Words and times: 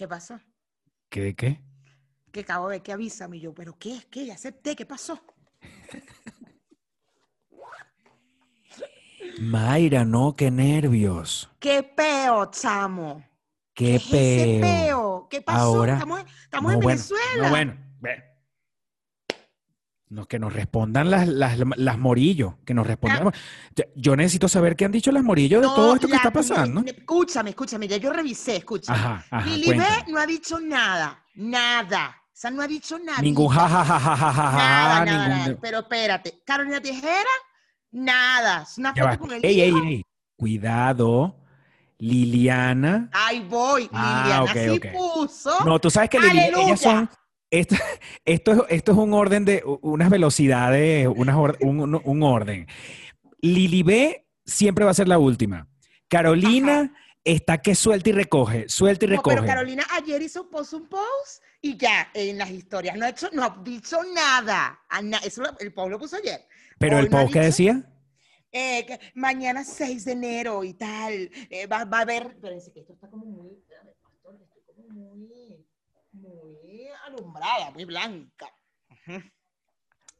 ¿Qué 0.00 0.08
pasó? 0.08 0.40
¿Qué 1.10 1.20
de 1.20 1.34
qué? 1.34 1.60
Que 2.32 2.40
acabo 2.40 2.70
de 2.70 2.82
que 2.82 2.92
avísame 2.92 3.36
y 3.36 3.40
yo, 3.40 3.52
¿pero 3.52 3.76
qué 3.78 3.96
es? 3.96 4.06
¿Qué? 4.06 4.24
Ya 4.24 4.32
acepté, 4.32 4.74
¿qué 4.74 4.86
pasó? 4.86 5.22
Mayra, 9.40 10.06
no, 10.06 10.34
qué 10.36 10.50
nervios. 10.50 11.50
¿Qué 11.58 11.82
peo, 11.82 12.50
chamo? 12.50 13.22
Qué, 13.74 13.96
es 13.96 14.06
ese 14.06 14.14
peo. 14.14 14.60
peo? 14.60 15.28
¿Qué 15.28 15.42
pasó? 15.42 15.60
Ahora- 15.60 15.92
estamos 15.94 16.20
estamos 16.44 16.72
No, 16.72 16.78
en 16.78 16.82
bueno, 16.82 17.02
Venezuela. 17.02 17.42
No, 17.42 17.50
bueno. 17.50 17.76
No, 20.10 20.26
que 20.26 20.40
nos 20.40 20.52
respondan 20.52 21.08
las, 21.08 21.28
las, 21.28 21.56
las 21.76 21.96
morillos, 21.98 22.54
que 22.66 22.74
nos 22.74 22.84
respondan. 22.84 23.32
Ya- 23.76 23.84
Yo 23.94 24.16
necesito 24.16 24.48
saber 24.48 24.74
qué 24.74 24.84
han 24.84 24.90
dicho 24.90 25.12
las 25.12 25.22
morillos 25.22 25.62
de 25.62 25.68
todo 25.68 25.94
esto 25.94 26.08
que 26.08 26.16
está 26.16 26.32
pasando. 26.32 26.82
Escúchame, 26.84 27.50
escúchame, 27.50 27.86
ya 27.86 27.96
yo 27.96 28.12
revisé, 28.12 28.56
escúchame. 28.56 28.98
Lili 29.44 29.78
B 29.78 29.84
no 30.08 30.18
ha 30.18 30.26
dicho 30.26 30.58
nada, 30.58 31.22
nada. 31.36 32.16
O 32.26 32.30
sea, 32.40 32.50
no 32.50 32.60
ha 32.62 32.66
dicho 32.66 32.98
nada. 32.98 33.22
Ningún 33.22 33.48
ja, 33.50 33.68
ja, 33.68 33.84
ja, 33.84 34.00
ja, 34.00 34.16
ja, 34.16 34.32
ja, 34.32 34.32
ja, 34.32 34.52
Nada, 34.58 35.04
nada, 35.04 35.36
ningún... 35.46 35.58
Pero 35.62 35.78
espérate, 35.78 36.42
Carolina 36.44 36.80
Tijera, 36.80 37.30
nada. 37.92 38.62
Es 38.62 38.78
una 38.78 38.92
foto 38.94 39.18
con 39.18 39.32
el 39.32 39.44
Ey, 39.44 39.60
ey, 39.60 39.74
ey. 39.86 40.02
Cuidado. 40.36 41.36
Liliana. 41.98 43.10
Ahí 43.12 43.40
voy, 43.48 43.88
Ah, 43.92 44.40
Liliana 44.44 44.74
sí 44.74 44.80
puso. 44.92 45.64
No, 45.64 45.78
tú 45.78 45.90
sabes 45.90 46.08
que 46.10 46.18
Lili- 46.18 46.30
¡Aleluya! 46.40 46.64
ellas 46.66 46.80
son. 46.80 47.10
Esto, 47.50 47.74
esto, 48.24 48.52
es, 48.52 48.60
esto 48.76 48.92
es 48.92 48.98
un 48.98 49.12
orden 49.12 49.44
de 49.44 49.62
unas 49.82 50.10
velocidades, 50.10 51.08
unas 51.08 51.36
or- 51.36 51.58
un, 51.60 51.80
un- 51.80 52.00
un 52.04 52.22
orden. 52.22 52.66
Lili 53.40 53.82
B 53.82 54.26
siempre 54.44 54.84
va 54.84 54.90
a 54.92 54.94
ser 54.94 55.08
la 55.08 55.18
última. 55.18 55.68
Carolina 56.08 56.92
está 57.24 57.58
que 57.58 57.74
suelta 57.74 58.10
y 58.10 58.12
recoge, 58.12 58.68
suelta 58.68 59.04
y 59.04 59.08
No, 59.08 59.16
recoge. 59.16 59.36
pero 59.36 59.46
Carolina 59.46 59.84
ayer 59.92 60.20
hizo 60.22 60.48
puso 60.50 60.76
un 60.78 60.88
post 60.88 61.42
y 61.62 61.76
ya 61.76 62.08
en 62.14 62.38
las 62.38 62.50
historias 62.50 62.96
no 62.96 63.04
ha 63.04 63.10
hecho, 63.10 63.28
no 63.32 63.44
ha 63.44 63.60
dicho 63.62 63.98
nada. 64.14 64.80
A 64.88 65.02
na- 65.02 65.18
Eso 65.18 65.42
lo- 65.42 65.58
el 65.58 65.72
post 65.72 65.90
lo 65.90 65.98
puso 65.98 66.16
ayer. 66.16 66.40
Pero 66.78 66.96
Hoy 66.96 67.04
el 67.04 67.10
no 67.10 67.18
post 67.18 67.32
que 67.32 67.38
dicho- 67.40 67.46
decía, 67.46 67.86
Eh, 68.52 68.84
que 68.86 68.98
mañana 69.14 69.62
6 69.62 70.04
de 70.06 70.12
enero 70.12 70.64
y 70.64 70.74
tal. 70.74 71.30
eh, 71.50 71.66
va, 71.68 71.84
va 71.84 71.98
a 71.98 72.02
haber. 72.02 72.26
Espérense 72.26 72.72
que 72.72 72.80
esto 72.80 72.94
está 72.94 73.08
como 73.08 73.24
muy. 73.26 73.50
espérame, 73.52 73.94
pastor, 74.02 74.34
estoy 74.42 74.62
como 74.74 75.14
muy. 75.14 75.64
Muy 76.12 76.88
alumbrada, 77.20 77.70
muy 77.70 77.84
blanca. 77.84 78.46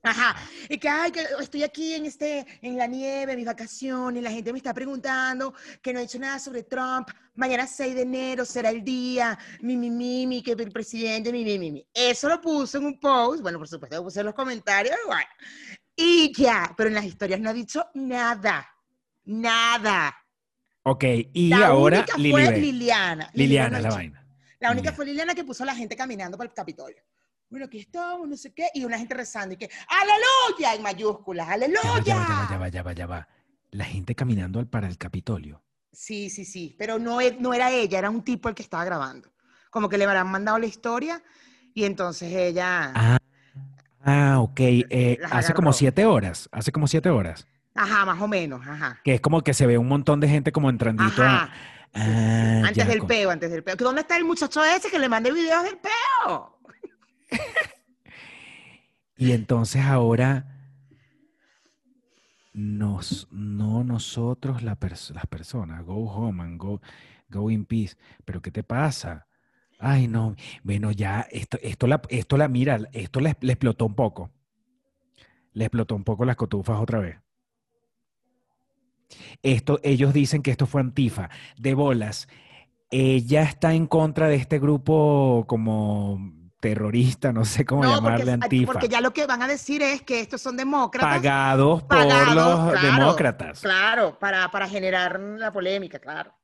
Ajá. 0.03 0.34
Y 0.69 0.79
que, 0.79 0.89
ay, 0.89 1.12
que 1.12 1.27
estoy 1.41 1.62
aquí 1.62 1.93
en, 1.95 2.06
este, 2.06 2.47
en 2.62 2.79
la 2.79 2.87
nieve, 2.87 3.33
en 3.33 3.39
mis 3.39 3.47
vacaciones, 3.47 4.23
la 4.23 4.31
gente 4.31 4.51
me 4.51 4.59
está 4.59 4.73
preguntando 4.73 5.53
que 5.83 5.93
no 5.93 5.98
he 5.98 6.03
dicho 6.03 6.19
nada 6.19 6.39
sobre 6.39 6.62
Trump. 6.62 7.09
Mañana 7.34 7.67
6 7.67 7.95
de 7.95 8.03
enero 8.03 8.45
será 8.47 8.71
el 8.71 8.83
día, 8.83 9.39
mi, 9.61 9.77
mi, 9.77 9.91
mi, 9.91 10.27
mi, 10.27 10.43
que 10.43 10.53
el 10.53 10.73
presidente, 10.73 11.31
mi, 11.31 11.45
mi, 11.45 11.59
mi, 11.59 11.71
mi. 11.71 11.87
Eso 11.93 12.28
lo 12.28 12.41
puso 12.41 12.78
en 12.78 12.87
un 12.87 12.98
post, 12.98 13.43
bueno, 13.43 13.59
por 13.59 13.69
supuesto, 13.69 13.97
lo 13.97 14.05
puse 14.05 14.21
en 14.21 14.27
los 14.27 14.34
comentarios, 14.34 14.97
bueno. 15.06 15.28
Y 15.95 16.33
ya, 16.34 16.73
pero 16.77 16.89
en 16.89 16.95
las 16.95 17.05
historias 17.05 17.41
no 17.41 17.51
ha 17.51 17.53
dicho 17.55 17.84
nada, 17.95 18.67
nada. 19.25 20.17
ok, 20.82 21.05
y 21.34 21.49
la 21.49 21.67
ahora 21.67 21.99
única 21.99 22.15
fue. 22.15 22.59
Liliana. 22.59 23.31
Liliana 23.34 23.78
no 23.81 23.88
la 23.88 23.94
vaina. 23.94 24.19
La 24.60 24.71
única 24.71 24.91
Ya. 24.91 24.97
fue 24.97 25.06
Liliana 25.06 25.34
que 25.34 25.43
puso 25.44 25.62
a 25.62 25.66
la 25.66 25.75
gente 25.75 25.97
caminando 25.97 26.37
para 26.38 26.48
el 26.48 26.54
Capitolio. 26.54 27.03
Bueno, 27.48 27.66
aquí 27.66 27.81
estamos, 27.81 28.28
no 28.28 28.37
sé 28.37 28.53
qué, 28.54 28.69
y 28.75 28.84
una 28.84 28.97
gente 28.98 29.15
rezando 29.15 29.54
y 29.54 29.56
que 29.59 29.69
¡Aleluya! 29.88 30.75
en 30.75 30.82
mayúsculas, 30.82 31.48
¡Aleluya! 31.48 32.00
ya 32.04 32.15
va, 32.16 32.26
ya 32.28 32.34
va, 32.37 32.48
ya 32.48 32.59
va, 32.59 32.69
ya 32.69 32.82
va, 32.82 32.93
ya 32.93 33.06
va. 33.06 33.28
La 33.72 33.84
gente 33.84 34.15
caminando 34.15 34.59
al- 34.60 34.69
para 34.69 34.87
el 34.87 34.97
Capitolio. 34.99 35.62
Sí, 35.93 36.31
sí, 36.31 36.44
sí, 36.44 36.76
pero 36.78 36.99
no, 37.00 37.20
e- 37.20 37.37
no 37.41 37.53
era 37.53 37.70
ella, 37.72 37.99
era 37.99 38.10
un 38.10 38.22
tipo 38.22 38.49
el 38.49 38.54
que 38.54 38.62
estaba 38.62 38.84
grabando. 38.84 39.32
Como 39.70 39.88
que 39.88 39.99
le 39.99 40.04
habrán 40.04 40.28
mandado 40.28 40.59
la 40.59 40.66
historia 40.66 41.22
y 41.75 41.84
entonces 41.84 42.32
ella, 42.32 42.93
Ah, 42.94 43.19
ah, 44.04 44.38
ok. 44.41 44.60
eh, 44.60 45.19
hace 45.31 45.53
como 45.54 45.72
siete 45.72 46.04
horas, 46.06 46.49
hace 46.53 46.70
como 46.70 46.87
siete 46.87 47.09
horas. 47.10 47.47
ajá, 47.75 48.04
más 48.04 48.20
o 48.20 48.28
menos, 48.28 48.60
ajá. 48.66 49.00
Que 49.03 49.15
es 49.15 49.20
como 49.20 49.41
que 49.43 49.54
se 49.54 49.66
ve 49.66 49.78
un 49.78 49.88
montón 49.88 50.20
de 50.20 50.28
gente 50.28 50.53
como 50.53 50.69
entrandito 50.70 51.22
a- 51.22 51.44
Ajá. 51.44 51.54
Sí. 51.54 51.80
Ah, 51.93 52.62
Antes 52.67 52.87
del 52.87 52.99
con- 53.01 53.09
peo, 53.09 53.31
antes 53.31 53.51
del 53.51 53.62
peo. 53.65 53.77
¿Dónde 53.77 54.03
está 54.03 54.17
el 54.17 54.25
muchacho 54.25 54.62
ese 54.65 54.91
que 54.91 54.99
le 54.99 55.09
mandé 55.09 55.33
videos 55.33 55.65
del 55.65 55.78
peo? 55.78 56.59
Y 59.17 59.33
entonces 59.33 59.83
ahora 59.84 60.47
nos, 62.55 63.29
no 63.31 63.84
nosotros 63.84 64.62
la 64.62 64.79
pers- 64.81 65.12
las 65.12 65.27
personas, 65.27 65.84
go 65.84 66.09
home 66.11 66.43
and 66.43 66.59
go, 66.59 66.81
go 67.29 67.50
in 67.50 67.67
peace. 67.67 67.97
Pero 68.25 68.41
¿qué 68.41 68.50
te 68.50 68.62
pasa? 68.62 69.27
Ay, 69.79 70.09
no. 70.09 70.34
Bueno, 70.62 70.91
ya, 70.91 71.27
esto, 71.31 71.59
esto 71.62 71.87
la, 71.87 72.00
esto 72.09 72.37
la, 72.37 72.49
mira, 72.49 72.79
esto 72.93 73.21
le 73.21 73.31
explotó 73.43 73.84
un 73.87 73.95
poco. 73.95 74.31
Le 75.53 75.65
explotó 75.67 75.95
un 75.97 76.05
poco 76.05 76.25
las 76.25 76.37
cotufas 76.37 76.81
otra 76.81 76.99
vez. 77.00 77.17
Esto, 79.43 79.81
ellos 79.82 80.12
dicen 80.12 80.43
que 80.43 80.50
esto 80.50 80.66
fue 80.66 80.81
Antifa. 80.81 81.31
De 81.56 81.75
bolas. 81.75 82.28
Ella 82.91 83.43
está 83.43 83.72
en 83.75 83.87
contra 83.87 84.28
de 84.28 84.37
este 84.37 84.59
grupo 84.59 85.44
como 85.47 86.19
terrorista, 86.60 87.32
no 87.32 87.44
sé 87.44 87.65
cómo 87.65 87.82
No, 87.82 87.94
llamarle 87.94 88.19
porque, 88.19 88.44
Antifa. 88.44 88.72
porque 88.72 88.88
ya 88.88 89.00
lo 89.00 89.12
que 89.12 89.26
van 89.26 89.43
a 89.43 89.49
decir 89.49 89.82
es 89.82 90.03
que 90.03 90.20
estos 90.20 90.43
son 90.43 90.56
demócratas. 90.56 91.09
pagados 91.16 91.82
por 91.82 91.88
pagados, 91.99 92.34
los 92.34 92.72
claro, 92.81 92.97
demócratas. 92.99 93.60
Claro, 93.60 94.19
para, 94.19 94.50
para 94.50 94.69
generar 94.69 95.19
la 95.19 95.50
polémica, 95.50 95.99
claro. 95.99 96.34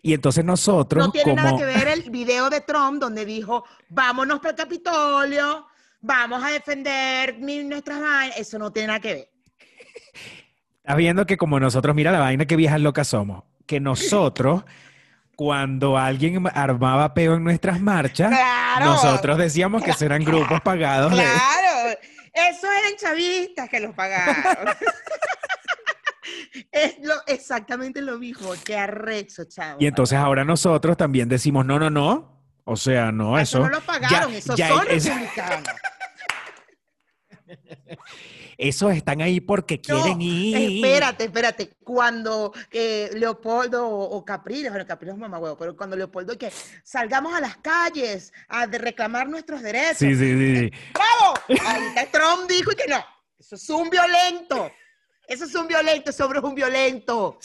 Y 0.00 0.14
entonces 0.14 0.44
nosotros, 0.44 1.06
No 1.06 1.12
tiene 1.12 1.32
como 1.32 1.42
nada 1.42 1.58
que 1.58 1.64
ver 1.66 1.88
el 1.88 2.10
video 2.10 2.48
de 2.48 2.62
Trump 2.62 3.00
donde 3.00 3.26
dijo, 3.26 3.64
vámonos 3.90 4.38
para 4.38 4.50
el 4.50 4.56
Capitolio, 4.56 5.66
vamos 6.00 6.42
a 6.42 6.48
defender 6.48 7.38
nuestras 7.38 8.00
vainas. 8.00 8.38
Eso 8.38 8.58
no 8.58 8.72
tiene 8.72 8.86
nada 8.88 9.00
que 9.00 9.14
ver. 9.14 9.30
Estás 10.88 10.96
viendo 10.96 11.26
que 11.26 11.36
como 11.36 11.60
nosotros, 11.60 11.94
mira 11.94 12.10
la 12.10 12.18
vaina 12.18 12.46
que 12.46 12.56
viejas 12.56 12.80
locas 12.80 13.08
somos, 13.08 13.44
que 13.66 13.78
nosotros, 13.78 14.64
cuando 15.36 15.98
alguien 15.98 16.42
armaba 16.54 17.12
peo 17.12 17.34
en 17.34 17.44
nuestras 17.44 17.78
marchas, 17.78 18.30
Claro. 18.30 18.86
nosotros 18.86 19.36
decíamos 19.36 19.82
que 19.82 19.92
eran 20.02 20.24
grupos 20.24 20.62
pagados 20.62 21.10
de... 21.14 21.18
Claro, 21.22 21.98
esos 22.32 22.64
eran 22.64 22.96
chavistas 22.98 23.68
que 23.68 23.80
los 23.80 23.94
pagaron. 23.94 24.74
es 26.72 26.96
lo, 27.02 27.12
exactamente 27.26 28.00
lo 28.00 28.18
mismo, 28.18 28.52
qué 28.64 28.78
arrecho, 28.78 29.44
chavo. 29.44 29.76
Y 29.80 29.86
entonces 29.86 30.16
ahora 30.18 30.42
nosotros 30.46 30.96
también 30.96 31.28
decimos, 31.28 31.66
no, 31.66 31.78
no, 31.78 31.90
no. 31.90 32.34
O 32.64 32.76
sea, 32.76 33.12
no, 33.12 33.38
eso, 33.38 33.58
eso. 33.58 33.68
no 33.68 33.74
lo 33.74 33.80
pagaron, 33.82 34.32
ya- 34.32 34.38
esos 34.38 34.56
ya 34.56 34.68
son 34.68 34.86
es- 34.88 35.04
republicanos. 35.04 35.68
Esos 38.58 38.92
están 38.92 39.22
ahí 39.22 39.40
porque 39.40 39.80
No, 39.88 40.02
quieren 40.02 40.20
ir. 40.20 40.84
Espérate, 40.84 41.24
espérate. 41.24 41.70
Cuando 41.84 42.52
eh, 42.72 43.08
Leopoldo 43.14 43.86
o, 43.86 44.16
o 44.16 44.24
Capriles, 44.24 44.72
bueno, 44.72 44.84
Capriles 44.84 45.14
es 45.14 45.20
mamagüevo, 45.20 45.56
pero 45.56 45.76
cuando 45.76 45.94
Leopoldo 45.94 46.36
que 46.36 46.50
salgamos 46.82 47.32
a 47.34 47.40
las 47.40 47.56
calles 47.58 48.32
a 48.48 48.66
de 48.66 48.78
reclamar 48.78 49.28
nuestros 49.28 49.62
derechos. 49.62 49.98
Sí, 49.98 50.14
sí, 50.16 50.36
sí, 50.36 50.56
sí. 50.56 50.72
¡Bravo! 50.92 51.64
Ahorita 51.68 52.06
Trump 52.10 52.50
dijo 52.50 52.72
y 52.72 52.74
que 52.74 52.88
no. 52.88 53.02
Eso 53.38 53.54
es 53.54 53.70
un 53.70 53.88
violento. 53.88 54.70
Eso 55.28 55.44
es 55.44 55.54
un 55.54 55.68
violento, 55.68 56.10
ese 56.10 56.22
hombre 56.22 56.38
es 56.38 56.44
un 56.44 56.54
violento. 56.54 57.38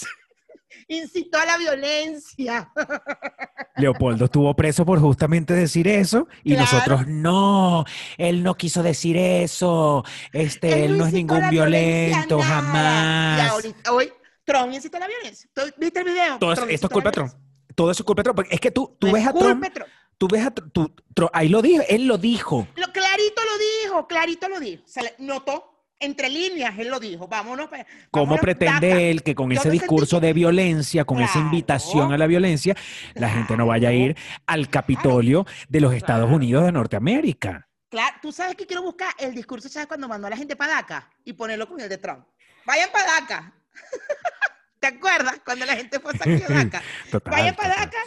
Incitó 0.88 1.38
a 1.40 1.46
la 1.46 1.58
violencia. 1.58 2.72
Leopoldo 3.76 4.26
estuvo 4.26 4.56
preso 4.56 4.86
por 4.86 5.00
justamente 5.00 5.54
decir 5.54 5.88
eso 5.88 6.28
y 6.44 6.54
Claro. 6.56 6.72
nosotros 6.72 7.08
no, 7.08 7.86
él 8.18 8.44
no 8.44 8.56
quiso 8.56 8.84
decir 8.84 9.18
eso, 9.18 10.04
este, 10.32 10.86
él, 10.86 10.98
no 10.98 11.06
es 11.08 11.14
ningún 11.14 11.50
violento, 11.50 12.40
jamás. 12.40 13.50
Ahorita, 13.52 13.92
hoy 13.94 14.12
Trump 14.46 14.74
incitó 14.74 14.98
a 14.98 15.02
la 15.02 15.08
violencia. 15.08 15.50
¿Tú 15.54 15.62
¿Viste 15.78 16.00
el 16.00 16.06
video? 16.06 16.38
Todo 16.38 16.54
Trump 16.54 16.70
esto 16.72 16.88
es 16.88 16.94
culpa 16.94 17.10
de 17.10 17.14
Trump. 17.14 17.34
Todo 17.76 17.92
eso 17.92 18.04
es 18.04 18.06
culpa 18.06 18.20
de 18.20 18.24
Trump. 18.26 18.36
porque 18.36 18.54
Es 18.54 18.60
que 18.62 18.72
tú, 18.72 18.96
tú 19.00 19.08
No 19.08 19.14
ves 19.14 19.24
es 19.24 19.30
a 19.30 19.34
Trump, 19.34 19.64
Trump. 19.74 19.90
tú 20.20 20.28
ves 20.28 20.46
a 20.46 20.52
tú- 20.52 20.94
Tr- 21.16 21.30
ahí 21.34 21.50
lo 21.50 21.62
dijo, 21.64 21.84
él 21.90 22.06
lo 22.06 22.18
dijo. 22.20 22.68
Lo, 22.76 22.92
clarito 22.92 23.42
lo 23.44 23.88
dijo, 23.90 24.08
clarito 24.08 24.50
lo 24.50 24.60
dijo. 24.60 24.84
Se 24.86 25.02
le 25.02 25.16
notó 25.18 25.73
entre 26.04 26.30
líneas, 26.30 26.78
él 26.78 26.90
lo 26.90 27.00
dijo. 27.00 27.28
Vámonos. 27.28 27.70
pa- 27.70 27.86
¿Cómo 28.12 28.38
pretende 28.38 28.90
daca. 28.90 29.02
él 29.02 29.24
que 29.24 29.34
con 29.36 29.50
Yo 29.50 29.54
ese 29.56 29.64
sentí 29.64 29.80
discurso 29.80 30.20
de 30.20 30.34
violencia, 30.34 31.06
con 31.06 31.22
esa 31.22 31.40
invitación 31.40 32.12
a 32.14 32.18
la 32.18 32.28
violencia, 32.28 32.76
la 33.16 33.30
gente 33.30 33.56
no 33.58 33.66
vaya 33.66 33.90
a 33.90 33.94
ir 33.94 34.16
al 34.46 34.70
Capitolio 34.70 35.46
de 35.70 35.82
los 35.82 35.94
Estados. 35.94 36.30
Unidos 36.32 36.66
de 36.66 36.72
Norteamérica? 36.72 37.68
Claro, 37.90 38.16
tú 38.22 38.32
sabes 38.32 38.56
que 38.56 38.66
quiero 38.66 38.82
buscar 38.82 39.10
el 39.20 39.36
discurso, 39.36 39.70
¿sabes? 39.70 39.88
Cuando 39.88 40.08
mandó 40.08 40.26
a 40.28 40.30
la 40.32 40.38
gente 40.38 40.56
para 40.56 40.74
DACA 40.76 41.10
y 41.24 41.34
ponerlo 41.34 41.68
con 41.68 41.80
el 41.80 41.90
de 41.90 41.98
Trump. 41.98 42.26
Vayan 42.66 42.90
para 42.92 43.06
DACA. 43.20 43.54
¿Te 44.80 44.88
acuerdas? 44.88 45.40
Cuando 45.46 45.66
la 45.66 45.76
gente 45.76 46.00
fue 46.00 46.12
a 46.12 46.14
DACA. 46.54 46.82
Vayan 47.26 47.56
para. 47.56 47.76
DACA, 47.76 47.98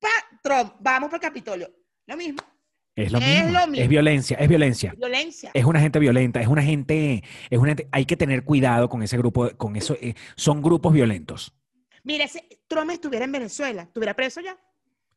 para 0.00 0.12
Trump. 0.42 0.74
Vamos 0.80 1.08
para 1.10 1.16
el 1.16 1.22
Capitolio. 1.22 1.70
Lo 2.06 2.16
mismo. 2.16 2.42
Es 2.94 3.10
lo 3.10 3.18
Es 3.18 3.44
mismo. 3.44 3.52
lo 3.66 3.74
Es 3.74 3.88
violencia, 3.88 4.36
es 4.38 4.48
violencia. 4.48 4.94
Violencia. 4.96 5.50
Es 5.54 5.64
una 5.64 5.80
gente 5.80 5.98
violenta, 5.98 6.40
es 6.40 6.48
una 6.48 6.62
gente, 6.62 7.22
es 7.48 7.58
una 7.58 7.68
gente- 7.70 7.88
hay 7.90 8.04
que 8.04 8.16
tener 8.16 8.44
cuidado 8.44 8.88
con 8.88 9.02
ese 9.02 9.16
grupo, 9.16 9.48
con 9.56 9.76
eso, 9.76 9.96
eh, 10.00 10.14
son 10.36 10.60
grupos 10.60 10.92
violentos. 10.92 11.54
Mira, 12.04 12.26
si 12.28 12.40
Trump 12.68 12.90
estuviera 12.90 13.24
en 13.24 13.32
Venezuela, 13.32 13.82
¿estuviera 13.82 14.14
preso 14.14 14.40
ya? 14.40 14.56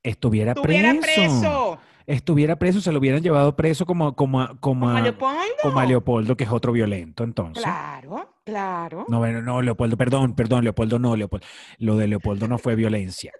estuviera, 0.03 0.51
Estuviera 0.51 0.91
preso. 1.01 1.01
preso. 1.15 1.79
Estuviera 2.07 2.55
preso, 2.59 2.79
se 2.79 2.91
lo 2.91 2.99
hubieran 2.99 3.23
llevado 3.23 3.55
preso 3.55 3.87
como, 3.87 4.15
como, 4.15 4.45
como, 4.47 4.59
Como 4.59 4.89
a, 4.89 5.01
Leopoldo. 5.01 5.39
como 5.63 5.79
a 5.79 5.85
Leopoldo, 5.85 6.37
que 6.37 6.43
es 6.43 6.51
otro 6.51 6.71
violento, 6.71 7.23
entonces. 7.23 7.63
Claro, 7.63 8.35
claro. 8.45 9.05
No, 9.09 9.17
bueno, 9.17 9.41
no, 9.41 9.63
Leopoldo, 9.63 9.97
perdón, 9.97 10.35
perdón, 10.35 10.63
Leopoldo 10.63 10.99
no, 10.99 11.15
Leopoldo. 11.15 11.47
Lo 11.79 11.97
de 11.97 12.07
Leopoldo 12.07 12.47
no 12.47 12.59
fue 12.59 12.75
violencia. 12.75 13.31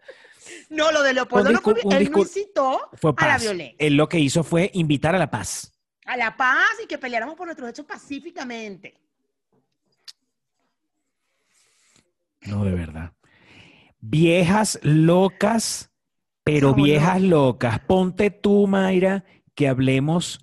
No, 0.69 0.91
lo 0.91 1.03
de 1.03 1.13
Leopoldo 1.13 1.51
no 1.51 1.61
fue, 1.61 1.75
él 1.91 2.11
no 2.11 2.19
incitó 2.19 2.89
Fue 2.93 3.13
a 3.17 3.27
la 3.27 3.37
violencia, 3.37 3.75
Él 3.79 3.95
lo 3.95 4.09
que 4.09 4.19
hizo 4.19 4.43
fue 4.43 4.71
invitar 4.73 5.15
a 5.15 5.19
la 5.19 5.29
paz. 5.29 5.71
a 6.05 6.17
la 6.17 6.35
paz 6.35 6.71
y 6.83 6.87
que 6.87 6.97
peleáramos 6.97 7.35
por 7.35 7.47
nuestros 7.47 7.69
hechos 7.69 7.85
pacíficamente. 7.85 8.99
No, 12.41 12.63
de 12.63 12.71
verdad. 12.71 13.13
Viejas 13.99 14.79
locas, 14.83 15.91
pero 16.43 16.73
viejas 16.75 17.21
locas. 17.21 17.79
Ponte 17.79 18.29
tú, 18.29 18.67
Mayra, 18.67 19.23
que 19.55 19.67
hablemos 19.67 20.39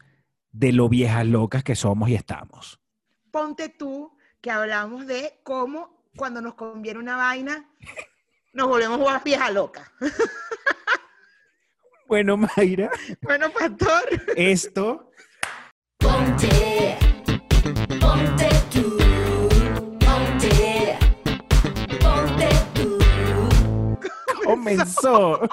de 0.51 0.73
lo 0.73 0.89
viejas 0.89 1.27
locas 1.27 1.63
que 1.63 1.77
somos 1.77 2.09
y 2.09 2.15
estamos. 2.15 2.81
Ponte 3.31 3.69
tú 3.69 4.17
que 4.41 4.51
hablamos 4.51 5.07
de 5.07 5.41
cómo 5.45 6.05
cuando 6.17 6.41
nos 6.43 6.55
conviene 6.55 6.99
una 6.99 7.17
vaina 7.17 7.71
nos 8.53 8.69
volvemos 8.69 8.99
una 9.01 9.19
vieja 9.19 9.51
loca. 9.51 9.91
Bueno, 12.07 12.37
Mayra, 12.37 12.91
Bueno, 13.23 13.51
pastor, 13.51 14.05
esto 14.37 15.11
Ponte, 15.99 16.99
ponte 18.01 18.49
tú, 18.71 18.99
ponte, 20.01 20.99
ponte 22.01 22.49
tú. 22.75 22.99
comenzó. 24.45 25.41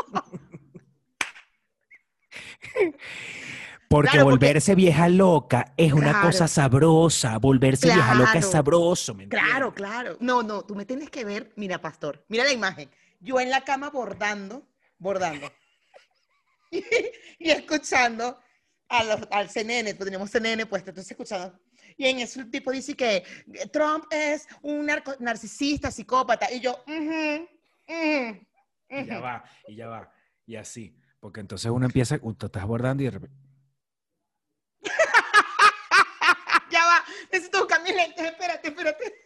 Porque 3.90 4.12
Claro, 4.12 4.26
porque- 4.30 4.46
volverse 4.46 4.76
vieja 4.76 5.10
loca 5.10 5.74
es 5.76 5.94
una 5.94 6.12
Claro. 6.12 6.28
cosa 6.28 6.48
sabrosa. 6.48 7.38
Volverse 7.40 7.88
vieja 7.88 8.14
loca 8.14 8.34
es 8.34 8.46
Claro. 8.46 8.52
sabroso, 8.52 9.16
¿me 9.16 9.28
claro, 9.28 9.74
claro. 9.74 10.16
No, 10.20 10.44
no, 10.44 10.64
tú 10.64 10.76
me 10.76 10.86
tienes 10.86 11.10
que 11.10 11.26
ver, 11.26 11.52
mira, 11.56 11.82
pastor, 11.82 12.24
mira 12.30 12.44
la 12.44 12.52
imagen. 12.54 12.90
Yo 13.20 13.40
en 13.40 13.50
la 13.50 13.62
cama 13.64 13.90
bordando, 13.90 14.68
bordando. 15.00 15.52
y, 16.72 16.84
y 17.40 17.50
escuchando 17.50 18.40
a 18.90 19.04
los- 19.04 19.28
al 19.32 19.50
CNN, 19.50 19.96
pues 19.96 20.06
tenemos 20.06 20.30
CNN 20.30 20.66
puesto, 20.68 20.92
entonces 20.92 21.10
escuchando. 21.12 21.60
Y 21.98 22.06
en 22.06 22.20
eso 22.20 22.40
el 22.42 22.52
tipo 22.52 22.72
dice 22.72 22.96
que 22.96 23.24
Trump 23.74 24.06
es 24.12 24.48
un 24.62 24.86
narco- 24.88 25.18
narcisista, 25.20 25.90
psicópata. 25.90 26.52
Y 26.54 26.60
yo, 26.60 26.84
ujú, 26.88 27.48
ujú, 27.88 28.48
Y 28.92 29.06
ya 29.06 29.20
va, 29.20 29.44
y 29.68 29.76
ya 29.76 29.88
va. 29.88 30.12
Y 30.46 30.56
así. 30.58 30.96
Porque 31.20 31.40
entonces 31.42 31.70
uno 31.72 31.86
empieza, 31.88 32.18
tú 32.20 32.46
estás 32.46 32.66
bordando 32.68 33.02
y 33.04 33.08
de 33.08 33.12
repente. 33.12 33.36
ya 36.72 36.86
va, 36.86 37.04
necesito 37.32 37.60
buscar 37.60 37.82
mis 37.84 37.96
lentes, 37.96 38.26
espérate, 38.26 38.68
espérate. 38.70 39.04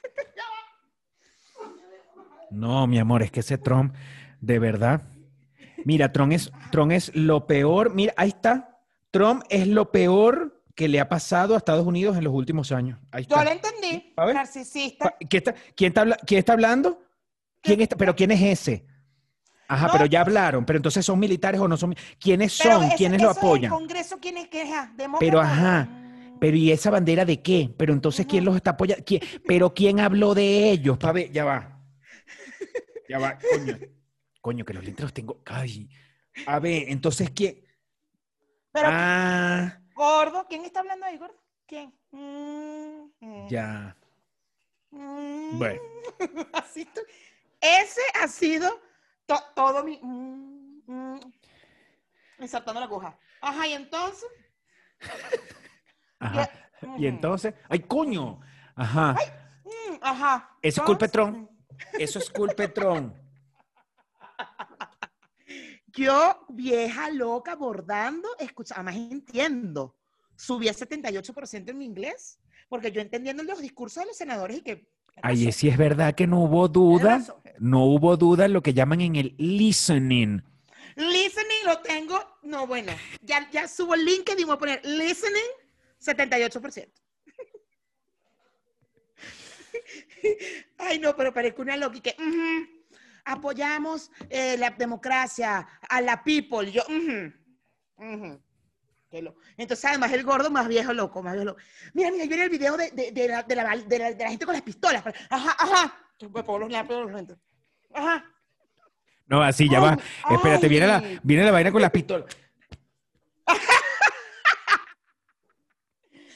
No, 2.50 2.86
mi 2.86 3.00
amor, 3.00 3.24
es 3.24 3.32
que 3.32 3.40
ese 3.40 3.58
Trump, 3.58 3.96
de 4.40 4.60
verdad. 4.60 5.02
Mira, 5.86 6.12
Trump 6.12 6.34
es, 6.34 6.52
Trump 6.72 6.92
es 6.92 7.14
lo 7.16 7.48
peor. 7.48 7.94
Mira, 7.96 8.14
ahí 8.16 8.30
está. 8.30 8.80
Trump 9.10 9.44
es 9.50 9.68
lo 9.68 9.92
peor 9.92 10.64
que 10.76 10.88
le 10.88 11.00
ha 11.00 11.10
pasado 11.10 11.56
a 11.56 11.58
Estados 11.58 11.86
Unidos 11.86 12.16
en 12.16 12.24
los 12.24 12.34
últimos 12.34 12.72
años. 12.72 13.00
Ahí 13.12 13.26
Yo 13.26 13.36
está. 13.38 13.44
lo 13.44 13.52
entendí, 13.52 14.14
A 14.18 14.26
ver. 14.26 14.36
narcisista. 14.36 15.16
¿Quién 15.28 15.44
está, 15.44 15.54
quién 15.76 15.88
está 15.96 16.16
quién 16.26 16.40
está 16.40 16.54
hablando? 16.54 17.02
¿Quién 17.62 17.82
está, 17.82 17.96
¿Pero 17.96 18.16
quién 18.16 18.30
es 18.32 18.42
ese? 18.42 18.86
Ajá, 19.68 19.88
No. 19.88 19.94
pero 19.94 20.06
ya 20.06 20.22
hablaron. 20.22 20.66
Pero 20.66 20.78
entonces 20.78 21.06
son 21.06 21.20
militares 21.20 21.60
o 21.62 21.68
no 21.68 21.78
son. 21.78 21.96
¿Quiénes 22.20 22.58
Pero 22.62 22.76
son? 22.76 22.84
eso- 22.86 22.98
¿Quiénes 22.98 23.22
lo 23.22 23.32
eso 23.32 23.40
es 23.40 23.46
apoyan? 23.46 23.64
El 23.66 23.70
Congreso, 23.80 24.18
¿quién 24.20 24.38
es 24.38 24.48
que 24.50 24.62
es? 24.64 24.70
Demócrata. 24.98 25.20
Pero 25.20 25.40
ajá. 25.42 25.88
Pero 26.40 26.58
¿y 26.58 26.72
esa 26.72 26.90
bandera 26.92 27.24
de 27.26 27.42
qué? 27.42 27.74
Pero 27.78 27.94
entonces, 27.94 28.26
¿quién 28.26 28.44
los 28.44 28.56
está 28.56 28.72
apoyando? 28.72 29.04
¿Quién- 29.06 29.22
Pero 29.48 29.74
¿quién 29.74 30.00
habló 30.00 30.34
de 30.36 30.72
ellos? 30.72 30.98
Pa' 30.98 31.12
ver, 31.14 31.32
ya 31.32 31.46
va. 31.46 31.80
Ya 33.08 33.20
va, 33.20 33.38
coño. 33.38 33.78
Coño, 34.42 34.66
que 34.66 34.74
los 34.74 34.84
lentes 34.84 35.04
los 35.04 35.14
tengo. 35.14 35.42
Ay. 35.46 35.90
A 36.48 36.60
ver, 36.60 36.86
entonces, 36.88 37.30
¿quién? 37.30 37.64
Pero, 38.72 38.88
Ah, 38.92 39.80
gordo, 39.94 40.46
¿quién 40.50 40.66
está 40.66 40.80
hablando 40.82 41.06
ahí, 41.06 41.18
gordo? 41.18 41.36
¿Quién? 41.68 41.94
Mm, 42.12 43.06
mm, 43.22 43.48
ya. 43.50 43.96
mm. 44.92 45.58
Bueno. 45.60 45.80
Así 46.54 46.82
estoy. 46.82 47.04
Ese 47.62 48.02
ha 48.22 48.28
sido 48.28 48.70
to- 49.26 49.44
todo 49.56 49.84
mi... 49.84 50.00
mm, 50.02 50.82
mm. 50.88 51.20
La 52.80 52.86
aguja. 52.86 53.18
Ajá, 53.42 53.68
y 53.68 53.74
entonces... 53.74 54.30
Ajá. 56.20 56.50
Y 56.98 57.08
entonces, 57.08 57.54
¡ay, 57.70 57.80
coño! 57.82 58.40
Ajá. 58.76 59.16
Mm, 59.64 59.96
ajá. 60.02 60.58
Eso 60.62 60.84
es 60.86 61.12
Trump. 61.12 61.50
Eso 61.94 62.20
es 62.20 62.30
Trump. 62.74 63.16
Yo, 65.88 66.46
vieja 66.50 67.10
loca, 67.12 67.56
bordando, 67.56 68.28
escucha, 68.40 68.76
además 68.76 68.96
entiendo. 68.96 69.96
Subí 70.36 70.68
a 70.68 70.74
78% 70.74 71.70
en 71.70 71.78
mi 71.78 71.86
inglés, 71.86 72.40
porque 72.68 72.92
yo 72.92 73.00
entendiendo 73.00 73.44
los 73.44 73.62
discursos 73.62 74.02
de 74.02 74.08
los 74.08 74.18
senadores 74.18 74.58
y 74.58 74.62
que... 74.64 74.90
Ahí 75.22 75.52
sí 75.52 75.70
es 75.70 75.78
verdad 75.78 76.16
que 76.16 76.28
no 76.28 76.42
hubo 76.42 76.68
duda. 76.68 77.22
No 77.60 77.86
hubo 77.86 78.18
duda 78.18 78.46
en 78.46 78.54
lo 78.54 78.62
que 78.64 78.74
llaman 78.74 79.02
en 79.02 79.16
el 79.16 79.36
listening. 79.38 80.42
Listening 80.96 81.66
lo 81.66 81.80
tengo, 81.80 82.20
no, 82.44 82.68
bueno, 82.68 82.92
ya, 83.22 83.50
ya 83.52 83.68
subo 83.68 83.96
el 83.96 84.06
link 84.06 84.24
que 84.26 84.36
dimos 84.36 84.56
a 84.56 84.60
poner 84.60 84.82
listening, 84.86 85.42
78%. 86.00 86.92
Ay, 90.78 91.00
no, 91.00 91.16
pero 91.16 91.34
parezco 91.34 91.62
una 91.64 91.78
loca 91.78 91.98
y 91.98 92.02
que 92.02 92.16
ujú, 92.20 92.68
apoyamos 93.26 94.12
eh, 94.30 94.58
la 94.58 94.70
democracia, 94.72 95.68
a 95.90 96.02
la 96.02 96.24
people. 96.24 96.72
Yo, 96.72 96.84
ujú, 96.88 97.34
ujú. 97.98 98.42
Qué 99.14 99.24
Entonces, 99.58 99.86
además, 99.86 100.12
el 100.12 100.24
gordo 100.24 100.50
más 100.50 100.68
viejo 100.68 100.92
loco, 100.92 101.22
más 101.22 101.34
viejo 101.34 101.46
loco. 101.46 101.60
Mira, 101.94 102.10
mira, 102.10 102.26
yo 102.26 102.34
era 102.34 102.46
el 102.46 102.50
video 102.50 102.76
de, 102.76 102.90
de, 102.90 103.12
de 103.12 103.28
la, 103.28 103.44
de, 103.44 103.56
la, 103.56 103.78
de 103.78 104.00
la- 104.00 104.12
de 104.12 104.24
la 104.24 104.30
gente 104.32 104.44
con 104.44 104.54
las 104.54 104.64
pistolas. 104.64 105.04
Ajá, 105.30 105.56
ajá. 105.60 105.96
Yo 106.18 106.32
me 106.32 106.42
pongo 106.42 106.68
los 106.68 106.72
los 106.90 107.12
lentes. 107.12 107.38
Ajá. 107.94 108.26
No, 109.28 109.44
así 109.44 109.70
ya 109.70 109.80
va. 109.80 109.96
Ay, 110.24 110.36
Espérate, 110.36 110.68
viene 110.68 110.88
la, 110.88 111.04
viene 111.22 111.44
la 111.44 111.52
vaina 111.52 111.72
con 111.72 111.80
las 111.84 111.92
pistolas. 111.92 112.26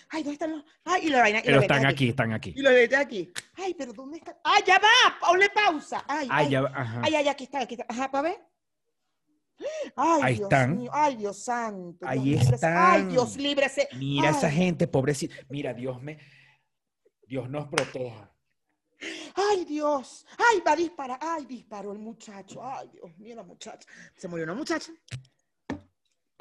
Ay, 0.10 0.22
¿dónde 0.22 0.34
están 0.34 0.51
los...? 0.51 0.63
Ay, 0.86 1.07
y 1.07 1.10
la 1.10 1.22
vaina. 1.22 1.39
y 1.39 1.41
Pero 1.41 1.55
los 1.55 1.63
están 1.63 1.86
aquí, 1.88 2.10
están 2.10 2.31
aquí. 2.34 2.53
Y 2.55 2.62
lo 2.62 2.69
de 2.69 2.96
aquí. 2.96 3.34
Ay, 3.55 3.74
pero 3.74 3.91
¿dónde 3.91 4.19
está? 4.19 4.38
¡Ay, 4.43 4.62
ya 4.67 4.77
va! 4.77 5.17
Ponle 5.19 5.50
pausa. 5.50 6.03
Ay, 6.07 6.27
Ay, 6.29 6.46
ay, 6.46 6.51
ya 6.51 6.62
va, 6.62 6.72
ajá. 6.75 7.01
ay, 7.03 7.15
ay, 7.15 7.27
aquí 7.27 7.43
está, 7.46 7.60
aquí 7.62 7.74
está. 7.74 7.88
Ajá, 7.89 8.12
para 8.12 8.29
ver. 8.29 8.47
Ay, 9.96 10.22
Ahí 10.24 10.36
Dios 10.36 10.44
están. 10.44 10.78
mío. 10.78 10.92
Ay, 10.94 11.16
Dios 11.16 11.44
santo. 11.44 12.08
Ahí 12.08 12.34
están. 12.36 12.78
Ay, 12.78 13.04
Dios 13.06 13.38
líbrese. 13.38 13.88
Mira 13.98 14.30
esa 14.30 14.48
Ay, 14.48 14.56
gente, 14.56 14.88
pobrecita. 14.88 15.36
Mira, 15.50 15.74
Dios 15.74 16.02
me. 16.02 16.20
Dios 17.28 17.50
nos 17.50 17.68
proteja. 17.68 18.32
Ay, 19.36 19.66
Dios. 19.66 20.26
Ay, 20.38 20.62
va 20.66 20.72
a 20.74 20.76
disparar. 20.76 21.20
Ay, 21.22 21.46
disparó 21.46 21.92
el 21.92 22.00
muchacho. 22.00 22.64
Ay, 22.64 22.90
Dios 22.94 23.18
mío, 23.18 23.36
la 23.36 23.44
muchacha. 23.44 23.88
Se 24.16 24.28
murió 24.28 24.44
una 24.46 24.54
muchacha. 24.56 24.92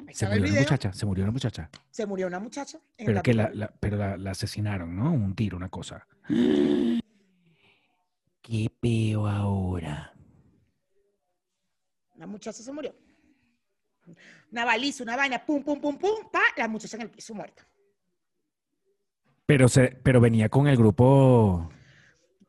Ahí 0.07 0.13
Se 0.13 0.27
murió 0.27 0.45
una 0.51 0.59
muchacha, 0.61 0.93
se 0.93 1.05
murió 1.05 1.23
una 1.23 1.31
muchacha. 1.31 1.69
Se 1.89 2.05
murió 2.05 2.27
una 2.27 2.39
muchacha. 2.39 2.79
Pero 2.95 3.21
que 3.23 3.33
la, 3.33 3.51
pero 3.79 3.97
la, 3.97 4.15
la 4.17 4.31
asesinaron, 4.31 4.95
¿no? 4.95 5.11
Un 5.11 5.35
tiro, 5.35 5.57
una 5.57 5.69
cosa. 5.69 6.07
Qué 8.41 8.71
peo 8.79 9.27
ahora. 9.27 10.13
La 12.15 12.25
muchacha 12.27 12.63
se 12.63 12.71
murió. 12.71 12.95
Una 14.51 14.65
baliza, 14.65 15.03
una 15.03 15.15
vaina, 15.17 15.45
pum, 15.45 15.63
pum, 15.63 15.79
pum, 15.81 15.97
pum, 15.97 16.29
pa, 16.31 16.41
la 16.55 16.67
muchacha 16.67 16.95
en 16.97 17.03
el 17.03 17.09
piso 17.09 17.33
muerta. 17.33 17.67
Pero 19.45 19.67
se, 19.69 19.89
pero 20.03 20.19
venía 20.19 20.49
con 20.49 20.67
el 20.67 20.77
grupo. 20.77 21.69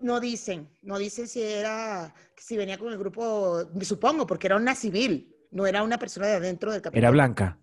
No 0.01 0.21
dicen, 0.21 0.69
no 0.83 0.99
dicen 0.99 1.27
si 1.29 1.43
era, 1.43 2.15
si 2.37 2.57
venía 2.57 2.79
con 2.79 2.93
el 2.93 2.99
grupo, 2.99 3.63
supongo, 3.83 4.27
porque 4.27 4.47
era 4.47 4.57
una 4.57 4.75
civil, 4.75 5.35
no 5.51 5.67
era 5.67 5.83
una 5.83 5.99
persona 5.99 6.27
de 6.29 6.35
adentro 6.37 6.71
del 6.73 6.81
Capitolio. 6.83 7.01
Era 7.01 7.11
blanca. 7.11 7.59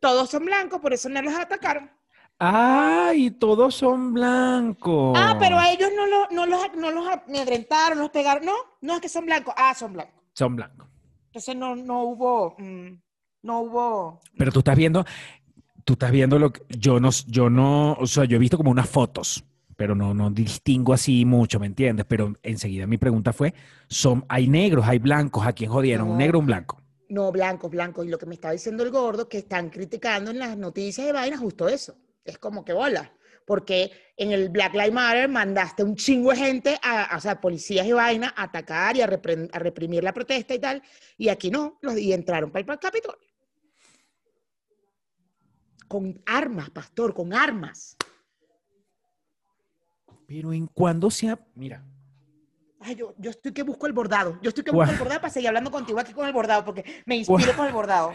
Todos 0.00 0.30
son 0.30 0.46
blancos, 0.46 0.80
por 0.80 0.92
eso 0.94 1.08
no 1.08 1.20
los 1.20 1.34
atacaron. 1.34 1.90
¡Ay! 2.38 3.30
Todos 3.32 3.74
son 3.76 4.12
blancos. 4.14 5.16
Ah, 5.18 5.36
pero 5.38 5.58
a 5.58 5.70
ellos 5.70 5.90
no, 5.94 6.06
lo- 6.06 6.28
no, 6.30 6.46
los, 6.46 6.74
no 6.76 6.90
los 6.90 7.06
amedrentaron, 7.08 7.98
los 7.98 8.10
pegaron. 8.10 8.44
No, 8.44 8.54
no 8.80 8.94
es 8.94 9.00
que 9.00 9.08
son 9.08 9.24
blancos. 9.26 9.54
Ah, 9.56 9.74
son 9.74 9.92
blancos. 9.92 10.22
Son 10.32 10.56
blancos. 10.56 10.88
Entonces 11.34 11.56
no, 11.56 11.74
no 11.74 12.04
hubo, 12.04 12.54
mm, 12.58 12.96
no 13.42 13.62
hubo. 13.62 14.20
Pero 14.38 14.52
tú 14.52 14.60
estás 14.60 14.76
viendo, 14.76 15.04
tú 15.84 15.94
estás 15.94 16.12
viendo 16.12 16.38
lo 16.38 16.52
que 16.52 16.62
yo 16.68 17.00
no, 17.00 17.10
yo 17.26 17.50
no, 17.50 17.94
o 17.94 18.06
sea, 18.06 18.24
yo 18.24 18.36
he 18.36 18.38
visto 18.38 18.56
como 18.56 18.70
unas 18.70 18.88
fotos, 18.88 19.44
pero 19.74 19.96
no, 19.96 20.14
no 20.14 20.30
distingo 20.30 20.92
así 20.92 21.24
mucho, 21.24 21.58
¿me 21.58 21.66
entiendes? 21.66 22.06
Pero 22.08 22.34
enseguida 22.44 22.86
mi 22.86 22.98
pregunta 22.98 23.32
fue, 23.32 23.52
son, 23.88 24.24
hay 24.28 24.46
negros, 24.46 24.86
hay 24.86 25.00
blancos, 25.00 25.44
¿a 25.44 25.52
quién 25.52 25.72
jodieron? 25.72 26.08
¿Un 26.08 26.18
negro 26.18 26.38
o 26.38 26.40
un 26.40 26.46
blanco? 26.46 26.80
No, 27.08 27.32
blancos, 27.32 27.68
blancos. 27.68 28.06
Y 28.06 28.10
lo 28.10 28.18
que 28.18 28.26
me 28.26 28.36
estaba 28.36 28.52
diciendo 28.52 28.84
el 28.84 28.92
gordo, 28.92 29.28
que 29.28 29.38
están 29.38 29.70
criticando 29.70 30.30
en 30.30 30.38
las 30.38 30.56
noticias 30.56 31.04
de 31.04 31.12
vaina 31.12 31.36
justo 31.36 31.66
eso. 31.66 31.96
Es 32.24 32.38
como 32.38 32.64
que 32.64 32.72
bola. 32.72 33.12
Porque 33.44 33.90
en 34.16 34.32
el 34.32 34.48
Black 34.48 34.74
Lives 34.74 34.92
Matter 34.92 35.28
mandaste 35.28 35.82
un 35.82 35.96
chingo 35.96 36.30
de 36.30 36.36
gente, 36.36 36.78
a, 36.82 37.16
o 37.16 37.20
sea, 37.20 37.40
policías 37.40 37.86
y 37.86 37.92
vaina, 37.92 38.32
a 38.36 38.44
atacar 38.44 38.96
y 38.96 39.02
a, 39.02 39.06
reprimir 39.06 40.02
la 40.02 40.12
protesta 40.12 40.54
y 40.54 40.58
tal. 40.58 40.82
Y 41.18 41.28
aquí 41.28 41.50
no, 41.50 41.78
y 41.96 42.12
entraron 42.12 42.50
para 42.50 42.72
el 42.72 42.78
Capitolio. 42.78 43.28
Con 45.88 46.22
armas, 46.26 46.70
pastor, 46.70 47.14
con 47.14 47.34
armas. 47.34 47.96
Pero 50.26 50.52
en 50.52 50.66
cuando 50.66 51.10
sea, 51.10 51.38
mira, 51.54 51.84
Ay, 52.84 52.96
yo, 52.96 53.14
yo 53.18 53.30
estoy 53.30 53.52
que 53.52 53.62
busco 53.62 53.86
el 53.86 53.94
bordado. 53.94 54.38
Yo 54.42 54.50
estoy 54.50 54.62
que 54.62 54.70
busco 54.70 54.90
el 54.90 54.98
bordado 54.98 55.20
para 55.20 55.32
seguir 55.32 55.48
hablando 55.48 55.70
contigo 55.70 55.98
aquí 55.98 56.12
con 56.12 56.26
el 56.26 56.32
bordado, 56.32 56.64
porque 56.64 56.84
me 57.06 57.16
inspiro 57.16 57.56
con 57.56 57.66
el 57.66 57.72
bordado. 57.72 58.12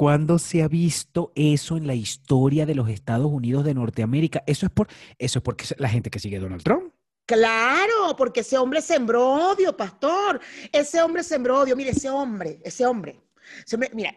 ¿cuándo 0.00 0.38
se 0.38 0.62
ha 0.62 0.68
visto 0.68 1.30
eso 1.34 1.76
en 1.76 1.86
la 1.86 1.94
historia 1.94 2.64
de 2.64 2.74
los 2.74 2.88
Estados 2.88 3.30
Unidos 3.30 3.64
de 3.64 3.74
Norteamérica? 3.74 4.42
Eso 4.46 4.64
es 4.64 4.72
por, 4.72 4.88
eso 5.18 5.38
es 5.40 5.42
porque 5.42 5.66
la 5.76 5.90
gente 5.90 6.08
que 6.08 6.18
sigue 6.18 6.38
a 6.38 6.40
Donald 6.40 6.62
Trump. 6.62 6.94
Claro, 7.26 8.16
porque 8.16 8.40
ese 8.40 8.56
hombre 8.56 8.80
sembró 8.80 9.50
odio, 9.50 9.76
pastor. 9.76 10.40
Ese 10.72 11.02
hombre 11.02 11.22
sembró 11.22 11.60
odio. 11.60 11.76
Mire, 11.76 11.90
ese 11.90 12.08
hombre, 12.08 12.60
ese 12.64 12.86
hombre. 12.86 13.20
ese 13.64 13.76
hombre- 13.76 13.90
mira, 13.92 14.16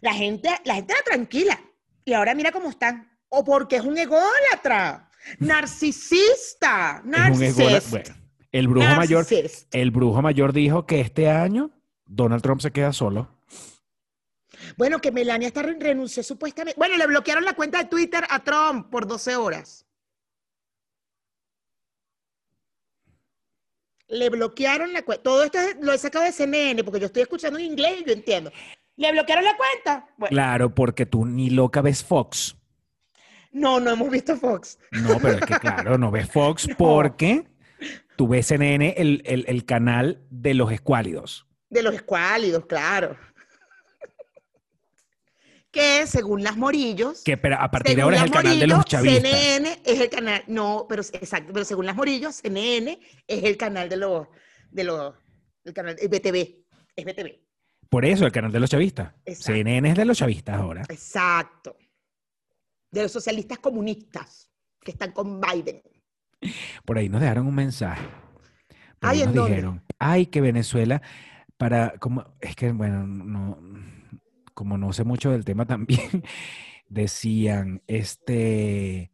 la 0.00 0.14
gente, 0.14 0.48
la 0.64 0.76
gente 0.76 0.94
era 0.94 1.02
tranquila. 1.02 1.60
Y 2.04 2.12
ahora 2.12 2.34
mira 2.34 2.52
cómo 2.52 2.70
están. 2.70 3.10
O 3.28 3.42
porque 3.42 3.76
es 3.76 3.82
un 3.82 3.98
ególatra, 3.98 5.10
narcisista, 5.40 7.02
narcisista. 7.04 8.16
El 8.58 8.68
brujo 8.68 8.86
mayor, 8.96 9.26
el 9.72 9.90
brujo 9.90 10.22
mayor 10.22 10.52
dijo 10.52 10.86
que 10.86 11.00
este 11.00 11.28
año 11.28 11.70
Donald 12.06 12.42
Trump 12.42 12.60
se 12.60 12.70
queda 12.70 12.92
solo. 12.92 13.28
Bueno, 14.76 15.00
que 15.00 15.10
Melania 15.12 15.48
está 15.48 15.62
re- 15.62 15.76
renunció 15.78 16.22
supuestamente. 16.22 16.78
Bueno, 16.78 16.96
le 16.96 17.06
bloquearon 17.06 17.44
la 17.44 17.54
cuenta 17.54 17.78
de 17.78 17.84
Twitter 17.86 18.24
a 18.30 18.42
Trump 18.44 18.88
por 18.90 19.06
12 19.06 19.36
horas. 19.36 19.86
Le 24.08 24.28
bloquearon 24.30 24.92
la 24.92 25.02
cuenta. 25.02 25.22
Todo 25.22 25.42
esto 25.44 25.58
es- 25.58 25.76
lo 25.80 25.92
he 25.92 25.98
sacado 25.98 26.24
de 26.24 26.32
CNN 26.32 26.84
porque 26.84 27.00
yo 27.00 27.06
estoy 27.06 27.22
escuchando 27.22 27.58
en 27.58 27.64
inglés 27.66 28.02
y 28.02 28.04
yo 28.06 28.12
entiendo. 28.12 28.52
Le 28.96 29.10
bloquearon 29.12 29.44
la 29.44 29.56
cuenta. 29.56 30.08
Bueno, 30.16 30.30
Claro, 30.30 30.74
porque 30.74 31.06
tú 31.06 31.24
ni 31.24 31.50
loca 31.50 31.80
ves 31.82 32.04
Fox. 32.04 32.56
no, 33.50 33.80
no 33.80 33.90
hemos 33.90 34.10
visto 34.10 34.36
Fox. 34.36 34.78
No, 34.92 35.18
pero 35.20 35.38
es 35.38 35.46
que 35.46 35.58
claro, 35.58 35.98
no 35.98 36.10
ves 36.10 36.30
Fox 36.30 36.68
No. 36.68 36.76
porque 36.76 37.46
tú 38.16 38.28
ves 38.28 38.46
CNN, 38.46 38.94
el, 38.96 39.22
el- 39.26 39.44
el 39.48 39.64
canal 39.64 40.24
de 40.30 40.54
los 40.54 40.70
escuálidos. 40.72 41.46
De 41.70 41.82
los 41.82 41.94
escuálidos, 41.94 42.66
claro. 42.66 43.16
Que 45.70 46.06
según 46.06 46.44
las 46.44 46.56
Morillos. 46.56 47.22
Que 47.24 47.36
pero 47.36 47.56
a 47.60 47.68
partir 47.70 47.96
de 47.96 48.02
ahora 48.02 48.18
es 48.18 48.22
el 48.22 48.30
canal 48.30 48.60
de 48.60 48.66
los 48.68 48.84
chavistas. 48.84 49.22
CNN 49.22 49.80
es 49.84 50.00
el 50.00 50.08
canal, 50.08 50.44
no, 50.46 50.86
pero 50.88 51.02
exacto, 51.02 51.52
pero 51.52 51.64
según 51.64 51.86
las 51.86 51.96
Morillos, 51.96 52.36
CNN 52.36 53.00
es 53.26 53.42
el 53.42 53.56
canal 53.56 53.88
de 53.88 53.96
los, 53.96 54.28
de 54.70 54.84
los, 54.84 55.14
el 55.64 55.72
canal, 55.74 55.96
el 55.98 56.08
BTV, 56.08 56.64
es 56.94 57.04
BTV, 57.04 57.40
Por 57.88 58.04
eso, 58.04 58.24
el 58.24 58.30
canal 58.30 58.52
de 58.52 58.60
los 58.60 58.70
chavistas. 58.70 59.14
Exacto. 59.24 59.52
CNN 59.52 59.90
es 59.90 59.96
de 59.96 60.04
los 60.04 60.16
chavistas 60.16 60.56
ahora. 60.60 60.82
exacto. 60.88 61.76
De 62.92 63.02
los 63.02 63.10
socialistas 63.10 63.58
comunistas 63.58 64.48
que 64.80 64.92
están 64.92 65.10
con 65.10 65.40
Biden. 65.40 65.82
Por 66.84 66.98
ahí 66.98 67.08
nos 67.08 67.20
dejaron 67.20 67.46
un 67.46 67.54
mensaje. 67.54 68.06
Por 69.00 69.10
ahí 69.10 69.18
Ay, 69.18 69.22
¿en 69.22 69.32
nos 69.32 69.34
dónde? 69.34 69.50
dijeron, 69.50 69.84
ay, 69.98 70.26
que 70.26 70.40
Venezuela, 70.40 71.02
para, 71.58 71.98
como, 71.98 72.24
es 72.40 72.56
que, 72.56 72.72
bueno, 72.72 73.06
no, 73.06 73.58
como 74.54 74.78
no 74.78 74.92
sé 74.92 75.04
mucho 75.04 75.30
del 75.32 75.44
tema 75.44 75.66
también, 75.66 76.24
decían, 76.88 77.82
este, 77.86 79.12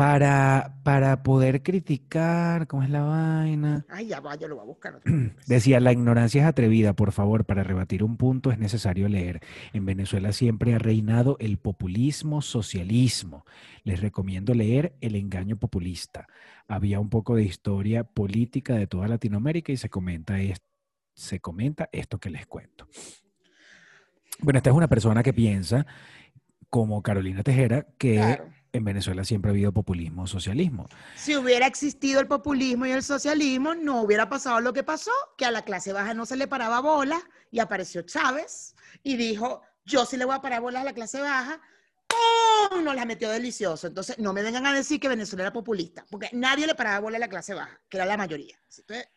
para, 0.00 0.76
para 0.82 1.22
poder 1.22 1.62
criticar, 1.62 2.66
¿cómo 2.66 2.82
es 2.82 2.88
la 2.88 3.02
vaina? 3.02 3.84
Ay, 3.90 4.06
ya 4.06 4.18
va, 4.20 4.34
yo 4.34 4.48
lo 4.48 4.54
voy 4.54 4.62
a 4.62 4.66
buscar. 4.66 4.98
Decía, 5.46 5.78
la 5.78 5.92
ignorancia 5.92 6.40
es 6.40 6.46
atrevida, 6.48 6.94
por 6.94 7.12
favor, 7.12 7.44
para 7.44 7.64
rebatir 7.64 8.02
un 8.02 8.16
punto 8.16 8.50
es 8.50 8.58
necesario 8.58 9.10
leer. 9.10 9.40
En 9.74 9.84
Venezuela 9.84 10.32
siempre 10.32 10.72
ha 10.72 10.78
reinado 10.78 11.36
el 11.38 11.58
populismo 11.58 12.40
socialismo. 12.40 13.44
Les 13.84 14.00
recomiendo 14.00 14.54
leer 14.54 14.94
El 15.02 15.16
engaño 15.16 15.58
populista. 15.58 16.26
Había 16.66 16.98
un 16.98 17.10
poco 17.10 17.36
de 17.36 17.42
historia 17.42 18.02
política 18.02 18.76
de 18.76 18.86
toda 18.86 19.06
Latinoamérica 19.06 19.70
y 19.70 19.76
se 19.76 19.90
comenta, 19.90 20.40
es- 20.40 20.62
se 21.12 21.40
comenta 21.40 21.90
esto 21.92 22.18
que 22.18 22.30
les 22.30 22.46
cuento. 22.46 22.88
Bueno, 24.38 24.56
esta 24.56 24.70
es 24.70 24.76
una 24.76 24.88
persona 24.88 25.22
que 25.22 25.34
piensa, 25.34 25.84
como 26.70 27.02
Carolina 27.02 27.42
Tejera, 27.42 27.86
que 27.98 28.14
Claro. 28.14 28.48
En 28.72 28.84
Venezuela 28.84 29.24
siempre 29.24 29.50
ha 29.50 29.52
habido 29.52 29.72
populismo 29.72 30.26
socialismo. 30.26 30.86
Si 31.16 31.36
hubiera 31.36 31.66
existido 31.66 32.20
el 32.20 32.26
populismo 32.28 32.86
y 32.86 32.92
el 32.92 33.02
socialismo, 33.02 33.74
no 33.74 34.02
hubiera 34.02 34.28
pasado 34.28 34.60
lo 34.60 34.72
que 34.72 34.82
pasó, 34.84 35.10
que 35.36 35.44
a 35.44 35.50
la 35.50 35.62
clase 35.62 35.92
baja 35.92 36.14
no 36.14 36.26
se 36.26 36.36
le 36.36 36.46
paraba 36.46 36.80
bola 36.80 37.20
y 37.50 37.58
apareció 37.58 38.02
Chávez 38.02 38.74
y 39.02 39.16
dijo, 39.16 39.62
yo 39.84 40.06
sí 40.06 40.16
le 40.16 40.24
voy 40.24 40.36
a 40.36 40.40
parar 40.42 40.60
bolas 40.60 40.82
a 40.82 40.84
la 40.84 40.92
clase 40.92 41.20
baja, 41.20 41.60
¡pum! 42.06 42.84
Nos 42.84 42.94
la 42.94 43.04
metió 43.04 43.28
delicioso. 43.30 43.86
Entonces, 43.88 44.18
no 44.18 44.32
me 44.32 44.42
vengan 44.42 44.66
a 44.66 44.72
decir 44.74 45.00
que 45.00 45.08
Venezuela 45.08 45.44
era 45.44 45.52
populista, 45.52 46.04
porque 46.10 46.28
nadie 46.32 46.66
le 46.66 46.74
paraba 46.74 47.00
bola 47.00 47.16
a 47.16 47.20
la 47.20 47.28
clase 47.28 47.54
baja, 47.54 47.80
que 47.88 47.96
era 47.96 48.06
la 48.06 48.16
mayoría. 48.16 48.56
Entonces, 48.78 49.08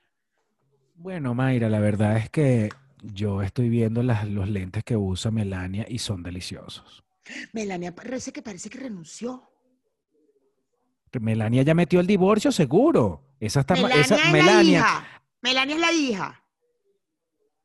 Bueno, 0.96 1.34
Mayra, 1.34 1.70
la 1.70 1.80
verdad 1.80 2.18
es 2.18 2.30
que 2.30 2.70
yo 3.02 3.42
estoy 3.42 3.68
viendo 3.70 4.04
las- 4.04 4.28
los 4.30 4.48
lentes 4.48 4.84
que 4.84 4.96
usa 4.96 5.32
Melania 5.32 5.86
y 5.90 6.00
son 6.00 6.24
deliciosos. 6.24 7.04
Melania 7.53 7.94
parece 7.96 8.32
que 8.32 8.42
parece 8.42 8.70
que 8.70 8.80
renunció. 8.80 9.50
Melania 11.20 11.62
ya 11.62 11.75
metió 11.75 12.00
el 12.00 12.08
divorcio, 12.08 12.51
seguro. 12.51 13.36
Esa 13.39 13.60
está 13.62 13.75
Melania 13.75 14.01
esa- 14.01 14.15
es 14.15 14.25
la 14.25 14.32
Melania. 14.32 14.80
hija. 14.80 15.08
Melania 15.42 15.75
es 15.75 15.82
la 15.82 15.92
hija. 15.92 16.44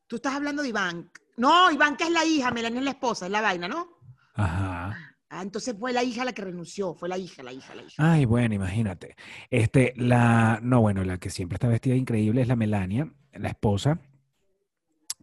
Tú 0.06 0.16
estás 0.16 0.34
hablando 0.34 0.62
de 0.62 0.68
Iván. 0.68 1.10
No, 1.36 1.70
Iván 1.70 1.96
que 1.96 2.04
es 2.04 2.10
la 2.10 2.24
hija, 2.24 2.50
Melania 2.50 2.80
es 2.80 2.84
la 2.84 2.90
esposa, 2.90 3.26
es 3.26 3.32
la 3.32 3.40
vaina, 3.40 3.68
¿no? 3.68 3.88
Ajá. 4.34 4.96
Ah, 5.30 5.42
entonces 5.42 5.74
fue 5.78 5.92
la 5.92 6.02
hija 6.02 6.24
la 6.24 6.32
que 6.32 6.42
renunció, 6.42 6.94
fue 6.94 7.08
la 7.08 7.18
hija, 7.18 7.42
la 7.42 7.52
hija, 7.52 7.74
la 7.74 7.82
hija. 7.82 8.12
Ay, 8.12 8.24
bueno, 8.24 8.54
imagínate. 8.54 9.14
Este, 9.50 9.92
la, 9.96 10.58
no, 10.62 10.80
bueno, 10.80 11.04
la 11.04 11.18
que 11.18 11.28
siempre 11.30 11.56
está 11.56 11.68
vestida 11.68 11.94
increíble 11.94 12.40
es 12.42 12.48
la 12.48 12.56
Melania, 12.56 13.12
la 13.32 13.48
esposa. 13.48 13.98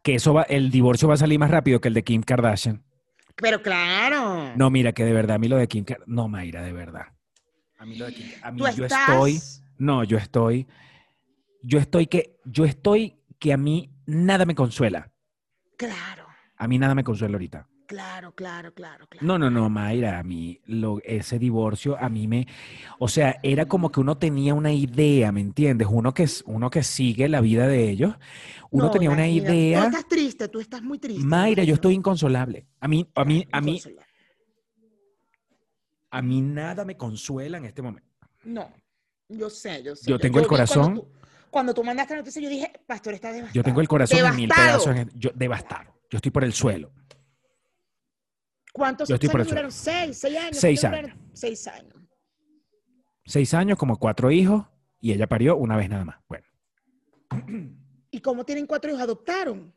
Que 0.03 0.15
eso 0.15 0.33
va, 0.33 0.43
el 0.43 0.69
divorcio 0.69 1.07
va 1.07 1.15
a 1.15 1.17
salir 1.17 1.39
más 1.39 1.49
rápido 1.49 1.81
que 1.81 1.87
el 1.87 1.95
de 1.95 2.03
Kim 2.03 2.21
Kardashian. 2.21 2.83
Pero 3.37 3.61
claro. 3.61 4.53
No, 4.55 4.69
mira, 4.69 4.93
que 4.93 5.03
de 5.03 5.13
verdad 5.13 5.35
a 5.35 5.39
mí 5.39 5.47
lo 5.47 5.57
de 5.57 5.67
Kim 5.67 5.83
Kardashian. 5.83 6.15
No, 6.15 6.27
Mayra, 6.27 6.61
de 6.61 6.71
verdad. 6.73 7.07
A 7.77 7.85
mí 7.85 7.95
lo 7.97 8.05
de 8.05 8.13
Kim 8.13 8.27
A 8.41 8.51
mí 8.51 8.59
Tú 8.59 8.67
yo 8.69 8.85
estás. 8.85 9.09
estoy. 9.09 9.39
No, 9.77 10.03
yo 10.03 10.17
estoy. 10.17 10.67
Yo 11.61 11.79
estoy 11.79 12.07
que. 12.07 12.39
Yo 12.45 12.65
estoy 12.65 13.17
que 13.39 13.51
a 13.53 13.57
mí 13.57 13.91
nada 14.05 14.45
me 14.45 14.55
consuela. 14.55 15.11
Claro, 15.77 16.25
A 16.57 16.67
mí 16.69 16.79
nada 16.79 16.95
me 16.95 17.03
consuela 17.03 17.33
ahorita. 17.35 17.67
Claro, 17.85 18.33
claro, 18.33 18.73
claro, 18.73 19.07
claro. 19.07 19.25
No, 19.25 19.37
no, 19.37 19.49
no, 19.49 19.69
Mayra, 19.69 20.19
a 20.19 20.23
mí 20.23 20.59
lo, 20.65 20.99
ese 21.03 21.39
divorcio 21.39 21.97
a 21.99 22.09
mí 22.09 22.27
me, 22.27 22.47
o 22.99 23.07
sea, 23.07 23.39
era 23.43 23.65
como 23.67 23.91
que 23.91 23.99
uno 23.99 24.17
tenía 24.17 24.53
una 24.53 24.71
idea, 24.73 25.31
¿me 25.31 25.41
entiendes? 25.41 25.87
Uno 25.89 26.13
que, 26.13 26.27
uno 26.45 26.69
que 26.69 26.83
sigue 26.83 27.27
la 27.29 27.41
vida 27.41 27.67
de 27.67 27.89
ellos, 27.89 28.15
uno 28.71 28.85
No, 28.85 28.91
tenía 28.91 29.09
una 29.09 29.27
imagínate. 29.27 29.51
Tú 29.51 29.57
idea. 29.57 29.85
estás 29.85 30.07
triste, 30.07 30.47
tú 30.49 30.59
estás 30.59 30.81
muy 30.81 30.99
triste. 30.99 31.25
Mayra, 31.25 31.63
yo 31.63 31.75
estoy 31.75 31.93
inconsolable. 31.93 32.67
A 32.79 32.87
mí, 32.87 33.07
a 33.15 33.23
mí, 33.25 33.47
a 33.51 33.61
mí, 33.61 33.81
a 36.11 36.21
mí 36.21 36.41
nada 36.41 36.85
me 36.85 36.95
consuela 36.97 37.57
en 37.57 37.65
este 37.65 37.81
momento. 37.81 38.07
No, 38.43 38.71
yo 39.29 39.49
sé, 39.49 39.83
yo 39.83 39.95
sé. 39.95 40.09
Yo 40.09 40.17
tengo 40.19 40.39
el 40.39 40.47
cuando 40.47 40.65
corazón- 40.67 40.95
tú- 40.95 41.07
Cuando 41.49 41.73
tú, 41.73 41.83
mandaste 41.85 42.13
la 42.13 42.19
noticia, 42.19 42.41
yo 42.41 42.49
dije, 42.49 42.69
Pastor 42.85 43.13
está 43.13 43.29
devastado. 43.31 43.53
Yo 43.55 43.63
tengo 43.63 43.79
el 43.79 43.87
corazón 43.87 44.19
en 44.19 44.35
mil 44.35 44.49
Devastado. 44.49 44.83
pedazos, 44.93 45.13
yo, 45.15 45.29
devastado. 45.35 45.95
Yo 46.09 46.17
estoy 46.17 46.31
por 46.31 46.43
el 46.43 46.51
suelo. 46.53 46.91
¿Cuántos 48.75 49.09
años 49.09 49.47
duraron? 49.47 49.71
Seis, 49.71 50.17
seis 50.17 50.37
años. 50.37 50.57
Seis 50.57 50.81
¿cuántos 50.81 51.01
duraron? 51.01 51.29
Seis 51.33 51.67
años. 51.67 51.93
Seis 53.23 53.53
años, 53.53 53.77
como 53.77 53.97
cuatro 53.97 54.31
hijos, 54.31 54.65
y 54.99 55.13
ella 55.13 55.27
parió 55.27 55.55
una 55.55 55.77
vez 55.77 55.89
nada 55.89 56.03
más. 56.03 56.17
Bueno, 56.27 56.45
¿Y 58.11 58.19
cómo 58.19 58.43
tienen 58.45 58.65
cuatro 58.67 58.91
hijos? 58.91 59.01
¿Adoptaron? 59.01 59.73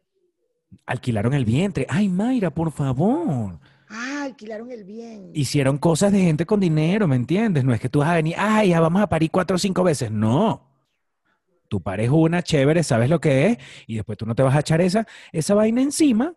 alquilaron 0.85 1.33
el 1.33 1.45
vientre. 1.45 1.87
Ay, 1.89 2.09
Mayra, 2.09 2.51
por 2.51 2.73
favor. 2.73 3.61
Ah, 3.89 4.25
alquilaron 4.25 4.71
el 4.73 4.83
bien. 4.85 5.31
hicieron 5.33 5.79
cosas 5.79 6.11
de 6.13 6.21
gente 6.21 6.45
con 6.45 6.59
dinero, 6.59 7.07
¿me 7.07 7.17
entiendes? 7.17 7.65
No 7.65 7.73
es 7.73 7.81
que 7.81 7.89
tú 7.89 8.01
vas 8.01 8.09
a 8.09 8.15
venir, 8.17 8.35
ay, 8.37 8.71
ya 8.71 8.81
vamos 8.81 9.01
a 9.01 9.09
parir 9.09 9.31
cuatro 9.31 9.55
o 9.55 9.59
cinco 9.59 9.85
veces. 9.85 10.11
No. 10.11 10.69
Tú 11.69 11.81
pares 11.81 12.11
una, 12.11 12.43
chévere, 12.43 12.83
sabes 12.83 13.09
lo 13.09 13.21
que 13.21 13.47
es, 13.47 13.59
y 13.87 13.95
después 13.95 14.19
tú 14.19 14.27
no 14.27 14.35
te 14.35 14.43
vas 14.43 14.57
a 14.57 14.61
echar 14.61 14.81
esa, 14.81 15.07
esa 15.33 15.55
vaina 15.55 15.81
encima. 15.83 16.35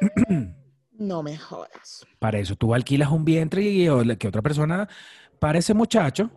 No 0.98 1.22
me 1.22 1.36
jodas. 1.36 2.06
Para 2.18 2.38
eso 2.38 2.56
tú 2.56 2.74
alquilas 2.74 3.10
un 3.10 3.24
vientre 3.24 3.62
y 3.62 3.86
que 4.18 4.28
otra 4.28 4.42
persona 4.42 4.88
para 5.38 5.58
ese 5.58 5.74
muchacho 5.74 6.30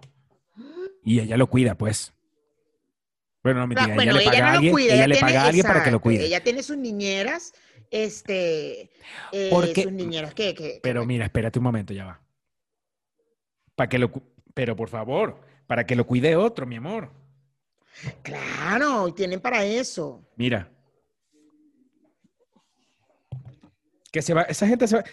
y 1.04 1.20
ella 1.20 1.38
lo 1.38 1.48
cuida, 1.48 1.76
pues. 1.76 2.14
Bueno, 3.42 3.62
no, 3.62 3.68
mentira, 3.68 3.92
Ah, 3.92 3.96
bueno, 3.96 4.12
ella 4.12 4.20
le 4.20 4.26
paga 4.26 4.38
ella 4.38 4.44
a 4.44 4.48
no 4.48 4.52
lo 4.52 4.58
alguien, 4.58 4.74
cuida. 4.74 4.94
ella 4.96 5.08
le 5.08 5.18
paga 5.18 5.42
a 5.44 5.46
alguien 5.48 5.66
para 5.66 5.84
que 5.84 5.92
lo 5.92 6.02
cuide. 6.02 6.26
Ella 6.26 6.44
tiene 6.44 6.62
sus 6.62 6.78
niñeras 6.78 7.54
este, 7.90 8.92
eh, 9.32 9.48
Porque- 9.50 9.84
sus 9.84 9.92
niñeras 9.94 10.34
que, 10.34 10.54
que- 10.54 10.74
que- 10.74 10.80
Pero 10.84 11.06
mira, 11.06 11.26
espérate 11.26 11.58
un 11.60 11.64
momento, 11.64 11.94
ya 11.94 12.06
va. 12.06 12.22
Para 13.76 13.88
que 13.90 13.98
lo, 13.98 14.12
pero 14.54 14.76
por 14.76 14.90
favor, 14.90 15.40
para 15.68 15.86
que 15.86 15.96
lo 15.96 16.06
cuide 16.06 16.36
otro, 16.36 16.66
mi 16.66 16.76
amor. 16.76 17.12
Claro, 18.22 19.08
y 19.08 19.14
tienen 19.14 19.40
para 19.40 19.64
eso. 19.64 20.22
Mira. 20.36 20.70
Que 24.12 24.22
se 24.22 24.34
va, 24.34 24.44
esa 24.44 24.68
gente 24.68 24.88
se 24.88 24.98
va. 24.98 25.04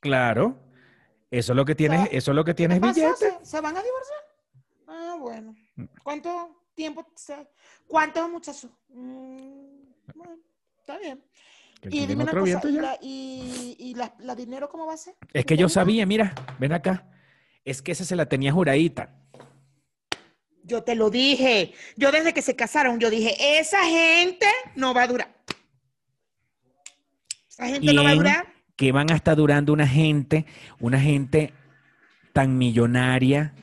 Claro. 0.00 0.58
Eso 1.30 1.52
es 1.52 1.56
lo 1.56 1.64
que 1.64 1.74
tienes, 1.74 2.08
eso 2.12 2.30
es 2.32 2.34
lo 2.34 2.44
que 2.44 2.54
tienes 2.54 2.80
billete. 2.80 3.16
¿Se, 3.16 3.44
se 3.46 3.60
van 3.60 3.76
a 3.76 3.82
divorciar? 3.82 4.18
Ah, 4.86 5.16
bueno. 5.18 5.54
¿Cuánto 6.02 6.64
tiempo? 6.74 7.06
se- 7.14 7.48
¿Cuántos 7.86 8.28
muchachos? 8.30 8.70
Mm, 8.88 9.80
bueno, 10.14 10.36
está 10.78 10.98
bien. 10.98 11.24
Y 11.84 12.06
dime 12.06 12.22
una 12.22 12.32
cosa, 12.32 12.60
¿y, 12.68 12.72
la, 12.72 12.98
y, 13.00 13.76
y 13.78 13.94
la- 13.94 14.14
la 14.20 14.34
dinero 14.36 14.68
cómo 14.68 14.86
va 14.86 14.94
a 14.94 14.96
ser? 14.98 15.14
Es 15.32 15.44
que 15.46 15.56
yo 15.56 15.68
sabía, 15.68 16.06
mira, 16.06 16.34
ven 16.60 16.72
acá. 16.72 17.08
Es 17.64 17.80
que 17.82 17.92
esa 17.92 18.04
se 18.04 18.14
la 18.14 18.26
tenía 18.26 18.52
juradita. 18.52 19.14
Yo 20.64 20.84
te 20.84 20.94
lo 20.94 21.10
dije. 21.10 21.72
Yo 21.96 22.12
desde 22.12 22.32
que 22.32 22.42
se 22.42 22.54
casaron, 22.54 23.00
yo 23.00 23.10
dije, 23.10 23.58
esa 23.58 23.82
gente 23.84 24.46
no 24.76 24.94
va 24.94 25.02
a 25.04 25.06
durar. 25.08 25.41
Esa 27.52 27.68
gente 27.68 27.92
no 27.92 28.02
va 28.04 28.10
a 28.10 28.14
durar. 28.14 28.46
que 28.76 28.92
van 28.92 29.10
a 29.12 29.14
estar 29.16 29.36
durando 29.36 29.72
una 29.72 29.86
gente, 29.86 30.46
una 30.80 30.98
gente 31.00 31.52
tan 32.32 32.56
millonaria, 32.58 33.54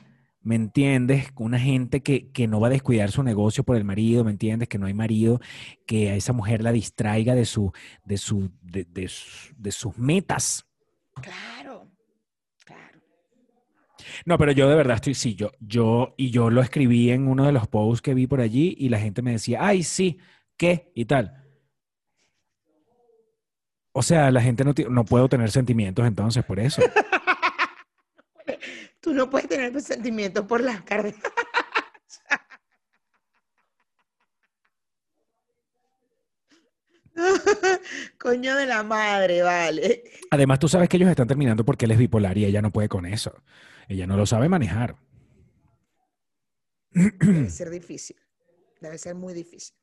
¿me 0.42 0.54
entiendes? 0.54 1.26
Una 1.36 1.58
gente 1.58 2.02
que, 2.02 2.30
que 2.30 2.46
no 2.46 2.60
va 2.60 2.68
a 2.68 2.70
descuidar 2.70 3.10
su 3.10 3.22
negocio 3.22 3.64
por 3.64 3.76
el 3.76 3.84
marido, 3.84 4.24
¿me 4.24 4.30
entiendes? 4.30 4.68
Que 4.68 4.78
no 4.78 4.86
hay 4.86 4.94
marido, 4.94 5.40
que 5.86 6.10
a 6.10 6.14
esa 6.14 6.32
mujer 6.32 6.62
la 6.62 6.72
distraiga 6.72 7.34
de, 7.34 7.44
su, 7.44 7.72
de, 8.04 8.16
su, 8.16 8.50
de, 8.62 8.84
de 8.84 9.08
su- 9.08 9.52
de 9.56 9.72
sus 9.72 9.98
metas. 9.98 10.64
Claro, 11.20 11.90
claro. 12.64 13.00
No, 14.24 14.38
pero 14.38 14.52
yo 14.52 14.68
de 14.68 14.76
verdad 14.76 14.94
estoy, 14.96 15.14
sí, 15.14 15.34
yo, 15.34 15.50
yo, 15.60 16.14
y 16.16 16.30
yo 16.30 16.48
lo 16.48 16.62
escribí 16.62 17.10
en 17.10 17.26
uno 17.28 17.44
de 17.44 17.52
los 17.52 17.66
posts 17.66 18.00
que 18.00 18.14
vi 18.14 18.26
por 18.26 18.40
allí 18.40 18.74
y 18.78 18.88
la 18.88 19.00
gente 19.00 19.20
me 19.20 19.32
decía, 19.32 19.58
ay, 19.60 19.82
sí, 19.82 20.18
¿qué? 20.56 20.92
Y 20.94 21.04
tal. 21.06 21.39
O 23.92 24.02
sea, 24.02 24.30
la 24.30 24.40
gente 24.40 24.64
no, 24.64 24.72
no 24.88 25.04
puedo 25.04 25.28
tener 25.28 25.50
sentimientos 25.50 26.06
entonces 26.06 26.44
por 26.44 26.60
eso. 26.60 26.82
Tú 29.00 29.14
no 29.14 29.30
puedes 29.30 29.48
tener 29.48 29.80
sentimientos 29.80 30.44
por 30.46 30.60
las 30.60 30.82
carnes. 30.82 31.14
Coño 38.18 38.56
de 38.56 38.66
la 38.66 38.82
madre, 38.82 39.42
vale. 39.42 40.04
Además, 40.30 40.58
tú 40.58 40.68
sabes 40.68 40.88
que 40.88 40.96
ellos 40.96 41.10
están 41.10 41.28
terminando 41.28 41.64
porque 41.64 41.86
él 41.86 41.92
es 41.92 41.98
bipolar 41.98 42.36
y 42.38 42.44
ella 42.44 42.62
no 42.62 42.70
puede 42.70 42.88
con 42.88 43.06
eso. 43.06 43.42
Ella 43.88 44.06
no 44.06 44.16
lo 44.16 44.26
sabe 44.26 44.48
manejar. 44.48 44.96
Debe 46.90 47.50
ser 47.50 47.70
difícil. 47.70 48.16
Debe 48.80 48.98
ser 48.98 49.14
muy 49.14 49.34
difícil. 49.34 49.74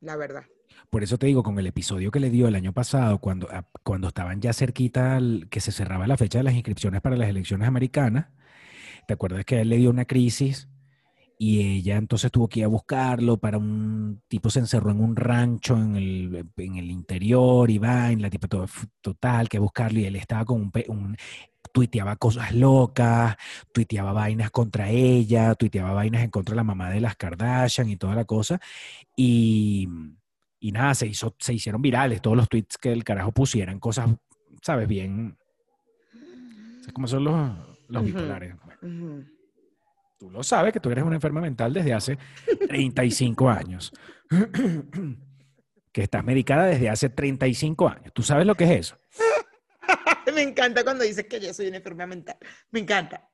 La 0.00 0.16
verdad. 0.16 0.44
Por 0.90 1.02
eso 1.02 1.18
te 1.18 1.26
digo, 1.26 1.42
con 1.42 1.58
el 1.58 1.66
episodio 1.66 2.10
que 2.10 2.20
le 2.20 2.30
dio 2.30 2.48
el 2.48 2.54
año 2.54 2.72
pasado, 2.72 3.18
cuando, 3.18 3.48
a- 3.50 3.66
cuando 3.82 4.08
estaban 4.08 4.40
ya 4.40 4.52
cerquita, 4.52 5.20
que 5.50 5.60
se 5.60 5.72
cerraba 5.72 6.06
la 6.06 6.16
fecha 6.16 6.38
de 6.38 6.44
las 6.44 6.54
inscripciones 6.54 7.00
para 7.00 7.16
las 7.16 7.28
elecciones 7.28 7.68
americanas, 7.68 8.26
¿te 9.06 9.14
acuerdas 9.14 9.44
que 9.44 9.56
a 9.56 9.60
él 9.62 9.68
le 9.70 9.76
dio 9.78 9.90
una 9.90 10.04
crisis? 10.04 10.68
Y 11.38 11.60
ella 11.78 11.96
entonces 11.96 12.30
tuvo 12.32 12.48
que 12.48 12.60
ir 12.60 12.64
a 12.66 12.68
buscarlo 12.68 13.38
para 13.38 13.58
un 13.58 14.22
tipo 14.28 14.50
se 14.50 14.60
encerró 14.60 14.90
en 14.92 15.00
un 15.02 15.16
rancho 15.16 15.76
en 15.76 15.96
el, 15.96 16.46
en 16.56 16.76
el 16.76 16.90
interior 16.90 17.70
y 17.70 17.78
va, 17.78 18.12
en 18.12 18.22
la 18.22 18.30
tipo 18.30 18.48
to- 18.48 18.66
total, 19.00 19.48
que 19.48 19.58
buscarlo 19.58 20.00
y 20.00 20.06
él 20.06 20.16
estaba 20.16 20.44
con 20.44 20.60
un, 20.62 20.72
un 20.88 21.16
tuiteaba 21.72 22.16
cosas 22.16 22.52
locas, 22.54 23.36
tuiteaba 23.72 24.12
vainas 24.12 24.50
contra 24.52 24.90
ella, 24.90 25.54
tuiteaba 25.56 25.92
vainas 25.92 26.22
en 26.22 26.30
contra 26.30 26.52
de 26.54 26.56
la 26.56 26.64
mamá 26.64 26.90
de 26.90 27.00
las 27.00 27.16
Kardashian 27.16 27.88
y 27.90 27.96
toda 27.96 28.14
la 28.14 28.24
cosa. 28.24 28.60
Y, 29.16 29.88
y 30.64 30.72
nada, 30.72 30.94
se, 30.94 31.06
hizo, 31.06 31.36
se 31.38 31.52
hicieron 31.52 31.82
virales 31.82 32.22
todos 32.22 32.38
los 32.38 32.48
tweets 32.48 32.78
que 32.78 32.90
el 32.90 33.04
carajo 33.04 33.32
pusieran, 33.32 33.78
cosas, 33.78 34.08
¿sabes? 34.62 34.88
Bien. 34.88 35.36
¿Sabes 36.80 36.92
cómo 36.94 37.06
son 37.06 37.24
los, 37.24 37.78
los 37.88 38.02
bipolares? 38.02 38.54
Bueno, 38.64 39.26
tú 40.18 40.30
lo 40.30 40.42
sabes 40.42 40.72
que 40.72 40.80
tú 40.80 40.90
eres 40.90 41.04
una 41.04 41.16
enferma 41.16 41.42
mental 41.42 41.74
desde 41.74 41.92
hace 41.92 42.18
35 42.66 43.50
años. 43.50 43.92
que 45.92 46.02
estás 46.02 46.24
medicada 46.24 46.64
desde 46.64 46.88
hace 46.88 47.10
35 47.10 47.86
años. 47.86 48.14
¿Tú 48.14 48.22
sabes 48.22 48.46
lo 48.46 48.54
que 48.54 48.64
es 48.64 48.70
eso? 48.70 48.98
Me 50.34 50.40
encanta 50.40 50.82
cuando 50.82 51.04
dices 51.04 51.26
que 51.26 51.40
yo 51.40 51.52
soy 51.52 51.68
una 51.68 51.76
enfermedad 51.76 52.08
mental. 52.08 52.38
Me 52.70 52.80
encanta. 52.80 53.28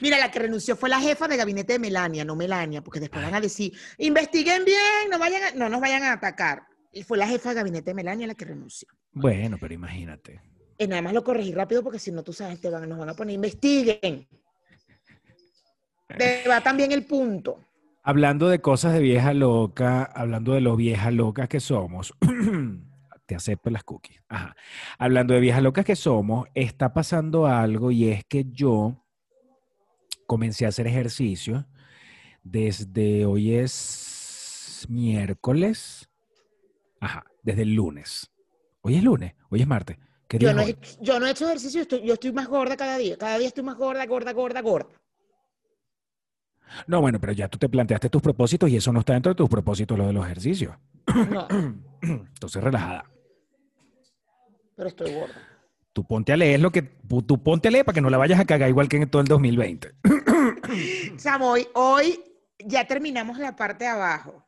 Mira, 0.00 0.18
la 0.18 0.30
que 0.30 0.38
renunció 0.40 0.74
fue 0.76 0.88
la 0.88 1.00
jefa 1.00 1.28
de 1.28 1.36
gabinete 1.36 1.74
de 1.74 1.78
Melania, 1.78 2.24
no 2.24 2.34
Melania, 2.34 2.82
porque 2.82 2.98
después 3.00 3.22
van 3.22 3.34
a 3.34 3.40
decir, 3.40 3.72
investiguen 3.98 4.64
bien, 4.64 5.10
no, 5.10 5.18
vayan 5.18 5.42
a- 5.42 5.50
no 5.52 5.68
nos 5.68 5.80
vayan 5.80 6.02
a 6.02 6.12
atacar. 6.12 6.64
Y 6.92 7.02
fue 7.04 7.18
la 7.18 7.26
jefa 7.26 7.50
de 7.50 7.54
gabinete 7.56 7.90
de 7.90 7.94
Melania 7.94 8.26
la 8.26 8.34
que 8.34 8.44
renunció. 8.44 8.88
Bueno, 9.12 9.58
pero 9.60 9.74
imagínate. 9.74 10.40
Y 10.78 10.86
nada 10.86 11.02
más 11.02 11.12
lo 11.12 11.22
corregí 11.22 11.52
rápido 11.52 11.82
porque 11.82 11.98
si 11.98 12.10
no, 12.10 12.22
tú 12.22 12.32
sabes, 12.32 12.60
te 12.60 12.68
van, 12.70 12.88
nos 12.88 12.98
van 12.98 13.10
a 13.10 13.14
poner, 13.14 13.34
investiguen. 13.34 14.26
Debatan 16.18 16.76
bien 16.76 16.92
el 16.92 17.06
punto. 17.06 17.60
Hablando 18.02 18.48
de 18.48 18.60
cosas 18.60 18.92
de 18.94 19.00
vieja 19.00 19.32
loca, 19.32 20.02
hablando 20.02 20.52
de 20.54 20.60
lo 20.60 20.74
vieja 20.76 21.10
locas 21.10 21.48
que 21.48 21.60
somos, 21.60 22.12
te 23.26 23.34
acepto 23.36 23.70
las 23.70 23.84
cookies. 23.84 24.20
Ajá. 24.28 24.56
Hablando 24.98 25.32
de 25.34 25.40
viejas 25.40 25.62
locas 25.62 25.84
que 25.84 25.94
somos, 25.96 26.48
está 26.54 26.92
pasando 26.92 27.46
algo 27.46 27.90
y 27.92 28.08
es 28.08 28.24
que 28.24 28.44
yo 28.50 29.01
comencé 30.32 30.64
a 30.64 30.70
hacer 30.70 30.86
ejercicio 30.86 31.66
desde 32.42 33.26
hoy 33.26 33.52
es 33.54 34.86
miércoles. 34.88 36.08
Ajá, 37.00 37.26
desde 37.42 37.62
el 37.62 37.74
lunes. 37.74 38.30
Hoy 38.80 38.94
es 38.94 39.04
lunes, 39.04 39.34
hoy 39.50 39.60
es 39.60 39.66
martes. 39.66 39.98
¿Qué 40.26 40.38
día 40.38 40.48
Yo 40.52 40.56
no, 40.56 40.62
he, 40.62 40.74
yo 41.02 41.20
no 41.20 41.26
he 41.26 41.32
hecho 41.32 41.44
ejercicio, 41.44 41.82
estoy- 41.82 42.02
yo 42.06 42.14
estoy 42.14 42.32
más 42.32 42.48
gorda 42.48 42.78
cada 42.78 42.96
día. 42.96 43.18
Cada 43.18 43.36
día 43.38 43.48
estoy 43.48 43.62
más 43.62 43.76
gorda, 43.76 44.06
gorda, 44.06 44.32
gorda, 44.32 44.62
gorda. 44.62 44.88
No, 46.86 47.02
bueno, 47.02 47.20
pero 47.20 47.34
ya 47.34 47.48
tú 47.48 47.58
te 47.58 47.68
planteaste 47.68 48.08
tus 48.08 48.22
propósitos 48.22 48.70
y 48.70 48.76
eso 48.78 48.90
no 48.90 49.00
está 49.00 49.12
dentro 49.12 49.32
de 49.32 49.36
tus 49.36 49.50
propósitos, 49.50 49.98
lo 49.98 50.06
de 50.06 50.14
los 50.14 50.24
ejercicios. 50.24 50.74
No, 51.30 51.46
Entonces, 52.00 52.64
relajada. 52.64 53.04
pero 54.76 54.88
estoy 54.88 55.12
gorda. 55.12 55.34
Tú 55.92 56.04
ponte 56.06 56.32
a 56.32 56.38
leer 56.38 56.58
lo 56.58 56.70
que 56.72 56.80
tú 56.80 57.42
ponte 57.42 57.68
a 57.68 57.70
leer 57.70 57.84
para 57.84 57.92
que 57.92 58.00
no 58.00 58.08
la 58.08 58.16
vayas 58.16 58.40
a 58.40 58.46
cagar 58.46 58.70
igual 58.70 58.88
que 58.88 58.96
en 58.96 59.10
todo 59.10 59.20
el 59.20 59.28
2020. 59.28 59.92
Sam, 61.18 61.42
hoy, 61.42 61.68
hoy 61.74 62.22
ya 62.58 62.86
terminamos 62.86 63.38
la 63.38 63.54
parte 63.56 63.84
de 63.84 63.90
abajo. 63.90 64.44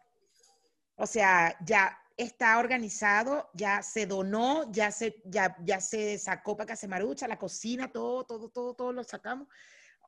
O 0.96 1.06
sea, 1.06 1.56
ya 1.64 1.98
está 2.16 2.58
organizado, 2.58 3.50
ya 3.54 3.82
se 3.82 4.06
donó, 4.06 4.70
ya 4.72 4.90
se, 4.90 5.20
ya, 5.24 5.56
ya 5.64 5.80
se 5.80 6.18
sacó 6.18 6.56
para 6.56 6.68
que 6.68 6.76
se 6.76 6.88
marucha, 6.88 7.26
la 7.26 7.38
cocina, 7.38 7.90
todo, 7.90 8.24
todo, 8.24 8.48
todo, 8.48 8.74
todo 8.74 8.92
lo 8.92 9.02
sacamos. 9.04 9.48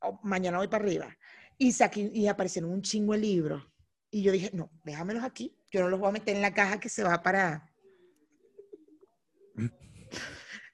Oh, 0.01 0.19
mañana 0.23 0.57
voy 0.57 0.67
para 0.67 0.83
arriba. 0.83 1.17
Y, 1.57 1.71
saqué, 1.71 2.09
y 2.13 2.27
aparecieron 2.27 2.71
un 2.71 2.81
chingo 2.81 3.13
de 3.13 3.19
libros. 3.19 3.63
Y 4.09 4.23
yo 4.23 4.31
dije, 4.31 4.51
no, 4.53 4.71
déjamelos 4.83 5.23
aquí. 5.23 5.57
Yo 5.69 5.81
no 5.81 5.89
los 5.89 5.99
voy 5.99 6.09
a 6.09 6.13
meter 6.13 6.35
en 6.35 6.41
la 6.41 6.53
caja 6.53 6.79
que 6.79 6.89
se 6.89 7.03
va 7.03 7.21
para... 7.21 7.73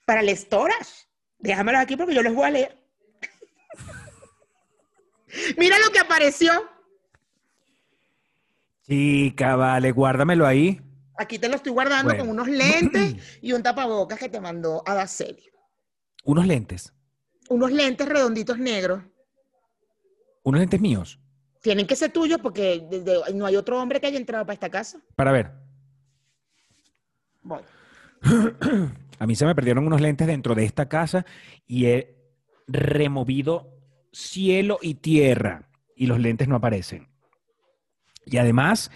Para 0.06 0.20
el 0.20 0.30
storage. 0.38 1.08
Déjamelos 1.40 1.82
aquí 1.82 1.96
porque 1.96 2.14
yo 2.14 2.22
los 2.22 2.36
voy 2.36 2.46
a 2.46 2.52
leer. 2.52 2.84
Mira 5.58 5.78
lo 5.80 5.92
que 5.92 6.00
apareció. 6.00 6.52
Chica, 8.86 9.56
vale, 9.56 9.92
guárdamelo 9.92 10.46
ahí. 10.46 10.82
Aquí 11.18 11.40
te 11.40 11.48
lo 11.48 11.56
estoy 11.56 11.72
guardando 11.72 12.06
Bueno. 12.10 12.20
con 12.20 12.30
unos 12.30 12.48
lentes 12.48 13.16
y 13.42 13.54
un 13.54 13.64
tapabocas 13.64 14.20
que 14.20 14.30
te 14.30 14.40
mandó 14.40 14.84
Adaceli. 14.86 15.44
Unos 16.26 16.46
lentes. 16.48 16.94
Unos 17.50 17.72
lentes 17.72 18.08
redonditos 18.08 18.58
negros. 18.58 19.04
Unos 20.44 20.60
lentes 20.60 20.82
míos. 20.82 21.20
Tienen 21.62 21.88
que 21.88 21.96
ser 21.96 22.12
tuyos 22.12 22.40
porque 22.42 22.86
no 23.34 23.46
hay 23.46 23.56
otro 23.56 23.82
hombre 23.82 24.02
que 24.02 24.08
haya 24.08 24.18
entrado 24.18 24.46
para 24.46 24.54
esta 24.54 24.70
casa. 24.70 25.00
Para 25.16 25.32
ver. 25.32 25.52
Voy. 27.42 27.62
A 29.20 29.28
mí 29.28 29.36
se 29.36 29.46
me 29.46 29.56
perdieron 29.56 29.86
unos 29.88 30.02
lentes 30.02 30.28
dentro 30.28 30.56
de 30.56 30.66
esta 30.66 30.90
casa 30.90 31.26
y 31.66 31.86
he 31.86 32.18
removido 32.68 33.73
cielo 34.14 34.80
y 34.82 34.96
tierra 34.96 35.68
y 35.96 36.06
los 36.06 36.20
lentes 36.20 36.48
no 36.48 36.56
aparecen. 36.56 37.10
Y 38.26 38.38
además, 38.38 38.92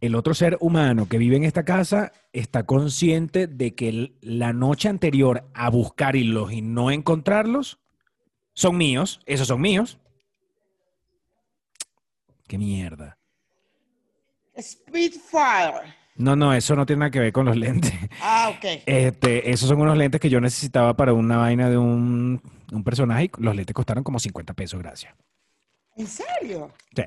el 0.00 0.14
otro 0.14 0.34
ser 0.34 0.56
humano 0.60 1.08
que 1.08 1.18
vive 1.18 1.36
en 1.36 1.44
esta 1.44 1.64
casa 1.64 2.12
está 2.32 2.64
consciente 2.64 3.46
de 3.46 3.74
que 3.74 4.16
la 4.20 4.52
noche 4.52 4.88
anterior 4.88 5.48
a 5.54 5.70
buscarlos 5.70 6.52
y 6.52 6.62
no 6.62 6.90
encontrarlos 6.90 7.78
son 8.54 8.76
míos, 8.76 9.20
esos 9.26 9.48
son 9.48 9.60
míos. 9.60 9.98
Qué 12.46 12.58
mierda. 12.58 13.18
Spitfire. 14.60 15.94
No, 16.16 16.36
no, 16.36 16.54
eso 16.54 16.76
no 16.76 16.86
tiene 16.86 17.00
nada 17.00 17.10
que 17.10 17.18
ver 17.18 17.32
con 17.32 17.46
los 17.46 17.56
lentes. 17.56 17.92
Ah, 18.20 18.52
ok. 18.56 18.82
Este, 18.86 19.50
esos 19.50 19.68
son 19.68 19.80
unos 19.80 19.96
lentes 19.96 20.20
que 20.20 20.30
yo 20.30 20.40
necesitaba 20.40 20.96
para 20.96 21.12
una 21.12 21.38
vaina 21.38 21.68
de 21.68 21.76
un, 21.76 22.40
un 22.74 22.84
personaje. 22.84 23.24
y 23.24 23.30
Los 23.38 23.54
lentes 23.56 23.74
costaron 23.74 24.04
como 24.04 24.18
50 24.18 24.54
pesos, 24.54 24.80
gracias. 24.80 25.14
¿En 25.96 26.06
serio? 26.06 26.72
Sí. 26.94 27.02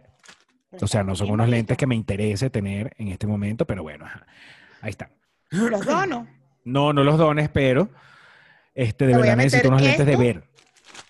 O 0.82 0.88
sea, 0.88 1.03
no 1.03 1.15
son 1.15 1.32
unos 1.32 1.47
lentes 1.49 1.77
que 1.77 1.88
me 1.88 1.95
interese 1.95 2.49
tener 2.49 2.93
en 2.97 3.08
este 3.10 3.25
momento, 3.27 3.65
pero 3.65 3.84
bueno, 3.84 4.06
ajá. 4.06 4.25
ahí 4.82 4.91
están. 4.91 5.10
Los 5.49 5.86
dono. 5.86 6.27
No, 6.65 6.91
no 6.93 7.03
los 7.03 7.17
dones, 7.17 7.49
pero 7.49 7.89
este, 8.75 9.08
de 9.08 9.15
verdad 9.15 9.38
necesito 9.38 9.69
unos 9.69 9.82
lentes 9.82 10.06
de 10.06 10.15
ver. 10.17 10.43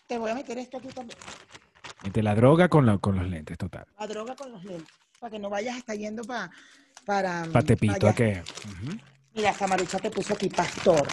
Te 0.08 0.18
voy 0.18 0.32
a 0.32 0.36
meter 0.36 0.58
esto 0.60 0.78
aquí 0.78 0.88
también. 0.90 1.18
Entre 2.04 2.22
la 2.24 2.36
droga 2.36 2.70
con, 2.70 2.86
la- 2.86 2.98
con 3.00 3.16
los 3.18 3.28
lentes, 3.28 3.58
total. 3.58 3.86
La 4.00 4.08
droga 4.08 4.36
con 4.36 4.52
los 4.52 4.64
lentes. 4.64 4.88
Para 5.20 5.32
que 5.32 5.40
no 5.40 5.50
vayas 5.50 5.76
a 5.76 5.80
estar 5.80 5.98
yendo 5.98 6.24
pa- 6.24 6.50
para. 7.06 7.46
Pa' 7.52 7.64
Tepito. 7.64 8.08
¿a 8.08 8.14
qué? 8.14 8.44
Ujú. 8.66 8.98
Mira, 9.34 9.52
Samarucha 9.54 9.98
te 10.00 10.12
puso 10.12 10.34
aquí 10.36 10.48
pastor. 10.50 11.08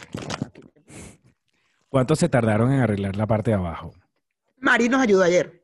¿Cuánto 1.95 2.17
se 2.17 2.29
tardaron 2.29 2.73
en 2.73 2.81
arreglar 2.81 3.15
la 3.15 3.25
parte 3.25 3.53
de 3.53 3.57
abajo? 3.57 3.93
Mari 4.59 4.89
nos 4.89 5.01
ayudó 5.01 5.23
ayer. 5.23 5.63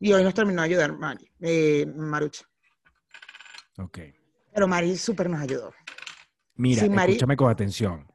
Y 0.00 0.10
hoy 0.14 0.24
nos 0.24 0.32
terminó 0.32 0.62
de 0.62 0.68
ayudar 0.68 0.96
Mari, 0.96 1.30
eh, 1.42 1.84
Marucha. 1.94 2.46
Ok. 3.76 3.98
Pero 4.54 4.66
Mari 4.66 4.96
súper 4.96 5.28
nos 5.28 5.38
ayudó. 5.42 5.74
Mira, 6.54 6.88
Mari- 6.88 7.12
escúchame 7.12 7.36
con 7.36 7.50
atención. 7.50 8.06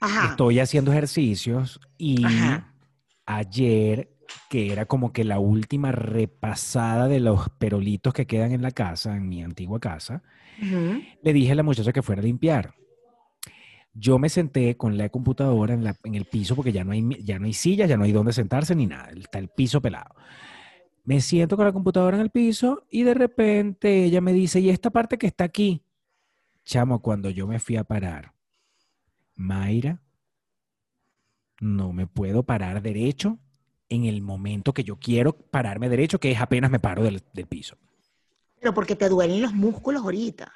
Ajá. 0.00 0.30
Estoy 0.30 0.58
haciendo 0.60 0.92
ejercicios 0.92 1.78
y 1.98 2.24
Ajá. 2.24 2.72
ayer, 3.26 4.08
que 4.48 4.72
era 4.72 4.86
como 4.86 5.12
que 5.12 5.24
la 5.24 5.38
última 5.38 5.92
repasada 5.92 7.06
de 7.06 7.20
los 7.20 7.50
perolitos 7.50 8.14
que 8.14 8.26
quedan 8.26 8.52
en 8.52 8.62
la 8.62 8.70
casa, 8.70 9.14
en 9.14 9.28
mi 9.28 9.42
antigua 9.42 9.78
casa, 9.78 10.22
le 10.58 11.32
dije 11.34 11.52
a 11.52 11.54
la 11.54 11.62
muchacha 11.62 11.92
que 11.92 12.00
fuera 12.00 12.22
a 12.22 12.24
limpiar. 12.24 12.72
Yo 13.98 14.18
me 14.18 14.28
senté 14.28 14.76
con 14.76 14.98
la 14.98 15.08
computadora 15.08 15.72
en, 15.72 16.14
el 16.14 16.24
piso 16.26 16.54
porque 16.54 16.72
ya 16.72 16.84
no, 16.84 16.92
hay, 16.92 17.02
ya 17.24 17.38
no 17.38 17.46
hay 17.46 17.54
sillas, 17.54 17.88
ya 17.88 17.96
no 17.96 18.04
hay 18.04 18.12
dónde 18.12 18.32
sentarse 18.32 18.74
ni 18.74 18.86
nada. 18.86 19.08
Está 19.10 19.38
el 19.38 19.48
piso 19.48 19.80
pelado. 19.80 20.14
Me 21.04 21.20
siento 21.20 21.56
con 21.56 21.64
la 21.64 21.72
computadora 21.72 22.16
en 22.16 22.22
el 22.22 22.30
piso 22.30 22.84
y 22.90 23.04
de 23.04 23.14
repente 23.14 24.04
ella 24.04 24.20
me 24.20 24.32
dice, 24.32 24.60
¿y 24.60 24.70
esta 24.70 24.90
parte 24.90 25.16
que 25.16 25.26
está 25.26 25.44
aquí? 25.44 25.82
Chamo, 26.64 27.00
cuando 27.00 27.30
yo 27.30 27.46
me 27.46 27.58
fui 27.58 27.76
a 27.76 27.84
parar, 27.84 28.34
Mayra, 29.36 30.02
no 31.60 31.92
me 31.92 32.06
puedo 32.06 32.42
parar 32.42 32.82
derecho 32.82 33.38
en 33.88 34.04
el 34.04 34.20
momento 34.20 34.74
que 34.74 34.84
yo 34.84 34.96
quiero 34.96 35.32
pararme 35.32 35.88
derecho, 35.88 36.18
que 36.18 36.32
es 36.32 36.40
apenas 36.40 36.70
me 36.70 36.80
paro 36.80 37.02
del 37.04 37.46
piso. 37.48 37.78
Pero 38.60 38.74
porque 38.74 38.96
te 38.96 39.08
duelen 39.08 39.42
los 39.42 39.54
músculos 39.54 40.02
ahorita. 40.02 40.52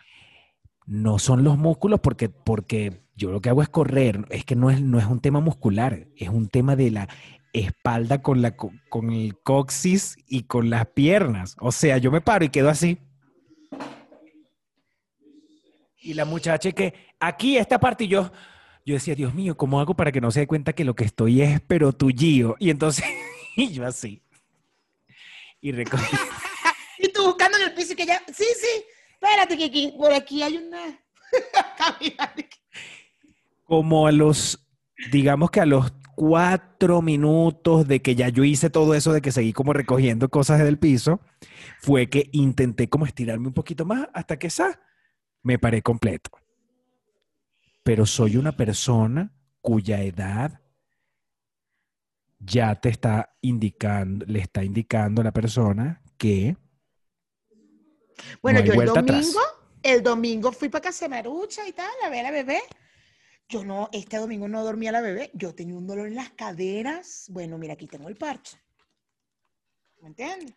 No 0.87 1.19
son 1.19 1.45
los 1.45 1.57
músculos 1.59 2.01
porque, 2.01 2.29
porque 2.29 3.03
yo 3.15 3.31
lo 3.31 3.41
que 3.41 3.49
hago 3.49 3.63
es 3.63 3.69
correr. 3.69 4.25
Es 4.31 4.45
que 4.45 4.57
no 4.57 4.71
es, 4.71 4.81
no 4.81 4.99
es 4.99 5.07
un 5.07 5.21
tema 5.21 5.41
muscular, 5.41 6.09
es 6.17 6.29
un 6.29 6.49
tema 6.49 6.75
de 6.77 6.91
la 6.91 7.09
espalda 7.53 8.23
con, 8.23 8.43
la, 8.43 8.57
co- 8.57 8.73
con 8.89 9.11
el 9.11 9.39
coxis 9.43 10.17
y 10.27 10.45
con 10.45 10.71
las 10.71 10.87
piernas. 10.87 11.57
O 11.61 11.71
sea, 11.73 11.99
yo 11.99 12.11
me 12.11 12.21
paro 12.21 12.45
y 12.45 12.49
quedo 12.49 12.69
así. 12.71 12.99
Y 16.03 16.15
la 16.15 16.25
muchacha 16.25 16.73
que, 16.73 16.95
aquí 17.19 17.59
esta 17.59 17.79
parte 17.79 18.05
y 18.05 18.09
yo, 18.09 18.33
yo 18.87 18.95
decía, 18.95 19.15
Dios 19.15 19.35
mío, 19.35 19.57
¿cómo 19.57 19.81
hago 19.81 19.95
para 19.95 20.11
que 20.13 20.21
no 20.21 20.31
se 20.31 20.41
dé 20.41 20.47
cuenta 20.47 20.73
que 20.73 20.85
lo 20.85 20.95
que 20.95 21.05
estoy 21.05 21.43
es 21.43 21.61
pero 21.61 21.93
tuyo? 21.93 22.57
Y 22.59 22.71
entonces, 22.71 23.05
y 23.57 23.69
yo 23.71 23.87
así. 23.87 24.23
Y 25.61 25.73
recogí. 25.73 26.17
Y 27.03 27.11
tú 27.13 27.25
buscando 27.25 27.57
en 27.57 27.65
el 27.65 27.73
piso 27.73 27.95
y 27.95 27.97
que 27.97 28.05
ya. 28.05 28.21
Sí, 28.27 28.45
sí. 28.61 28.85
Espérate, 29.21 29.57
que 29.57 29.95
por 29.97 30.13
aquí 30.13 30.43
hay 30.43 30.57
una. 30.57 30.99
como 33.65 34.07
a 34.07 34.13
los, 34.13 34.67
digamos 35.13 35.51
que 35.51 35.61
a 35.61 35.67
los 35.67 35.93
cuatro 36.17 37.03
minutos 37.03 37.87
de 37.87 38.03
que 38.03 38.15
ya 38.15 38.29
yo 38.29 38.45
hice 38.45 38.69
todo 38.69 38.95
eso, 38.95 39.13
de 39.13 39.23
que 39.23 39.33
seguí 39.33 39.53
como 39.53 39.73
recogiendo 39.73 40.29
cosas 40.29 40.59
del 40.59 40.79
piso, 40.79 41.21
fue 41.79 42.09
que 42.09 42.29
intenté 42.33 42.89
como 42.89 43.07
estirarme 43.07 43.49
un 43.49 43.55
poquito 43.55 43.85
más 43.85 44.09
hasta 44.13 44.39
que 44.39 44.49
esa 44.49 44.81
me 45.43 45.59
paré 45.59 45.83
completo. 45.83 46.31
Pero 47.83 48.07
soy 48.07 48.37
una 48.37 48.53
persona 48.53 49.33
cuya 49.61 50.03
edad 50.03 50.61
ya 52.39 52.75
te 52.81 52.89
está 52.89 53.37
indicando, 53.41 54.25
le 54.27 54.41
está 54.41 54.65
indicando 54.65 55.21
a 55.21 55.25
la 55.25 55.33
persona 55.33 56.03
que 56.17 56.57
Bueno, 58.43 58.61
No 58.61 58.67
yo 58.67 58.73
el 58.75 58.89
atrás. 58.89 59.07
domingo, 59.07 59.41
el 59.83 60.03
domingo 60.03 60.53
fui 60.53 60.69
para 60.69 60.83
casa 60.83 61.05
de 61.07 61.11
Marucha 61.11 61.67
y 61.67 61.73
tal, 61.73 61.91
a 62.05 62.09
ver 62.09 62.21
a 62.21 62.23
la 62.25 62.31
bebé. 62.31 62.61
Yo 63.49 63.65
no, 63.65 63.89
este 63.93 64.17
domingo 64.19 64.47
no 64.49 64.63
dormía 64.63 64.93
la 64.93 65.01
bebé. 65.01 65.31
Yo 65.35 65.55
tenía 65.55 65.75
un 65.77 65.87
dolor 65.87 66.07
en 66.07 66.15
las 66.15 66.31
caderas. 66.31 67.27
Bueno, 67.29 67.59
mira, 67.59 67.75
aquí 67.75 67.87
tengo 67.87 68.09
el 68.09 68.17
parche. 68.17 68.57
¿Me 70.01 70.09
entiendes? 70.09 70.55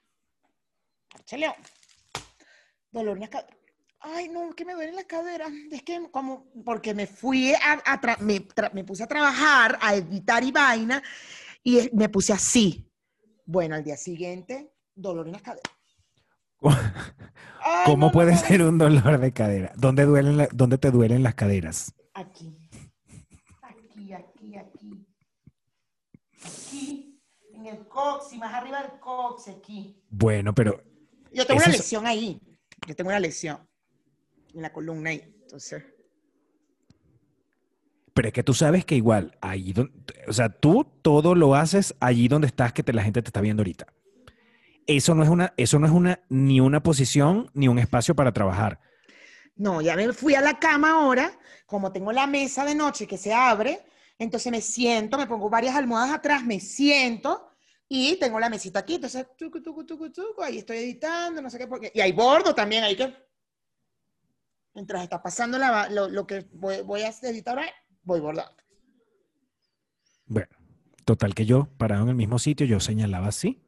Parche 1.09 1.37
león. 1.37 1.55
Dolor 2.91 3.15
en 3.17 3.21
las 3.21 3.29
caderas. 3.29 3.57
Ay, 4.05 4.27
no, 4.29 4.53
que 4.53 4.65
me 4.65 4.73
duelen 4.73 4.95
las 4.95 5.05
caderas. 5.05 5.49
Es 5.71 5.81
que 5.81 6.09
como, 6.11 6.51
porque 6.65 6.93
me 6.93 7.07
fui 7.07 7.53
a, 7.53 7.81
a 7.85 8.17
me, 8.19 8.45
me 8.73 8.83
puse 8.83 9.03
a 9.03 9.07
trabajar, 9.07 9.79
a 9.81 9.95
editar 9.95 10.43
y 10.43 10.51
vaina, 10.51 11.01
y 11.63 11.89
me 11.95 12.09
puse 12.09 12.33
así. 12.33 12.91
Bueno, 13.45 13.75
al 13.75 13.83
día 13.83 13.97
siguiente, 13.97 14.73
dolor 14.93 15.25
en 15.27 15.33
las 15.33 15.41
caderas. 15.41 15.71
Ay, 17.65 17.83
¿Cómo 17.85 18.07
no, 18.07 18.11
puede 18.11 18.35
ser 18.35 18.61
un 18.63 18.77
dolor 18.77 19.19
de 19.19 19.31
cadera? 19.31 19.71
¿Dónde, 19.77 20.05
duelen 20.05 20.37
la- 20.37 20.49
dónde 20.51 20.77
te 20.77 20.91
duelen 20.91 21.23
las 21.23 21.35
caderas? 21.35 21.93
Aquí. 22.13 22.57
Aquí, 23.61 24.13
aquí, 24.13 24.55
aquí. 24.57 25.07
Aquí. 26.43 27.21
En 27.53 27.65
el 27.67 27.87
cox 27.87 28.33
y 28.33 28.37
más 28.37 28.53
arriba 28.53 28.81
del 28.81 28.99
cox, 28.99 29.47
aquí. 29.47 30.01
Bueno, 30.09 30.53
pero 30.53 30.83
Yo 31.31 31.45
tengo 31.45 31.59
una 31.61 31.71
es- 31.71 31.77
lesión 31.77 32.05
ahí. 32.05 32.41
Yo 32.87 32.95
tengo 32.95 33.09
una 33.09 33.19
lesión. 33.19 33.57
En 34.53 34.61
la 34.61 34.73
columna 34.73 35.11
ahí. 35.11 35.21
Entonces. 35.43 35.83
Pero 38.13 38.27
es 38.27 38.33
que 38.33 38.43
tú 38.43 38.53
sabes 38.53 38.85
que 38.85 38.95
igual, 38.95 39.35
allí 39.41 39.73
donde, 39.73 39.91
o 40.27 40.33
sea, 40.33 40.49
tú 40.49 40.85
todo 41.01 41.33
lo 41.33 41.55
haces 41.55 41.95
allí 41.99 42.27
donde 42.27 42.47
estás, 42.47 42.71
que 42.73 42.83
te- 42.83 42.93
la 42.93 43.03
gente 43.03 43.21
te 43.23 43.29
está 43.29 43.41
viendo 43.41 43.61
ahorita. 43.61 43.87
Eso 44.87 45.15
no 45.15 45.23
es 45.23 45.29
una, 45.29 45.53
eso 45.57 45.79
no 45.79 45.85
es 45.87 45.91
una, 45.93 46.19
ni 46.29 46.59
una 46.59 46.83
posición, 46.83 47.49
ni 47.53 47.67
un 47.67 47.79
espacio 47.79 48.15
para 48.15 48.31
trabajar. 48.33 48.79
No, 49.55 49.81
ya 49.81 49.95
me 49.95 50.11
fui 50.13 50.35
a 50.35 50.41
la 50.41 50.59
cama 50.59 50.91
ahora. 50.91 51.31
Como 51.65 51.91
tengo 51.91 52.11
la 52.11 52.27
mesa 52.27 52.65
de 52.65 52.75
noche 52.75 53.07
que 53.07 53.17
se 53.17 53.33
abre, 53.33 53.85
entonces 54.19 54.51
me 54.51 54.61
siento, 54.61 55.17
me 55.17 55.25
pongo 55.27 55.49
varias 55.49 55.75
almohadas 55.75 56.11
atrás, 56.13 56.43
me 56.43 56.59
siento 56.59 57.49
y 57.87 58.17
tengo 58.17 58.39
la 58.39 58.49
mesita 58.49 58.79
aquí. 58.79 58.95
Entonces, 58.95 59.25
tucu, 59.37 59.61
tucu, 59.61 59.85
tucu, 59.85 60.11
tucu, 60.11 60.41
ahí 60.41 60.59
estoy 60.59 60.77
editando, 60.77 61.41
no 61.41 61.49
sé 61.49 61.57
qué. 61.57 61.67
Porque... 61.67 61.91
Y 61.93 62.01
hay 62.01 62.11
bordo 62.11 62.53
también, 62.53 62.83
ahí 62.83 62.95
que. 62.95 63.13
Mientras 64.75 65.03
está 65.03 65.21
pasando 65.21 65.57
la- 65.57 65.89
lo, 65.89 66.09
lo 66.09 66.25
que 66.27 66.47
voy, 66.53 66.81
voy 66.81 67.01
a 67.03 67.09
editar 67.09 67.57
ahora, 67.57 67.71
voy 68.03 68.19
bordando. 68.19 68.55
Bueno, 70.25 70.49
total 71.05 71.35
que 71.35 71.45
yo, 71.45 71.67
parado 71.77 72.03
en 72.03 72.09
el 72.09 72.15
mismo 72.15 72.39
sitio, 72.39 72.65
yo 72.65 72.79
señalaba 72.79 73.27
así, 73.27 73.62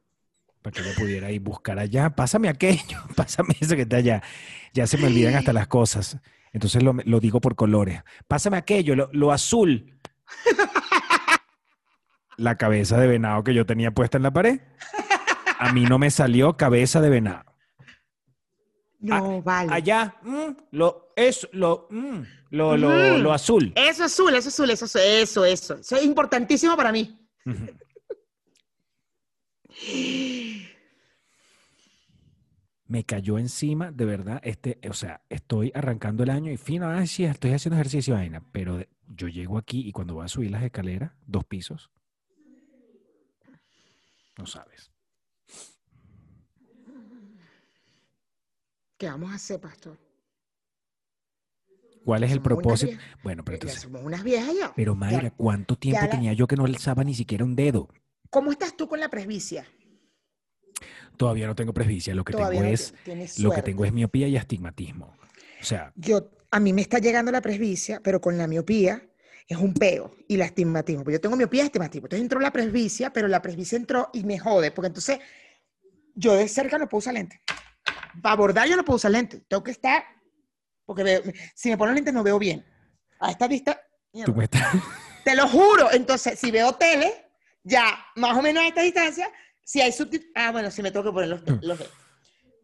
para 0.66 0.82
que 0.82 0.82
yo 0.82 0.96
pudiera 0.96 1.30
ir 1.30 1.40
buscar 1.40 1.78
allá. 1.78 2.10
Pásame 2.10 2.48
aquello, 2.48 2.98
pásame 3.14 3.54
eso 3.60 3.76
que 3.76 3.82
está 3.82 3.98
allá. 3.98 4.20
Ya 4.74 4.88
se 4.88 4.98
me 4.98 5.06
olvidan 5.06 5.36
hasta 5.36 5.52
las 5.52 5.68
cosas. 5.68 6.18
Entonces 6.52 6.82
lo, 6.82 6.92
lo 7.04 7.20
digo 7.20 7.40
por 7.40 7.54
colores. 7.54 8.02
Pásame 8.26 8.56
aquello, 8.56 8.96
lo, 8.96 9.08
lo 9.12 9.30
azul. 9.30 9.96
La 12.36 12.56
cabeza 12.56 12.98
de 12.98 13.06
venado 13.06 13.44
que 13.44 13.54
yo 13.54 13.64
tenía 13.64 13.92
puesta 13.92 14.16
en 14.16 14.24
la 14.24 14.32
pared. 14.32 14.60
A 15.60 15.72
mí 15.72 15.84
no 15.84 16.00
me 16.00 16.10
salió 16.10 16.56
cabeza 16.56 17.00
de 17.00 17.10
venado. 17.10 17.44
No, 18.98 19.40
vale. 19.42 19.72
Allá, 19.72 20.16
mm, 20.22 20.48
lo, 20.72 21.12
es, 21.14 21.48
lo, 21.52 21.86
mm, 21.90 22.18
lo, 22.50 22.76
lo, 22.76 23.18
lo 23.18 23.32
azul. 23.32 23.72
Eso 23.76 24.02
azul, 24.02 24.34
eso 24.34 24.48
azul, 24.48 24.68
eso, 24.70 24.86
eso, 24.86 25.44
eso. 25.44 25.74
Eso 25.74 25.96
es 25.96 26.02
importantísimo 26.04 26.76
para 26.76 26.90
mí. 26.90 27.24
Ujú. 27.44 27.66
Me 32.88 33.04
cayó 33.04 33.38
encima, 33.38 33.90
de 33.90 34.04
verdad, 34.04 34.40
este, 34.44 34.78
o 34.88 34.92
sea, 34.92 35.20
estoy 35.28 35.72
arrancando 35.74 36.22
el 36.22 36.30
año 36.30 36.52
y 36.52 36.56
fino, 36.56 36.88
ay, 36.88 37.06
sí, 37.08 37.24
estoy 37.24 37.52
haciendo 37.52 37.76
ejercicio, 37.76 38.14
vaina, 38.14 38.42
pero 38.52 38.80
yo 39.08 39.28
llego 39.28 39.58
aquí 39.58 39.80
y 39.86 39.92
cuando 39.92 40.14
voy 40.14 40.24
a 40.24 40.28
subir 40.28 40.52
las 40.52 40.62
escaleras, 40.62 41.12
dos 41.26 41.44
pisos, 41.44 41.90
no 44.38 44.46
sabes. 44.46 44.92
¿Qué 48.98 49.08
vamos 49.08 49.30
a 49.32 49.34
hacer, 49.34 49.60
pastor? 49.60 49.98
¿Cuál 52.04 52.22
es 52.22 52.30
el 52.30 52.40
propósito? 52.40 52.96
Bueno, 53.22 53.44
pero 53.44 53.56
Ya 53.56 53.62
entonces, 53.62 53.82
somos 53.82 54.02
unas 54.04 54.22
viejas 54.22 54.54
ya. 54.54 54.72
pero 54.76 54.94
Mayra, 54.94 55.30
¿cuánto 55.32 55.76
tiempo 55.76 56.04
la- 56.04 56.10
tenía 56.10 56.32
yo 56.34 56.46
que 56.46 56.54
no 56.56 56.64
alzaba 56.64 57.02
ni 57.02 57.14
siquiera 57.14 57.44
un 57.44 57.56
dedo? 57.56 57.88
¿Cómo 58.30 58.50
estás 58.52 58.76
tú 58.76 58.88
con 58.88 59.00
la 59.00 59.08
presbicia? 59.08 59.66
Todavía 61.16 61.46
no 61.46 61.54
tengo 61.54 61.72
presbicia, 61.72 62.14
lo 62.14 62.24
que 62.24 62.32
Todavía 62.32 62.60
tengo 62.60 62.68
no 62.68 62.74
es, 62.74 62.92
lo 63.40 63.50
que 63.50 63.62
tengo 63.62 63.84
es 63.84 63.92
miopía 63.92 64.28
y 64.28 64.36
astigmatismo. 64.36 65.16
O 65.60 65.64
sea, 65.64 65.92
Yo, 65.96 66.30
a 66.50 66.60
mí 66.60 66.72
me 66.72 66.82
está 66.82 66.98
llegando 66.98 67.32
la 67.32 67.40
presbicia, 67.40 68.00
pero 68.02 68.20
con 68.20 68.36
la 68.36 68.46
miopía 68.46 69.02
es 69.48 69.56
un 69.56 69.72
peo 69.72 70.14
y 70.28 70.36
la 70.36 70.44
astigmatismo. 70.44 71.02
Porque 71.04 71.14
yo 71.14 71.20
tengo 71.20 71.36
miopía 71.36 71.62
y 71.62 71.66
astigmatismo. 71.66 72.06
Entonces 72.06 72.22
entró 72.22 72.40
la 72.40 72.52
presbicia, 72.52 73.12
pero 73.12 73.28
la 73.28 73.40
presbicia 73.40 73.76
entró 73.76 74.10
y 74.12 74.24
me 74.24 74.38
jode, 74.38 74.70
porque 74.72 74.88
entonces 74.88 75.18
yo 76.14 76.34
de 76.34 76.48
cerca 76.48 76.78
no 76.78 76.88
puedo 76.88 76.98
usar 76.98 77.14
lentes. 77.14 77.40
Para 78.22 78.32
abordar 78.34 78.68
yo 78.68 78.76
no 78.76 78.84
puedo 78.84 78.96
usar 78.96 79.10
lentes. 79.12 79.42
Tengo 79.48 79.62
que 79.62 79.70
estar, 79.70 80.04
porque 80.84 81.02
veo- 81.02 81.22
si 81.54 81.70
me 81.70 81.78
pongo 81.78 81.92
lentes 81.92 82.12
no 82.12 82.22
veo 82.22 82.38
bien. 82.38 82.64
A 83.20 83.30
esta 83.30 83.48
vista, 83.48 83.80
mierda. 84.12 84.30
Tú 84.32 84.36
me 84.38 84.44
estás- 84.44 84.74
te 85.24 85.34
lo 85.34 85.48
juro. 85.48 85.90
Entonces, 85.92 86.38
si 86.38 86.50
veo 86.50 86.74
tele, 86.74 87.25
ya 87.68 87.98
más 88.14 88.36
o 88.36 88.42
menos 88.42 88.62
a 88.62 88.68
esta 88.68 88.82
distancia, 88.82 89.28
si 89.64 89.80
hay 89.80 89.90
subtítulos, 89.92 90.32
ah, 90.36 90.52
bueno, 90.52 90.70
si 90.70 90.82
me 90.82 90.90
tengo 90.92 91.04
que 91.06 91.12
poner 91.12 91.28
los, 91.30 91.42
Mm. 91.42 91.58
los 91.62 91.78
lentes. 91.80 91.90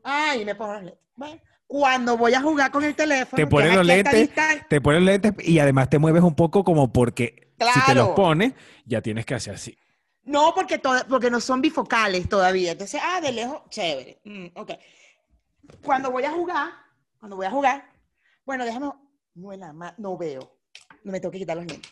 Ay, 0.05 0.45
me 0.45 0.55
pongo 0.55 0.75
los 0.75 0.83
lentes. 0.85 1.01
Bueno, 1.17 1.41
cuando 1.67 2.17
voy 2.17 2.35
a 2.35 2.41
jugar 2.41 2.71
con 2.71 2.85
el 2.85 2.95
teléfono, 2.95 3.37
Te 3.43 3.47
pones 3.47 3.71
es 3.71 3.77
los 3.77 3.87
lentes, 3.87 4.31
te 4.69 4.81
pones 4.81 5.01
los 5.01 5.07
lentes 5.07 5.33
y 5.49 5.59
además 5.59 5.91
te 5.91 5.99
mueves 5.99 6.23
un 6.23 6.35
poco 6.37 6.63
como 6.65 6.93
porque 6.93 7.53
si 7.75 7.81
te 7.87 7.95
los 7.95 8.11
pones, 8.11 8.53
ya 8.87 9.01
tienes 9.03 9.27
que 9.27 9.35
hacer 9.35 9.55
así. 9.55 9.77
No, 10.25 10.55
porque, 10.55 10.79
toda- 10.79 11.05
porque 11.09 11.31
no 11.31 11.41
son 11.41 11.61
bifocales 11.61 12.29
todavía. 12.29 12.73
Entonces, 12.73 13.01
ah, 13.05 13.21
de 13.21 13.33
lejos, 13.33 13.63
chévere. 13.71 14.21
Mm, 14.25 14.47
ok. 14.55 14.71
Cuando 15.83 16.13
voy 16.13 16.23
a 16.25 16.31
jugar, 16.31 16.71
cuando 17.19 17.35
voy 17.37 17.47
a 17.47 17.51
jugar, 17.51 17.91
bueno, 18.45 18.65
déjame, 18.65 18.87
no, 18.87 19.95
no 19.99 20.17
veo. 20.17 20.57
No 21.03 21.11
me 21.13 21.19
tengo 21.19 21.33
que 21.33 21.39
quitar 21.39 21.57
los 21.57 21.67
lentes. 21.67 21.91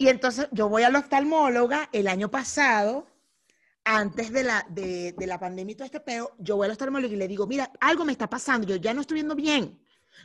Y 0.00 0.08
entonces 0.08 0.48
yo 0.50 0.70
voy 0.70 0.82
a 0.82 0.88
la 0.88 1.00
oftalmóloga 1.00 1.90
el 1.92 2.08
año 2.08 2.30
pasado, 2.30 3.06
antes 3.84 4.32
de 4.32 4.44
la, 4.44 4.66
de, 4.70 5.12
de 5.12 5.26
la 5.26 5.38
pandemia 5.38 5.74
y 5.74 5.76
todo 5.76 5.84
este 5.84 6.00
peo, 6.00 6.34
yo 6.38 6.56
voy 6.56 6.64
al 6.64 6.70
oftalmólogo 6.70 7.12
y 7.12 7.18
le 7.18 7.28
digo, 7.28 7.46
mira, 7.46 7.70
algo 7.80 8.06
me 8.06 8.12
está 8.12 8.26
pasando, 8.26 8.66
yo 8.66 8.76
ya 8.76 8.94
no 8.94 9.02
estoy 9.02 9.16
viendo 9.16 9.34
bien. 9.34 9.78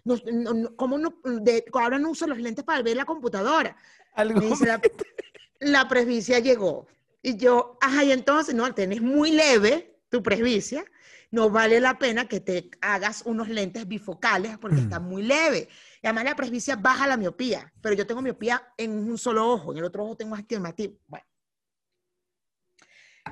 No, 0.06 0.16
no, 0.32 0.74
¿cómo 0.78 0.98
no, 0.98 1.16
de- 1.42 1.66
ahora 1.74 2.00
no 2.00 2.12
uso 2.12 2.26
los 2.26 2.38
lentes 2.38 2.64
para 2.64 2.82
ver 2.84 2.96
la 2.96 3.04
computadora. 3.04 3.76
Algo 4.14 4.40
Me 4.40 4.46
dice 4.46 4.66
la, 4.66 4.80
la 5.60 5.90
presbicia 5.90 6.40
llegó. 6.40 6.88
Y 7.22 7.36
yo, 7.36 7.78
ajá, 7.82 8.06
y 8.06 8.14
entonces, 8.14 8.56
no, 8.56 8.74
tenés 8.74 9.02
muy 9.02 9.32
leve 9.32 10.00
tu 10.08 10.24
presbicia, 10.24 10.86
no 11.32 11.50
vale 11.50 11.82
la 11.82 12.00
pena 12.00 12.30
que 12.30 12.40
te 12.40 12.70
hagas 12.80 13.24
unos 13.26 13.50
lentes 13.50 13.90
bifocales 13.90 14.58
porque 14.58 14.80
está 14.80 15.02
muy 15.02 15.22
leve. 15.24 15.68
Y 16.06 16.08
además 16.08 16.26
la 16.26 16.36
presbicia 16.36 16.76
baja 16.76 17.08
la 17.08 17.18
miopía, 17.18 17.74
pero 17.82 17.96
yo 17.96 18.06
tengo 18.06 18.22
miopía 18.22 18.72
en 18.78 19.10
un 19.10 19.18
solo 19.18 19.52
ojo, 19.52 19.72
en 19.72 19.80
el 19.80 19.86
otro 19.86 20.04
ojo 20.04 20.16
tengo 20.16 20.36
astigmatismo. 20.36 21.00
Bueno, 21.08 21.26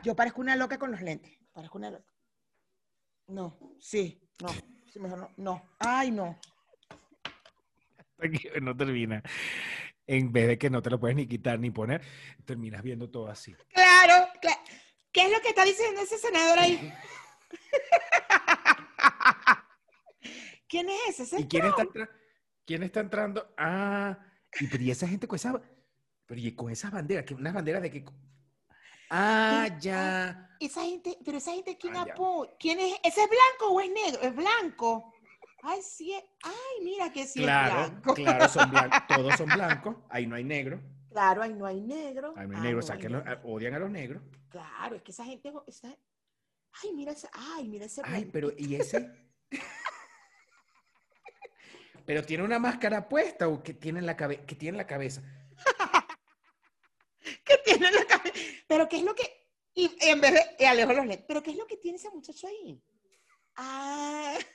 yo 0.01 0.15
parezco 0.15 0.41
una 0.41 0.55
loca 0.55 0.79
con 0.79 0.89
los 0.89 0.99
lentes, 1.03 1.38
parezco 1.51 1.77
una 1.77 1.91
loca. 1.91 2.12
No, 3.27 3.59
sí, 3.79 4.19
no, 4.41 4.49
sí, 4.91 4.99
mejor 4.99 5.19
no, 5.19 5.29
no, 5.38 5.69
ay, 5.77 6.09
no. 6.09 6.39
Aquí 8.17 8.49
no 8.59 8.75
termina. 8.75 9.21
En 10.07 10.33
vez 10.33 10.47
de 10.47 10.57
que 10.57 10.71
no 10.71 10.81
te 10.81 10.89
lo 10.89 10.99
puedes 10.99 11.15
ni 11.15 11.27
quitar 11.27 11.59
ni 11.59 11.69
poner, 11.69 12.01
terminas 12.43 12.81
viendo 12.81 13.07
todo 13.07 13.27
así. 13.27 13.55
Claro, 13.71 14.29
claro. 14.41 14.62
¿Qué 15.12 15.27
es 15.27 15.31
lo 15.31 15.39
que 15.41 15.49
está 15.49 15.63
diciendo 15.63 16.01
ese 16.01 16.17
senador 16.17 16.57
ahí? 16.57 16.91
¿Quién 20.67 20.89
es 20.89 21.19
ese? 21.19 21.41
¿Y 21.41 21.47
quién 21.47 21.67
está, 21.67 21.83
entra- 21.83 22.09
quién 22.65 22.84
está 22.84 22.99
entrando? 23.02 23.54
Ah, 23.58 24.17
y, 24.60 24.67
pero 24.67 24.84
y 24.84 24.91
esa 24.91 25.08
gente 25.08 25.28
con 25.28 25.36
esa, 25.36 25.62
pero 26.26 26.39
y 26.41 26.54
con 26.56 26.71
esas 26.71 26.91
banderas, 26.91 27.26
que 27.26 27.34
unas 27.34 27.54
banderas 27.54 27.82
de 27.82 27.91
que, 27.91 28.06
ah, 29.10 29.67
ya. 29.80 30.49
Esa 30.60 30.82
gente, 30.84 31.17
pero 31.26 31.38
esa 31.38 31.52
gente, 31.52 31.78
¿quién 31.78 31.95
Ah, 31.97 32.06
ya. 32.08 32.13
apoya? 32.13 32.52
¿Quién 32.60 32.80
es? 32.80 32.93
¿Ese 33.04 33.21
es 33.23 33.30
blanco 33.30 33.73
o 33.73 33.82
es 33.82 33.89
negro? 33.91 34.21
Es 34.21 34.36
blanco. 34.36 35.13
Ay, 35.65 35.82
sí. 35.82 36.13
es- 36.13 36.23
Ay, 36.43 36.84
mira 36.84 37.12
que 37.12 37.26
sí 37.26 37.39
es 37.39 37.45
Claro, 37.45 37.89
blanco. 37.89 38.13
claro, 38.15 38.47
son 38.49 38.69
blancos, 38.69 39.08
todos 39.08 39.36
son 39.38 39.49
blancos, 39.52 39.95
ahí 40.10 40.28
no 40.28 40.36
hay 40.36 40.43
negro, 40.43 40.82
Claro, 41.10 41.41
ahí 41.43 41.54
no 41.54 41.65
hay 41.65 41.80
negro. 41.80 42.34
ahí 42.36 42.47
no 42.47 42.54
hay 42.54 42.60
Ah, 42.60 42.63
negro, 42.63 42.78
no 42.80 42.82
hay 42.82 42.88
sáquenlo, 42.88 43.23
negro. 43.23 43.41
odian 43.45 43.73
a 43.76 43.80
los 43.80 43.89
negros. 43.91 44.21
Claro, 44.49 44.95
es 44.95 45.02
que 45.04 45.12
esa 45.12 45.23
gente. 45.26 45.54
esa- 45.67 45.95
Ay, 46.82 46.91
mira 46.93 47.12
ese. 47.12 47.30
Ay, 47.34 47.67
mira 47.69 47.86
ese. 47.86 48.02
Ay, 48.04 48.12
blanco. 48.26 48.30
pero 48.34 48.52
¿y 48.58 48.76
ese? 48.76 49.12
Pero 52.06 52.24
tiene 52.24 52.44
una 52.44 52.60
máscara 52.60 53.08
puesta 53.08 53.48
o 53.48 53.63
que 53.63 53.74
tiene 53.74 54.00
en 54.00 54.06
la 54.06 54.16
cabeza, 54.18 54.46
que 54.46 54.56
tiene 54.56 54.72
en 54.76 54.78
la 54.78 54.88
cabeza. 54.88 55.22
¿Qué 57.46 57.58
tiene 57.63 57.88
en 57.88 57.96
la 57.96 58.06
cabeza? 58.06 58.34
Pero 58.68 58.89
¿qué 58.89 58.98
es 58.98 59.04
lo 59.04 59.16
que.? 59.16 59.24
Y 59.76 59.89
en 60.02 60.20
vez 60.22 60.34
de. 60.34 60.42
Y 60.60 60.66
alejo 60.66 60.94
los 60.94 61.06
lentes. 61.06 61.26
¿Pero 61.28 61.42
qué 61.42 61.52
es 61.52 61.58
lo 61.58 61.66
que 61.66 61.78
tiene 61.78 61.98
ese 61.98 62.10
muchacho 62.10 62.48
ahí? 62.48 62.82
Ah. 63.56 64.38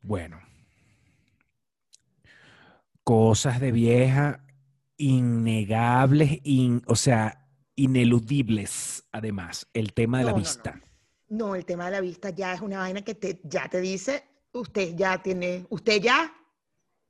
Bueno. 0.00 0.38
Cosas 3.02 3.60
de 3.60 3.72
vieja 3.72 4.44
innegables, 4.96 6.40
in- 6.44 6.82
o 6.86 6.94
sea, 6.96 7.48
ineludibles, 7.74 9.04
además, 9.12 9.66
el 9.72 9.92
tema 9.92 10.18
de 10.18 10.24
la 10.24 10.30
No, 10.32 10.36
no, 10.36 10.42
no. 10.42 10.44
vista. 10.46 10.80
No, 11.28 11.54
el 11.54 11.64
tema 11.64 11.86
de 11.86 11.90
la 11.92 12.00
vista 12.00 12.30
ya 12.30 12.52
es 12.54 12.60
una 12.60 12.78
vaina 12.78 13.02
que 13.02 13.14
te, 13.14 13.40
ya 13.44 13.68
te 13.68 13.80
dice, 13.80 14.24
usted 14.54 14.94
ya 14.96 15.22
tiene, 15.22 15.66
usted 15.68 16.00
ya, 16.00 16.32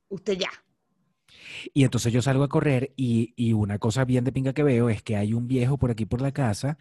usted 0.09 0.37
ya. 0.37 0.49
Y 1.73 1.83
entonces 1.83 2.11
yo 2.11 2.21
salgo 2.21 2.43
a 2.43 2.49
correr 2.49 2.93
y, 2.95 3.33
y 3.35 3.53
una 3.53 3.79
cosa 3.79 4.05
bien 4.05 4.23
de 4.23 4.31
pinga 4.31 4.53
que 4.53 4.63
veo 4.63 4.89
es 4.89 5.01
que 5.01 5.15
hay 5.15 5.33
un 5.33 5.47
viejo 5.47 5.77
por 5.77 5.91
aquí 5.91 6.05
por 6.05 6.21
la 6.21 6.31
casa 6.31 6.77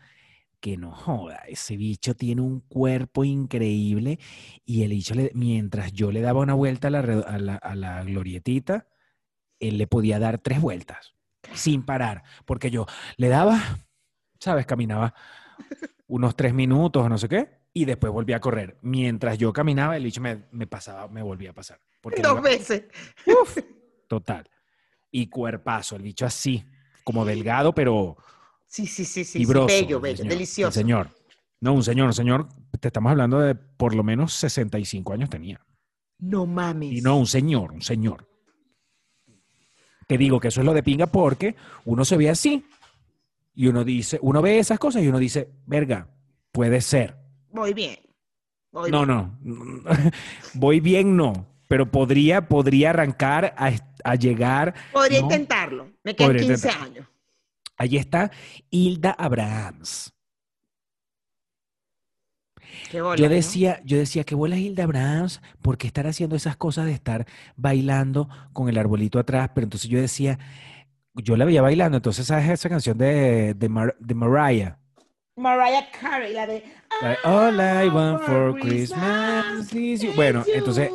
que 0.61 0.77
no 0.79 0.93
joda, 0.93 1.43
ese 1.47 1.77
bicho 1.77 2.15
tiene 2.15 2.41
un 2.41 2.61
cuerpo 2.61 3.23
increíble 3.23 4.19
y 4.65 4.83
el 4.83 4.91
bicho, 4.93 5.15
mientras 5.35 5.93
yo 5.93 6.11
le 6.11 6.23
daba 6.23 6.41
una 6.41 6.55
vuelta 6.55 6.89
a 6.89 6.91
la, 6.91 7.01
a 7.01 7.39
la, 7.39 7.57
a 7.57 7.75
la 7.75 8.03
glorietita, 8.03 8.89
él 9.61 9.77
le 9.77 9.87
podía 9.87 10.19
dar 10.19 10.39
tres 10.39 10.63
vueltas 10.63 11.15
sin 11.53 11.85
parar, 11.85 12.23
porque 12.47 12.71
yo 12.71 12.87
le 13.19 13.29
daba, 13.29 13.61
¿sabes? 14.41 14.65
Caminaba 14.65 15.15
unos 16.07 16.35
tres 16.35 16.55
minutos 16.55 17.05
o 17.05 17.09
no 17.11 17.19
sé 17.19 17.29
qué, 17.29 17.64
y 17.75 17.85
después 17.85 18.13
volvía 18.13 18.37
a 18.37 18.41
correr. 18.41 18.79
Mientras 18.81 19.37
yo 19.37 19.53
caminaba, 19.53 19.97
el 19.97 20.05
bicho 20.05 20.21
me, 20.23 20.45
me 20.53 20.67
pasaba, 20.67 21.09
me 21.09 21.21
volvía 21.23 21.51
a 21.51 21.55
pasar. 21.55 21.81
Porque 22.01 22.23
Dos 22.23 22.41
veces. 22.41 22.85
Uf, 23.27 23.59
total. 24.09 24.49
Y 25.11 25.27
cuerpazo, 25.29 25.97
el 25.97 26.03
bicho 26.03 26.25
así, 26.25 26.65
como 27.03 27.25
delgado, 27.25 27.75
pero 27.75 28.17
Sí, 28.67 28.87
sí, 28.87 29.05
sí, 29.05 29.25
sí. 29.25 29.45
bello, 29.45 29.65
el 29.65 29.67
bello, 29.67 30.01
señor, 30.01 30.07
el 30.23 30.29
delicioso. 30.29 30.73
señor. 30.73 31.11
No, 31.61 31.73
un 31.75 31.83
señor, 31.83 32.07
un 32.07 32.13
señor, 32.13 32.49
te 32.81 32.89
estamos 32.89 33.11
hablando 33.11 33.41
de 33.41 33.55
por 33.55 33.95
lo 33.95 34.03
menos 34.03 34.33
65 34.35 35.13
años 35.13 35.31
tenía. 35.31 35.61
No 36.19 36.47
mames. 36.47 36.93
Y 36.93 37.01
no 37.01 37.17
un 37.19 37.27
señor, 37.27 37.73
un 37.73 37.83
señor. 37.83 38.29
Te 40.07 40.19
digo 40.19 40.39
que 40.41 40.49
eso 40.49 40.61
es 40.61 40.67
lo 40.67 40.75
de 40.75 40.83
pinga 40.83 41.07
porque 41.07 41.57
uno 41.85 42.05
se 42.05 42.17
ve 42.17 42.29
así 42.31 42.67
y 43.55 43.67
uno 43.69 43.85
dice, 43.85 44.19
uno 44.23 44.43
ve 44.43 44.59
esas 44.59 44.79
cosas 44.79 45.03
y 45.03 45.09
uno 45.09 45.19
dice, 45.19 45.51
verga, 45.67 46.09
puede 46.53 46.81
ser. 46.81 47.17
Voy 47.55 47.73
bien. 47.73 47.97
Voy 48.73 48.91
No, 48.91 49.07
bien. 49.07 49.17
no. 49.17 49.39
Voy 50.55 50.81
bien, 50.81 51.17
no. 51.17 51.47
Pero 51.69 51.91
podría, 51.91 52.49
podría 52.49 52.91
arrancar 52.91 53.55
a, 53.57 53.71
a 54.05 54.15
llegar. 54.17 54.75
Podría 54.93 55.21
no. 55.21 55.25
intentarlo. 55.27 55.91
Me 56.03 56.15
quedan 56.15 56.31
Podría 56.33 56.47
15 56.49 56.69
intentarlo. 56.69 56.85
años. 56.95 57.09
Allí 57.77 57.97
está 57.97 58.31
Hilda 58.71 59.13
Abrahams. 59.13 60.13
Qué 62.91 63.01
bola, 63.01 63.17
Yo 63.17 63.29
¿no? 63.29 63.35
decía, 63.35 63.81
yo 63.85 63.97
decía, 63.99 64.25
que 64.25 64.35
bola 64.35 64.57
Hilda 64.57 64.85
Abrahams, 64.85 65.41
porque 65.63 65.87
estar 65.87 66.07
haciendo 66.07 66.37
esas 66.37 66.57
cosas 66.57 66.87
de 66.87 66.93
estar 66.93 67.27
bailando 67.57 68.29
con 68.53 68.69
el 68.69 68.79
arbolito 68.79 69.19
atrás, 69.19 69.51
pero 69.55 69.65
entonces 69.65 69.89
yo 69.89 70.01
decía, 70.01 70.39
yo 71.15 71.37
la 71.37 71.45
veía 71.45 71.63
bailando, 71.63 71.97
entonces 71.99 72.27
sabes 72.27 72.49
esa 72.51 72.69
canción 72.69 72.99
de, 72.99 73.55
de, 73.55 73.69
Mar- 73.69 73.97
de 73.99 74.15
Mariah, 74.15 74.79
Mariah 75.37 75.91
Carey, 75.91 76.33
la 76.33 76.47
de 76.47 76.65
la 77.03 77.09
de, 77.09 77.17
All 77.25 77.61
I 77.61 77.89
want 77.89 78.23
for 78.23 78.59
Christmas 78.61 79.73
is 79.75 80.03
you. 80.03 80.13
Bueno, 80.15 80.45
entonces 80.47 80.91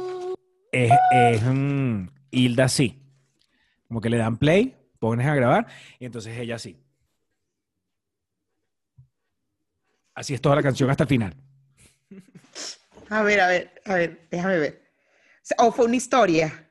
es, 0.72 0.92
es 1.12 1.44
mm, 1.44 2.08
Hilda 2.32 2.70
sí, 2.70 3.02
como 3.88 4.00
que 4.00 4.10
le 4.10 4.18
dan 4.18 4.38
play, 4.38 4.78
pones 5.00 5.28
a 5.28 5.36
grabar, 5.36 5.68
y 6.00 6.06
entonces 6.06 6.38
ella 6.38 6.58
sí. 6.58 6.82
Así 10.16 10.34
es 10.34 10.42
toda 10.42 10.56
la 10.56 10.64
canción 10.64 10.90
hasta 10.90 11.04
el 11.04 11.10
final. 11.10 11.36
A 13.10 13.24
ver, 13.24 13.42
a 13.42 13.48
ver, 13.48 13.82
a 13.86 13.94
ver, 13.96 14.28
déjame 14.30 14.58
ver. 14.60 14.92
O 15.58 15.72
fue 15.72 15.86
una 15.86 15.96
historia. 15.96 16.70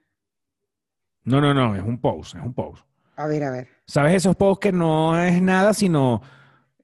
No, 1.25 1.41
no, 1.41 1.53
no, 1.53 1.75
es 1.75 1.83
un 1.83 2.01
pose, 2.01 2.39
es 2.39 2.45
un 2.45 2.55
pose. 2.55 2.83
A 3.17 3.27
ver, 3.27 3.43
a 3.45 3.51
ver. 3.51 3.69
¿Sabes 3.87 4.15
esos 4.15 4.37
posts 4.37 4.61
que 4.61 4.73
no 4.73 5.21
es 5.21 5.43
nada 5.43 5.75
sino 5.75 6.23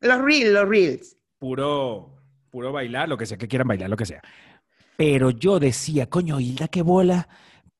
Los 0.04 0.20
reels, 0.22 0.52
los 0.52 0.68
reels. 0.68 1.16
puro, 1.38 2.14
puro 2.50 2.72
bailar, 2.72 3.08
lo 3.08 3.16
que 3.18 3.26
sea 3.26 3.36
que 3.36 3.48
quieran 3.48 3.66
bailar, 3.68 3.90
lo 3.90 3.96
que 3.96 4.06
sea? 4.06 4.22
Pero 4.96 5.30
yo 5.30 5.58
decía, 5.58 6.08
coño, 6.08 6.38
Hilda, 6.40 6.68
qué 6.68 6.82
bola, 6.82 7.28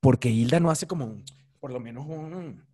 porque 0.01 0.29
Hilda 0.31 0.59
no 0.61 0.71
hace 0.71 0.87
como, 0.87 1.05
un- 1.05 1.25
por 1.61 1.71
lo 1.71 1.81
menos 1.81 2.05
un- 2.07 2.65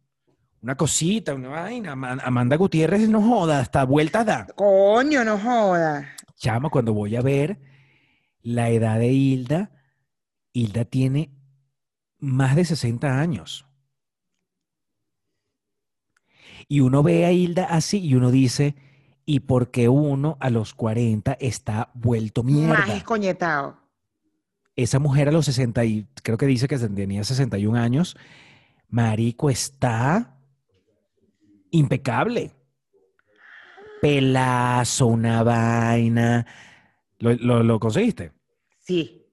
una 0.62 0.74
cosita, 0.76 1.34
una 1.34 1.48
vaina. 1.48 1.92
Ama- 1.92 2.18
Amanda 2.24 2.56
Gutiérrez 2.56 3.08
no 3.08 3.20
joda, 3.22 3.60
hasta 3.60 3.84
vuelta 3.84 4.24
da. 4.24 4.46
Coño, 4.56 5.24
no 5.24 5.38
joda. 5.38 6.08
Chama, 6.36 6.70
cuando 6.70 6.92
voy 6.94 7.16
a 7.16 7.22
ver, 7.22 7.58
la 8.42 8.70
edad 8.70 8.98
de 8.98 9.08
Hilda, 9.12 9.70
Hilda 10.52 10.84
tiene 10.84 11.30
más 12.18 12.56
de 12.56 12.64
60 12.64 13.20
años. 13.20 13.66
Y 16.68 16.80
uno 16.80 17.02
ve 17.02 17.26
a 17.26 17.32
Hilda 17.32 17.64
así 17.64 17.98
y 17.98 18.14
uno 18.14 18.30
dice, 18.30 18.74
¿y 19.31 19.38
por 19.40 19.71
qué 19.71 19.88
uno 19.88 20.37
a 20.40 20.51
los 20.51 20.75
40 20.75 21.35
está 21.40 21.90
vuelto 21.95 22.43
Más 22.43 22.53
mierda? 22.53 22.97
escoñetado. 22.97 23.79
Esa 24.75 24.99
mujer 24.99 25.29
a 25.29 25.33
los 25.33 25.45
60 25.45 25.85
y 25.85 26.09
creo 26.25 26.37
que 26.37 26.47
dice 26.47 26.66
que 26.66 26.77
tenía 26.79 27.23
61 27.23 27.79
años, 27.79 28.16
marico, 28.88 29.49
está 29.49 30.37
impecable. 31.71 32.51
Pelazo, 34.03 35.07
una 35.07 35.45
vaina. 35.45 36.45
¿Lo, 37.21 37.33
lo- 37.35 37.62
lo 37.62 37.79
conseguiste? 37.79 38.33
Sí. 38.81 39.25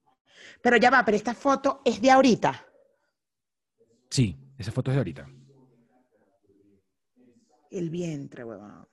Pero 0.62 0.78
ya 0.78 0.92
va, 0.92 1.04
pero 1.06 1.18
esta 1.18 1.34
foto 1.34 1.82
es 1.86 2.00
de 2.02 2.12
ahorita. 2.12 2.66
Sí, 4.12 4.38
esa 4.60 4.72
foto 4.72 4.92
es 4.92 4.96
de 4.96 5.00
ahorita. 5.00 5.28
El 7.72 7.90
vientre, 7.90 8.44
huevón. 8.44 8.88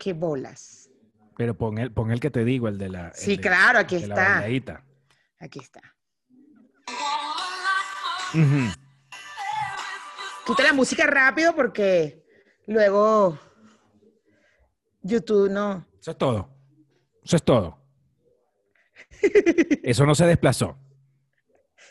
Qué 0.00 0.12
bolas. 0.14 0.90
Pero 1.36 1.56
pon 1.56 1.78
el, 1.78 1.92
pon 1.92 2.10
el 2.10 2.18
que 2.18 2.30
te 2.30 2.44
digo, 2.44 2.66
el 2.68 2.76
de 2.78 2.88
la. 2.88 3.08
el 3.08 3.14
Sí, 3.14 3.36
de- 3.36 3.42
claro, 3.42 3.78
aquí 3.78 3.96
de 3.96 4.02
está. 4.02 4.38
Aquí 5.38 5.58
está. 5.60 5.80
Quita 10.46 10.62
la 10.62 10.72
música 10.72 11.06
rápido 11.06 11.54
porque 11.54 12.24
luego 12.66 13.38
YouTube 15.02 15.50
no. 15.50 15.86
Eso 16.00 16.10
es 16.12 16.18
todo. 16.18 16.48
Eso 17.22 17.36
es 17.36 17.42
todo. 17.42 17.78
Eso 19.82 20.06
no 20.06 20.14
se 20.14 20.26
desplazó. 20.26 20.76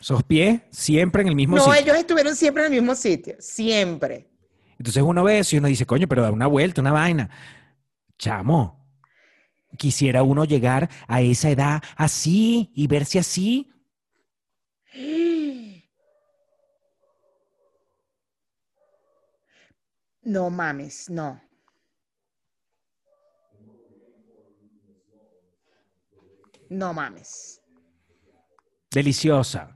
Esos 0.00 0.22
pies 0.24 0.62
siempre 0.70 1.22
en 1.22 1.28
el 1.28 1.36
mismo 1.36 1.56
No, 1.56 1.64
sitio. 1.64 1.80
ellos 1.80 1.96
estuvieron 1.98 2.34
siempre 2.34 2.64
en 2.66 2.72
el 2.72 2.80
mismo 2.80 2.94
sitio. 2.94 3.36
Siempre. 3.38 4.28
Entonces 4.78 5.02
uno 5.02 5.22
ve 5.24 5.38
eso 5.40 5.56
y 5.56 5.58
uno 5.58 5.68
dice, 5.68 5.84
coño, 5.84 6.08
pero 6.08 6.22
da 6.22 6.30
una 6.30 6.46
vuelta, 6.46 6.80
una 6.80 6.92
vaina. 6.92 7.28
Chamo, 8.20 8.86
quisiera 9.78 10.22
uno 10.22 10.44
llegar 10.44 10.90
a 11.08 11.22
esa 11.22 11.48
edad 11.48 11.82
así 11.96 12.70
y 12.74 12.86
verse 12.86 13.18
así. 13.18 13.72
No 20.22 20.50
mames, 20.50 21.08
no. 21.08 21.40
No 26.68 26.92
mames. 26.92 27.62
Deliciosa. 28.90 29.74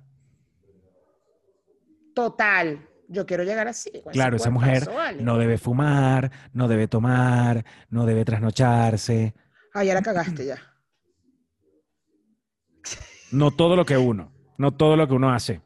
Total. 2.14 2.93
Yo 3.08 3.26
quiero 3.26 3.44
llegar 3.44 3.68
así. 3.68 3.90
Claro, 4.12 4.36
esa 4.36 4.50
mujer 4.50 4.86
vale. 4.86 5.22
no 5.22 5.38
debe 5.38 5.58
fumar, 5.58 6.30
no 6.52 6.68
debe 6.68 6.88
tomar, 6.88 7.64
no 7.90 8.06
debe 8.06 8.24
trasnocharse. 8.24 9.34
Ah, 9.74 9.84
ya 9.84 9.94
la 9.94 10.02
cagaste 10.02 10.46
ya. 10.46 10.58
No 13.32 13.50
todo 13.50 13.74
lo 13.74 13.84
que 13.84 13.96
uno, 13.96 14.32
no 14.58 14.72
todo 14.76 14.96
lo 14.96 15.08
que 15.08 15.14
uno 15.14 15.32
hace. 15.32 15.60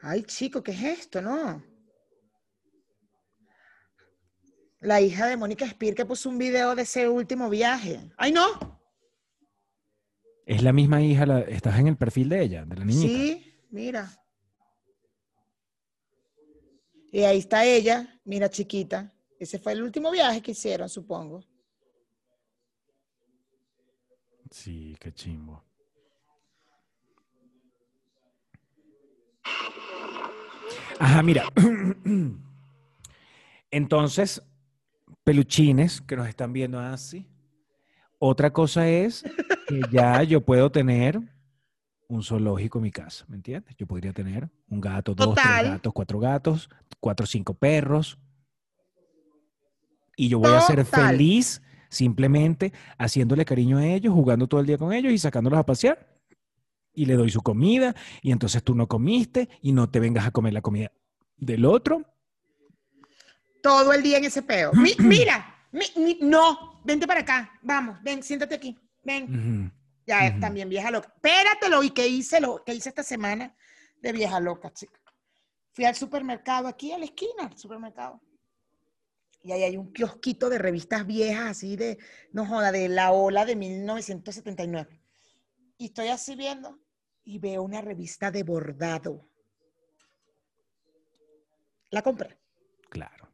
Ay, 0.00 0.22
chico, 0.22 0.62
¿qué 0.62 0.70
es 0.70 0.82
esto? 0.82 1.20
No. 1.20 1.62
La 4.80 5.00
hija 5.00 5.26
de 5.26 5.36
Mónica 5.36 5.66
Spear 5.68 5.94
que 5.94 6.06
puso 6.06 6.28
un 6.28 6.38
video 6.38 6.74
de 6.76 6.82
ese 6.82 7.08
último 7.08 7.50
viaje. 7.50 8.00
¡Ay, 8.16 8.30
no! 8.30 8.75
Es 10.46 10.62
la 10.62 10.72
misma 10.72 11.02
hija, 11.02 11.26
la- 11.26 11.40
estás 11.40 11.78
en 11.80 11.88
el 11.88 11.96
perfil 11.96 12.28
de 12.28 12.42
ella, 12.42 12.64
de 12.64 12.76
la 12.76 12.84
niñita. 12.84 13.18
Sí, 13.18 13.52
mira. 13.70 14.08
Y 17.10 17.22
ahí 17.22 17.38
está 17.38 17.64
ella, 17.64 18.20
mira, 18.24 18.48
chiquita. 18.48 19.12
Ese 19.40 19.58
fue 19.58 19.72
el 19.72 19.82
último 19.82 20.10
viaje 20.12 20.40
que 20.40 20.52
hicieron, 20.52 20.88
supongo. 20.88 21.42
Sí, 24.50 24.96
qué 25.00 25.12
chimbo. 25.12 25.64
Ajá, 31.00 31.22
mira. 31.22 31.44
Entonces, 33.70 34.42
peluchines 35.24 36.00
que 36.00 36.16
nos 36.16 36.28
están 36.28 36.52
viendo 36.52 36.78
así. 36.78 37.26
Otra 38.18 38.52
cosa 38.52 38.88
es 38.88 39.24
que 39.66 39.80
ya 39.90 40.22
yo 40.22 40.40
puedo 40.40 40.70
tener 40.70 41.20
un 42.08 42.22
zoológico 42.22 42.78
en 42.78 42.82
mi 42.84 42.90
casa, 42.92 43.24
¿me 43.28 43.36
entiendes? 43.36 43.74
Yo 43.76 43.86
podría 43.86 44.12
tener 44.12 44.48
un 44.68 44.80
gato, 44.80 45.14
dos, 45.14 45.34
tres 45.34 45.72
gatos, 45.72 45.92
cuatro 45.92 46.18
gatos, 46.20 46.70
cuatro, 47.00 47.26
cinco 47.26 47.54
perros. 47.54 48.18
Y 50.16 50.28
yo 50.28 50.38
voy 50.38 50.52
a 50.54 50.60
ser 50.60 50.84
feliz 50.84 51.62
simplemente 51.88 52.72
haciéndole 52.98 53.44
cariño 53.44 53.78
a 53.78 53.86
ellos, 53.86 54.14
jugando 54.14 54.46
todo 54.46 54.60
el 54.60 54.66
día 54.66 54.78
con 54.78 54.92
ellos 54.92 55.12
y 55.12 55.18
sacándolos 55.18 55.58
a 55.58 55.66
pasear. 55.66 56.06
Y 56.94 57.04
le 57.04 57.14
doy 57.14 57.28
su 57.30 57.42
comida 57.42 57.94
y 58.22 58.32
entonces 58.32 58.62
tú 58.62 58.74
no 58.74 58.86
comiste 58.88 59.50
y 59.60 59.72
no 59.72 59.90
te 59.90 60.00
vengas 60.00 60.26
a 60.26 60.30
comer 60.30 60.54
la 60.54 60.62
comida 60.62 60.90
del 61.36 61.66
otro. 61.66 62.02
Todo 63.62 63.92
el 63.92 64.02
día 64.02 64.16
en 64.18 64.24
ese 64.24 64.42
peo. 64.42 64.72
Mi- 64.72 64.94
mira, 64.98 65.55
mi- 65.76 66.02
mi- 66.04 66.18
no, 66.22 66.80
vente 66.84 67.06
para 67.06 67.20
acá. 67.20 67.52
Vamos, 67.62 68.02
ven, 68.02 68.22
siéntate 68.22 68.54
aquí. 68.56 68.76
Ven. 69.02 69.72
Ya 70.06 70.30
Ujú. 70.30 70.40
también 70.40 70.68
vieja 70.68 70.90
loca. 70.90 71.08
Espératelo, 71.14 71.82
¿y 71.82 71.90
qué 71.90 72.06
hice? 72.06 72.40
Lo 72.40 72.62
que 72.64 72.74
hice 72.74 72.88
esta 72.88 73.02
semana 73.02 73.54
de 74.00 74.12
vieja 74.12 74.38
loca, 74.40 74.72
chica. 74.72 75.00
Fui 75.72 75.84
al 75.84 75.94
supermercado 75.94 76.68
aquí 76.68 76.92
a 76.92 76.98
la 76.98 77.04
esquina, 77.04 77.44
al 77.50 77.56
supermercado. 77.58 78.20
Y 79.42 79.52
ahí 79.52 79.62
hay 79.62 79.76
un 79.76 79.92
kiosquito 79.92 80.48
de 80.48 80.58
revistas 80.58 81.06
viejas, 81.06 81.50
así 81.50 81.76
de, 81.76 81.98
no 82.32 82.46
joda, 82.46 82.72
de 82.72 82.88
la 82.88 83.12
ola 83.12 83.44
de 83.44 83.54
1979. 83.56 85.00
Y 85.78 85.86
estoy 85.86 86.08
así 86.08 86.34
viendo 86.34 86.80
y 87.24 87.38
veo 87.38 87.62
una 87.62 87.80
revista 87.80 88.30
de 88.30 88.42
bordado. 88.42 89.28
La 91.90 92.02
compré. 92.02 92.38
Claro. 92.90 93.25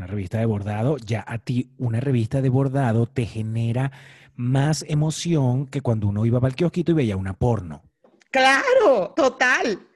Una 0.00 0.06
revista 0.06 0.38
de 0.38 0.46
bordado, 0.46 0.96
ya 0.96 1.22
a 1.28 1.36
ti 1.36 1.74
una 1.76 2.00
revista 2.00 2.40
de 2.40 2.48
bordado 2.48 3.04
te 3.06 3.26
genera 3.26 3.92
más 4.34 4.82
emoción 4.88 5.66
que 5.66 5.82
cuando 5.82 6.06
uno 6.06 6.24
iba 6.24 6.40
para 6.40 6.48
el 6.48 6.56
kiosquito 6.56 6.92
y 6.92 6.94
veía 6.94 7.18
una 7.18 7.34
porno. 7.34 7.82
Claro, 8.30 9.12
total. 9.14 9.86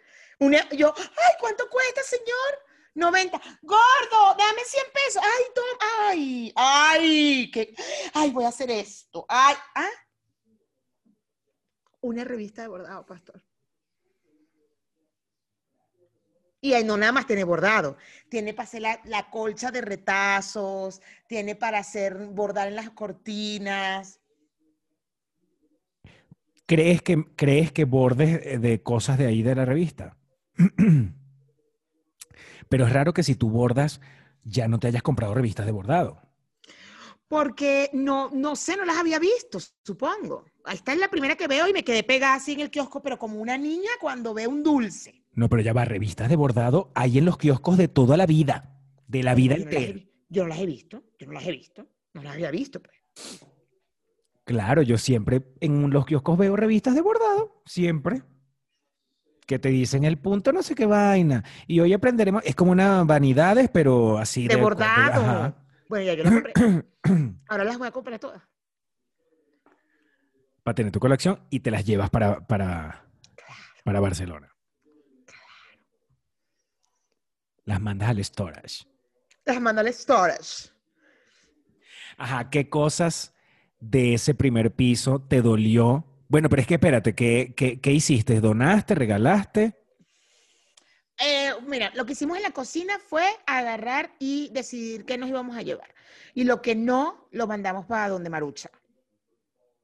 Una- 0.41 0.69
yo, 0.73 0.93
ay, 0.99 1.35
¿cuánto 1.41 1.71
cuesta, 1.71 2.03
señor? 2.03 2.59
90. 2.97 3.41
Gordo, 3.63 4.37
dame 4.37 4.61
100 4.67 4.85
pesos. 4.93 5.23
Ay, 5.25 5.45
toma, 5.55 6.11
ay, 6.11 6.53
ay, 6.55 7.51
que, 7.51 7.75
ay, 8.13 8.31
voy 8.31 8.45
a 8.45 8.49
hacer 8.49 8.71
esto. 8.71 9.25
Ay, 9.27 9.55
ah. 9.75 9.89
Una 12.03 12.25
revista 12.25 12.61
de 12.61 12.69
bordado, 12.69 13.07
pastor. 13.07 13.43
Y 16.65 16.73
ahí 16.73 16.83
no 16.83 16.97
nada 16.97 17.13
más 17.13 17.27
tiene 17.27 17.45
bordado, 17.45 17.99
tiene 18.31 18.55
para 18.55 18.67
hacer 18.67 18.81
la, 18.81 18.99
la 19.05 19.29
colcha 19.29 19.71
de 19.71 19.83
retazos, 19.83 21.03
tiene 21.29 21.57
para 21.57 21.81
hacer 21.81 22.17
bordar 22.29 22.69
en 22.69 22.77
las 22.77 22.89
cortinas. 22.89 24.19
¿Crees 26.65 27.03
que, 27.03 27.23
¿Crees 27.37 27.71
que 27.71 27.85
bordes 27.85 28.41
eh, 28.47 28.59
de 28.59 28.83
cosas 28.83 29.19
de 29.19 29.27
ahí 29.27 29.43
de 29.43 29.55
la 29.55 29.67
revista? 29.67 30.17
Pero 32.71 32.87
es 32.87 32.93
raro 32.95 33.13
que 33.13 33.25
si 33.25 33.35
tú 33.35 33.51
bordas, 33.51 34.01
ya 34.43 34.67
no 34.67 34.79
te 34.79 34.87
hayas 34.87 35.03
comprado 35.03 35.35
revistas 35.35 35.67
de 35.67 35.73
bordado. 35.73 36.23
Porque 37.29 37.91
no, 37.93 38.31
no 38.31 38.57
sé, 38.57 38.79
no 38.79 38.87
las 38.87 38.97
había 38.97 39.19
visto, 39.19 39.59
supongo. 39.83 40.47
Esta 40.73 40.95
es 40.95 40.99
la 40.99 41.11
primera 41.11 41.37
que 41.37 41.47
veo 41.47 41.69
y 41.69 41.75
me 41.75 41.85
quedé 41.85 42.05
pegada 42.05 42.37
así 42.37 42.53
en 42.53 42.61
el 42.61 42.71
kiosco, 42.71 43.03
pero 43.03 43.19
como 43.19 43.39
una 43.39 43.59
niña 43.59 43.91
cuando 44.01 44.33
ve 44.33 44.47
un 44.47 44.63
dulce. 44.63 45.24
No, 45.35 45.49
pero 45.49 45.63
ya 45.63 45.73
va, 45.73 45.85
revistas 45.85 46.29
de 46.29 46.37
bordado 46.37 46.91
hay 46.95 47.19
en 47.19 47.25
los 47.25 47.39
kioscos 47.39 47.77
de 47.77 47.89
toda 47.89 48.17
la 48.17 48.27
vida, 48.27 48.79
de 49.07 49.23
la 49.23 49.35
vida 49.35 49.57
yo, 49.57 49.65
no 49.65 49.71
las 49.71 49.75
he, 49.75 49.87
entera. 49.87 50.11
yo 50.29 50.43
no 50.43 50.49
las 50.49 50.59
he 50.59 50.67
visto, 50.67 51.03
yo 51.19 51.27
no 51.27 51.33
las 51.33 51.47
he 51.47 51.53
visto, 51.53 51.87
no 52.15 52.23
las 52.23 52.35
había 52.35 52.51
visto. 52.51 52.81
Pues. 52.81 52.97
Claro, 54.45 54.83
yo 54.83 54.99
siempre 54.99 55.43
en 55.61 55.91
los 55.91 56.07
kioscos 56.07 56.39
veo 56.39 56.55
revistas 56.57 56.95
de 56.95 57.01
bordado, 57.01 57.63
siempre. 57.65 58.23
Que 59.47 59.59
te 59.59 59.69
dicen 59.69 60.05
el 60.05 60.19
punto, 60.19 60.53
no 60.53 60.63
sé 60.63 60.75
qué 60.75 60.87
vaina. 60.87 61.45
Y 61.67 61.81
hoy 61.81 61.93
aprenderemos, 61.93 62.43
es 62.47 62.55
como 62.55 62.73
una 62.73 63.05
vanidades, 63.05 63.69
pero 63.71 64.17
así 64.17 64.49
De 64.49 64.57
bordado. 64.57 65.21
ajá. 65.21 65.57
Bueno, 65.89 66.07
ya 66.07 66.15
yo 66.15 66.25
las 66.25 66.33
compré. 66.33 66.53
Ahora 67.49 67.65
las 67.65 67.79
voy 67.79 67.89
a 67.89 67.91
comprar 67.91 68.19
todas. 68.19 68.43
Para 70.63 70.75
tener 70.75 70.93
tu 70.93 70.99
colección 70.99 71.41
y 71.51 71.61
te 71.61 71.71
las 71.71 71.85
llevas 71.85 72.09
para, 72.09 72.47
para, 72.47 73.05
para 73.85 74.01
Barcelona. 74.01 74.54
Las 77.65 77.81
mandas 77.81 78.11
al 78.11 78.23
storage. 78.23 78.87
Las 79.45 79.61
mando 79.61 79.81
al 79.81 79.93
storage. 79.93 80.71
Ajá, 82.17 82.51
¿qué 82.51 82.69
cosas 82.69 83.35
de 83.81 84.15
ese 84.15 84.35
primer 84.35 84.75
piso 84.75 85.21
te 85.21 85.43
dolió? 85.43 86.05
Bueno, 86.29 86.49
pero 86.49 86.63
es 86.63 86.69
que 86.69 86.75
espérate, 86.75 87.15
¿qué, 87.15 87.55
qué, 87.57 87.81
qué 87.81 87.93
hiciste? 87.93 88.41
¿Donaste? 88.41 88.95
¿Regalaste? 88.95 89.79
Eh, 91.19 91.53
mira, 91.67 91.93
lo 91.95 92.05
que 92.05 92.13
hicimos 92.13 92.37
en 92.37 92.43
la 92.43 92.51
cocina 92.51 92.99
fue 92.99 93.25
agarrar 93.47 94.13
y 94.19 94.51
decidir 94.53 95.05
qué 95.05 95.17
nos 95.17 95.29
íbamos 95.29 95.57
a 95.57 95.63
llevar. 95.63 95.95
Y 96.35 96.45
lo 96.45 96.61
que 96.61 96.75
no, 96.75 97.29
lo 97.31 97.47
mandamos 97.47 97.87
para 97.87 98.09
donde 98.09 98.31
Marucha. 98.31 98.71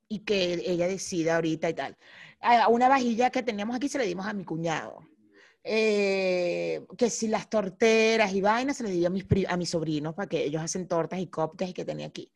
Y 0.09 0.21
que 0.21 0.55
ella 0.67 0.89
decida 0.89 1.37
ahorita 1.37 1.69
y 1.69 1.75
tal. 1.75 1.97
A 2.41 2.69
una 2.69 2.89
vajilla 2.89 3.31
que 3.31 3.43
teníamos 3.43 3.77
aquí 3.77 3.89
se 3.89 3.99
le 3.99 4.07
dimos 4.07 4.27
a 4.27 4.33
mi 4.33 4.45
cuñado. 4.45 5.10
Eh, 5.63 6.87
que 6.97 7.11
si 7.11 7.29
las 7.29 7.51
torteras 7.51 8.33
y 8.33 8.41
vainas 8.41 8.79
se 8.79 8.85
le 8.85 8.91
di 8.91 9.05
a 9.05 9.11
mis, 9.11 9.27
a 9.49 9.57
mis 9.57 9.71
sobrinos 9.71 10.15
para 10.15 10.29
que 10.29 10.45
ellos 10.45 10.63
hacen 10.63 10.89
tortas 10.89 11.21
y 11.21 11.27
cupcakes 11.27 11.71
y 11.71 11.75
que 11.75 11.85
tenía 11.85 12.07
aquí. 12.07 12.33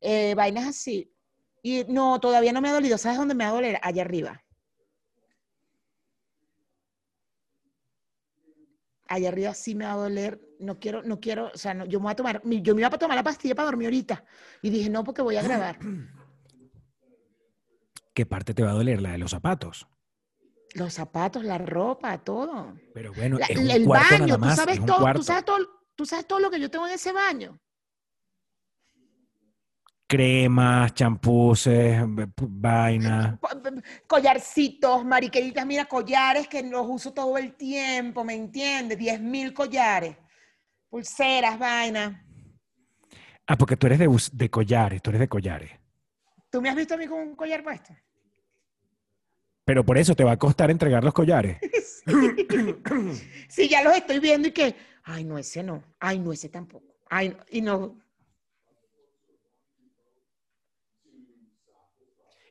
Eh, 0.00 0.34
vainas 0.34 0.66
así. 0.66 1.12
Y 1.62 1.84
no, 1.88 2.20
todavía 2.20 2.52
no 2.52 2.60
me 2.60 2.68
ha 2.68 2.72
dolido. 2.72 2.98
¿Sabes 2.98 3.18
dónde 3.18 3.34
me 3.34 3.44
va 3.44 3.50
a 3.50 3.54
doler? 3.54 3.78
Allá 3.82 4.02
arriba. 4.02 4.44
allá 9.14 9.28
arriba 9.28 9.54
sí 9.54 9.74
me 9.74 9.84
va 9.84 9.92
a 9.92 9.96
doler, 9.96 10.40
no 10.58 10.78
quiero, 10.78 11.02
no 11.02 11.20
quiero, 11.20 11.50
o 11.54 11.58
sea, 11.58 11.84
yo 11.86 12.00
me 12.00 12.04
voy 12.04 12.12
a 12.12 12.16
tomar, 12.16 12.42
yo 12.44 12.74
me 12.74 12.80
iba 12.80 12.88
a 12.88 12.98
tomar 12.98 13.16
la 13.16 13.22
pastilla 13.22 13.54
para 13.54 13.66
dormir 13.66 13.86
ahorita 13.86 14.24
y 14.62 14.70
dije, 14.70 14.90
no, 14.90 15.04
porque 15.04 15.22
voy 15.22 15.36
a 15.36 15.42
grabar. 15.42 15.78
¿Qué 18.12 18.26
parte 18.26 18.54
te 18.54 18.62
va 18.62 18.70
a 18.70 18.74
doler? 18.74 19.02
La 19.02 19.12
de 19.12 19.18
los 19.18 19.32
zapatos. 19.32 19.88
Los 20.74 20.92
zapatos, 20.94 21.44
la 21.44 21.56
ropa, 21.58 22.18
todo. 22.18 22.74
Pero 22.92 23.12
bueno, 23.14 23.38
La- 23.38 23.46
es 23.46 23.56
un 23.58 23.70
el 23.70 23.84
cuarto 23.84 24.18
baño, 24.18 24.26
nada 24.26 24.38
tú 24.38 24.44
más, 24.44 24.56
sabes, 24.56 24.84
todo, 24.84 24.98
cuarto. 24.98 25.20
tú, 25.20 25.24
sabes 25.24 25.44
todo, 25.44 25.58
tú 25.94 26.06
sabes 26.06 26.26
todo 26.26 26.40
lo 26.40 26.50
que 26.50 26.60
yo 26.60 26.70
tengo 26.70 26.86
en 26.86 26.94
ese 26.94 27.12
baño. 27.12 27.58
Cremas, 30.06 30.92
champuses, 30.94 31.98
pu- 32.02 32.46
vainas. 32.50 33.38
Collarcitos, 34.06 35.04
mariqueritas, 35.04 35.64
mira, 35.64 35.86
collares 35.86 36.46
que 36.46 36.62
los 36.62 36.86
uso 36.88 37.12
todo 37.12 37.38
el 37.38 37.54
tiempo, 37.54 38.22
¿me 38.22 38.34
entiendes? 38.34 38.98
10 38.98 39.20
mil 39.20 39.54
collares, 39.54 40.16
pulseras, 40.90 41.58
vainas. 41.58 42.20
Ah, 43.46 43.56
porque 43.56 43.76
tú 43.76 43.86
eres 43.86 43.98
de, 43.98 44.08
de 44.32 44.50
collares, 44.50 45.02
tú 45.02 45.10
eres 45.10 45.20
de 45.20 45.28
collares. 45.28 45.70
¿Tú 46.50 46.60
me 46.60 46.68
has 46.68 46.76
visto 46.76 46.94
a 46.94 46.96
mí 46.96 47.06
con 47.06 47.18
un 47.20 47.34
collar 47.36 47.62
puesto? 47.64 47.92
Pero 49.64 49.84
por 49.84 49.96
eso 49.96 50.14
te 50.14 50.24
va 50.24 50.32
a 50.32 50.38
costar 50.38 50.70
entregar 50.70 51.02
los 51.04 51.14
collares. 51.14 51.58
Sí, 53.48 53.68
ya 53.68 53.82
los 53.82 53.94
estoy 53.96 54.18
viendo 54.18 54.48
y 54.48 54.52
que, 54.52 54.76
ay, 55.04 55.24
no, 55.24 55.38
ese 55.38 55.62
no, 55.62 55.82
ay, 56.00 56.18
no, 56.18 56.32
ese 56.32 56.48
tampoco, 56.50 56.96
ay, 57.08 57.30
no", 57.30 57.36
y 57.50 57.60
no, 57.62 57.98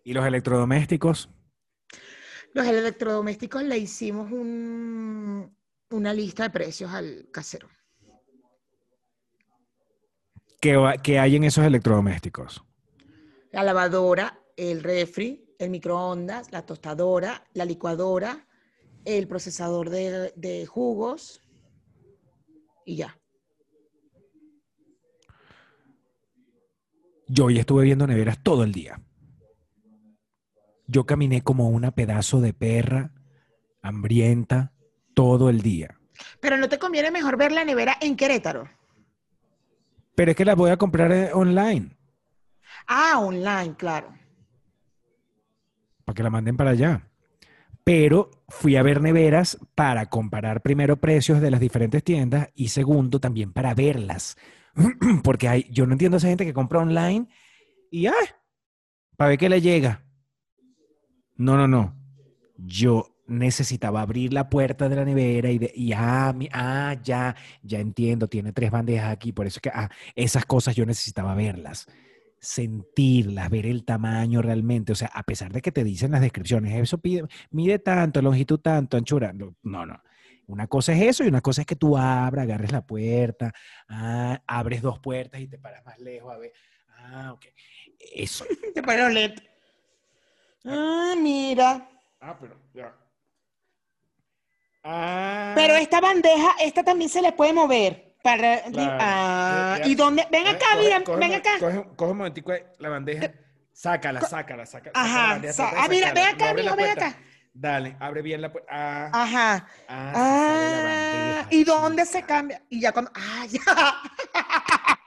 ¿Y 0.05 0.13
los 0.13 0.25
electrodomésticos? 0.25 1.29
los 2.53 2.65
electrodomésticos 2.67 3.63
le 3.63 3.77
hicimos 3.77 4.31
un- 4.31 5.55
una 5.91 6.13
lista 6.13 6.43
de 6.43 6.49
precios 6.49 6.91
al 6.91 7.27
casero. 7.31 7.67
¿Qué, 10.59 10.77
qué 11.03 11.19
hay 11.19 11.35
en 11.35 11.43
esos 11.45 11.63
electrodomésticos? 11.65 12.63
La 13.51 13.63
lavadora, 13.63 14.39
el 14.57 14.81
refri, 14.83 15.42
el 15.59 15.69
microondas, 15.69 16.51
la 16.51 16.65
tostadora, 16.65 17.43
la 17.53 17.65
licuadora, 17.65 18.47
el 19.05 19.27
procesador 19.27 19.89
de, 19.89 20.33
de 20.35 20.65
jugos 20.65 21.41
y 22.85 22.97
ya. 22.97 23.17
Yo 27.27 27.45
hoy 27.45 27.59
estuve 27.59 27.83
viendo 27.85 28.05
neveras 28.05 28.41
todo 28.43 28.63
el 28.63 28.71
día. 28.71 29.01
Yo 30.87 31.05
caminé 31.05 31.41
como 31.41 31.69
una 31.69 31.91
pedazo 31.91 32.41
de 32.41 32.53
perra 32.53 33.11
hambrienta 33.81 34.73
todo 35.13 35.49
el 35.49 35.61
día. 35.61 35.99
Pero 36.39 36.57
no 36.57 36.69
te 36.69 36.79
conviene 36.79 37.11
mejor 37.11 37.37
ver 37.37 37.51
la 37.51 37.65
nevera 37.65 37.97
en 38.01 38.15
Querétaro. 38.15 38.69
Pero 40.15 40.31
es 40.31 40.37
que 40.37 40.45
las 40.45 40.55
voy 40.55 40.71
a 40.71 40.77
comprar 40.77 41.11
eh, 41.11 41.31
online 41.33 41.97
Ah, 42.87 43.19
online, 43.19 43.75
claro. 43.77 44.13
Para 46.05 46.15
que 46.15 46.23
la 46.23 46.29
manden 46.29 46.57
para 46.57 46.71
allá. 46.71 47.09
Pero 47.83 48.31
fui 48.47 48.75
a 48.77 48.83
ver 48.83 49.01
neveras 49.01 49.57
para 49.75 50.05
comparar 50.05 50.61
primero 50.61 50.97
precios 50.97 51.41
de 51.41 51.51
las 51.51 51.59
diferentes 51.59 52.03
tiendas 52.03 52.49
y 52.55 52.69
segundo 52.69 53.19
también 53.19 53.51
para 53.51 53.73
verlas. 53.73 54.37
Porque 55.23 55.49
hay, 55.49 55.67
yo 55.69 55.85
no 55.85 55.93
entiendo 55.93 56.15
a 56.15 56.19
esa 56.19 56.29
gente 56.29 56.45
que 56.45 56.53
compra 56.53 56.79
online 56.79 57.27
y 57.91 58.07
¡ay! 58.07 58.13
para 59.17 59.29
ver 59.29 59.37
qué 59.37 59.49
le 59.49 59.61
llega. 59.61 60.05
No, 61.35 61.57
no, 61.57 61.67
no. 61.67 61.95
Yo 62.57 63.09
necesitaba 63.27 64.01
abrir 64.01 64.33
la 64.33 64.49
puerta 64.49 64.89
de 64.89 64.95
la 64.95 65.05
nevera 65.05 65.49
y, 65.49 65.57
de, 65.57 65.71
y 65.75 65.91
ah, 65.93 66.33
mi- 66.35 66.49
ah, 66.51 66.95
ya, 67.03 67.35
ya 67.61 67.79
entiendo, 67.79 68.27
tiene 68.27 68.51
tres 68.51 68.69
bandejas 68.71 69.11
aquí, 69.11 69.31
por 69.31 69.47
eso 69.47 69.57
es 69.57 69.61
que 69.61 69.69
ah, 69.69 69.89
esas 70.15 70.45
cosas 70.45 70.75
yo 70.75 70.85
necesitaba 70.85 71.33
verlas, 71.33 71.87
sentirlas, 72.43 73.49
ver 73.49 73.65
el 73.65 73.85
tamaño 73.85 74.41
realmente. 74.41 74.91
O 74.91 74.95
sea, 74.95 75.09
a 75.13 75.23
pesar 75.23 75.51
de 75.51 75.61
que 75.61 75.71
te 75.71 75.83
dicen 75.83 76.11
las 76.11 76.21
descripciones, 76.21 76.75
eso 76.75 76.97
pide, 76.97 77.23
mide 77.51 77.79
tanto, 77.79 78.21
longitud 78.21 78.59
tanto, 78.59 78.97
anchura. 78.97 79.33
No, 79.33 79.85
no. 79.85 80.03
Una 80.47 80.67
cosa 80.67 80.91
es 80.91 81.01
eso 81.01 81.23
y 81.23 81.29
una 81.29 81.39
cosa 81.39 81.61
es 81.61 81.67
que 81.67 81.77
tú 81.77 81.97
abras, 81.97 82.43
agarres 82.43 82.73
la 82.73 82.85
puerta, 82.85 83.53
ah, 83.87 84.41
abres 84.45 84.81
dos 84.81 84.99
puertas 84.99 85.39
y 85.39 85.47
te 85.47 85.57
paras 85.57 85.85
más 85.85 85.97
lejos 85.99 86.33
a 86.33 86.37
ver. 86.37 86.51
Ah, 86.89 87.31
ok. 87.33 87.45
Eso. 87.97 88.45
Te 88.75 88.81
los 88.81 89.13
lentes. 89.13 89.45
Ah, 90.65 91.15
mira. 91.17 91.89
Ah, 92.19 92.37
pero 92.39 92.57
ya. 92.73 92.93
Ah. 94.83 95.53
Pero 95.55 95.75
esta 95.75 96.01
bandeja, 96.01 96.55
esta 96.61 96.83
también 96.83 97.09
se 97.09 97.21
le 97.21 97.31
puede 97.31 97.53
mover. 97.53 98.12
Para, 98.23 98.63
ah, 99.01 99.79
¿Y 99.83 99.95
dónde? 99.95 100.25
Ven 100.31 100.47
acá, 100.47 100.65
Coge- 100.75 100.79
mira, 100.79 101.03
coge 101.03 101.19
ven 101.19 101.33
acá. 101.33 101.59
Coge, 101.59 101.83
coge 101.97 102.11
un 102.11 102.17
momentico 102.17 102.53
la 102.79 102.89
bandeja. 102.89 103.33
Sácala, 103.73 104.21
sácala, 104.21 104.65
sácala. 104.65 104.93
Ajá, 104.95 105.33
bandeja, 105.33 105.53
sa- 105.53 105.71
ah, 105.75 105.87
mira, 105.89 106.13
ven 106.13 106.23
acá, 106.27 106.53
mijo, 106.53 106.73
ven 106.75 106.89
acá. 106.89 107.17
Dale, 107.53 107.97
abre 107.99 108.21
bien 108.21 108.41
la 108.41 108.49
puerta. 108.51 108.69
Ah, 108.71 109.09
Ajá. 109.13 109.67
ah, 109.89 110.13
Ah, 110.15 110.83
bandeja, 110.83 111.47
¿y 111.51 111.63
dónde 111.65 112.05
se 112.05 112.23
cambia? 112.23 112.63
Y 112.69 112.79
ya 112.79 112.93
cuando. 112.93 113.11
¡Ah, 113.13 113.45
ya! 113.45 113.59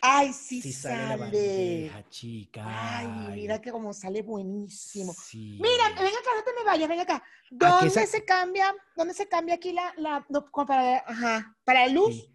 ¡Ay, 0.00 0.32
sí, 0.32 0.62
Sí 0.62 0.72
sale 0.72 0.94
la 0.96 1.08
sale! 1.08 1.20
bandeja, 1.20 2.08
chica. 2.08 2.62
Ay, 2.64 3.08
mira 3.34 3.60
que 3.60 3.72
como 3.72 3.92
sale 3.92 4.22
buenísimo. 4.22 5.12
Sí. 5.12 5.58
Mira, 5.60 5.88
ven 5.88 6.06
acá, 6.14 6.30
no 6.36 6.44
te 6.44 6.52
me 6.56 6.64
vayas, 6.64 6.88
ven 6.88 7.00
acá. 7.00 7.20
¿Dónde 7.50 8.06
se 8.06 8.24
cambia? 8.24 8.72
¿Dónde 8.94 9.12
se 9.14 9.26
cambia 9.26 9.56
aquí 9.56 9.72
la, 9.72 9.92
la 9.96 10.24
no, 10.28 10.44
para, 10.66 10.98
ajá, 10.98 11.56
para 11.64 11.88
luz? 11.88 12.14
Sí. 12.14 12.33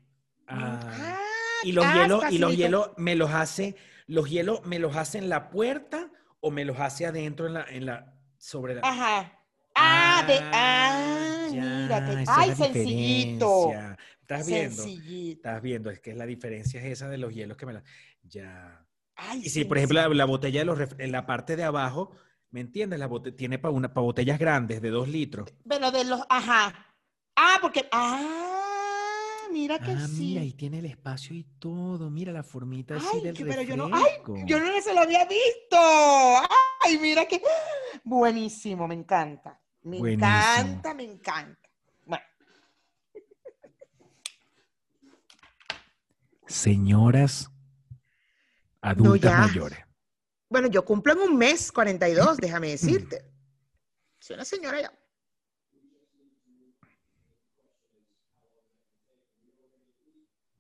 Ah, 0.50 0.80
Ah, 0.84 1.20
y 1.64 1.72
los 1.74 1.86
ah, 1.86 1.93
hielos, 1.93 2.24
y 2.32 2.38
los 2.38 2.56
hielos 2.56 2.91
me 2.97 3.16
los 3.16 3.32
hace, 3.32 3.76
los 4.08 4.30
hielos 4.30 4.66
me 4.66 4.80
los 4.80 4.95
hace 4.95 5.18
en 5.18 5.30
la 5.30 5.50
puerta 5.50 6.12
o 6.39 6.52
me 6.52 6.66
los 6.66 6.80
hace 6.80 7.06
adentro 7.06 7.47
en 7.47 7.54
la, 7.54 7.66
en 7.70 7.86
la, 7.86 8.14
sobre 8.38 8.76
la. 8.76 8.82
Ajá. 8.84 9.34
Ah, 9.76 10.24
de, 10.28 10.39
ah, 10.39 11.45
Ah, 11.52 11.86
mira, 11.88 12.06
que, 12.06 12.14
ya, 12.14 12.22
es 12.22 12.30
ay, 12.30 12.56
sencillito. 12.56 13.72
¿Estás 14.22 14.47
viendo? 14.47 14.76
Sencillito. 14.84 15.38
Estás 15.50 15.62
viendo, 15.62 15.89
es 15.89 16.00
que 16.00 16.14
la 16.14 16.26
diferencia 16.26 16.80
es 16.82 16.86
esa 16.88 17.10
de 17.10 17.18
los 17.18 17.34
hielos 17.34 17.58
que 17.58 17.66
me 17.66 17.74
la. 17.74 17.84
Ya. 18.24 18.86
Ay, 19.16 19.41
Y 19.43 19.50
si, 19.50 19.66
por 19.66 19.78
ejemplo, 19.78 20.14
la, 20.14 20.26
botella 20.26 20.60
de 20.62 20.66
los 20.66 20.80
en 20.97 21.12
la 21.12 21.26
parte 21.26 21.56
de 21.56 21.64
abajo, 21.64 22.12
¿me 22.52 22.62
entiendes? 22.62 23.00
La 23.00 23.08
bote- 23.08 23.32
tiene 23.32 23.58
para 23.58 23.74
una 23.74 23.93
para 23.93 24.04
botellas 24.04 24.39
grandes 24.39 24.82
de 24.82 24.89
dos 24.89 25.08
litros. 25.10 25.54
Pero 25.68 25.91
de 25.91 26.06
los, 26.06 26.22
ajá. 26.30 26.74
Ah, 27.36 27.58
porque, 27.62 27.88
ah, 27.91 28.59
mira 29.52 29.80
que 29.80 29.91
Ah, 29.91 30.08
sí. 30.08 30.30
mira, 30.30 30.43
y 30.43 30.54
tiene 30.54 30.80
el 30.80 30.86
espacio 30.86 31.36
y 31.36 31.43
todo. 31.60 32.10
Mira 32.10 32.32
la 32.32 32.43
formita 32.43 32.95
así 32.95 33.08
Ay, 33.16 33.22
del 33.22 33.36
que- 33.38 33.45
pero 33.45 33.62
yo 33.62 33.76
no, 33.76 33.89
ay, 33.91 34.04
yo 34.45 34.60
no 34.60 34.82
se 34.82 34.93
lo 34.93 35.02
había 35.02 35.26
visto. 35.26 35.78
Ay, 36.86 36.97
mira 37.00 37.26
que 37.28 37.41
buenísimo, 38.04 38.88
me 38.88 38.95
encanta. 38.95 39.60
Me 39.82 39.97
Buenísimo. 40.00 40.28
encanta, 40.28 40.93
me 40.93 41.04
encanta. 41.04 41.70
Bueno, 42.06 42.24
Señoras 46.47 47.50
adultas 48.82 49.47
mayores. 49.47 49.80
bueno, 50.50 50.68
yo 50.68 50.84
cumplo 50.84 51.14
en 51.14 51.20
un 51.20 51.38
mes 51.38 51.72
42, 51.72 52.38
déjame 52.38 52.70
decirte. 52.70 53.24
Soy 54.20 54.36
una 54.36 54.45
señora 54.45 54.82
ya. 54.82 54.93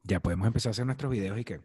Ya 0.09 0.19
podemos 0.19 0.47
empezar 0.47 0.71
a 0.71 0.71
hacer 0.71 0.85
nuestros 0.87 1.11
videos 1.11 1.37
y 1.39 1.43
que. 1.45 1.61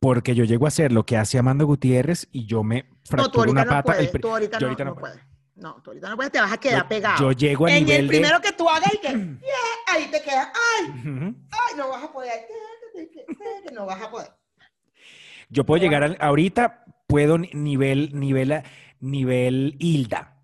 Porque 0.00 0.34
yo 0.34 0.44
llego 0.44 0.64
a 0.66 0.68
hacer 0.68 0.92
lo 0.92 1.04
que 1.06 1.16
hace 1.16 1.38
Amanda 1.38 1.64
Gutiérrez 1.64 2.28
y 2.32 2.46
yo 2.46 2.62
me 2.64 2.86
fracturo 3.04 3.50
una 3.50 3.64
no 3.64 3.70
pata. 3.70 3.92
puedes. 3.94 4.12
Tú 4.12 4.28
ahorita, 4.28 4.58
yo 4.58 4.66
no, 4.66 4.70
ahorita 4.72 4.84
no 4.84 4.94
puedes. 4.96 5.20
No, 5.54 5.74
tú 5.82 5.90
ahorita 5.90 6.08
no 6.08 6.16
puedes, 6.16 6.32
te 6.32 6.40
vas 6.40 6.52
a 6.52 6.58
quedar 6.58 6.82
Yo- 6.82 6.88
pegado. 6.88 7.18
Yo 7.20 7.32
llego 7.32 7.66
a 7.66 7.70
en 7.72 7.84
nivel 7.84 8.00
el 8.00 8.06
de... 8.08 8.18
primero 8.18 8.40
que 8.40 8.52
tú 8.52 8.68
hagas 8.68 8.92
y 8.94 8.98
que, 8.98 9.08
yeah, 9.08 9.28
ahí 9.94 10.10
te 10.10 10.20
quedas, 10.22 10.48
ay, 10.78 11.34
ay, 11.50 11.76
no 11.76 11.88
vas 11.88 12.02
a 12.04 12.12
poder, 12.12 12.32
no 13.72 13.86
vas 13.86 14.02
a 14.02 14.10
poder. 14.10 14.28
Yo 15.50 15.64
puedo 15.64 15.80
llegar 15.82 16.02
al, 16.02 16.16
ahorita, 16.20 16.84
puedo 17.12 17.38
ni- 17.38 17.50
nivel, 17.52 18.10
nivel, 18.18 18.62
nivel 19.00 19.76
Hilda, 19.78 20.36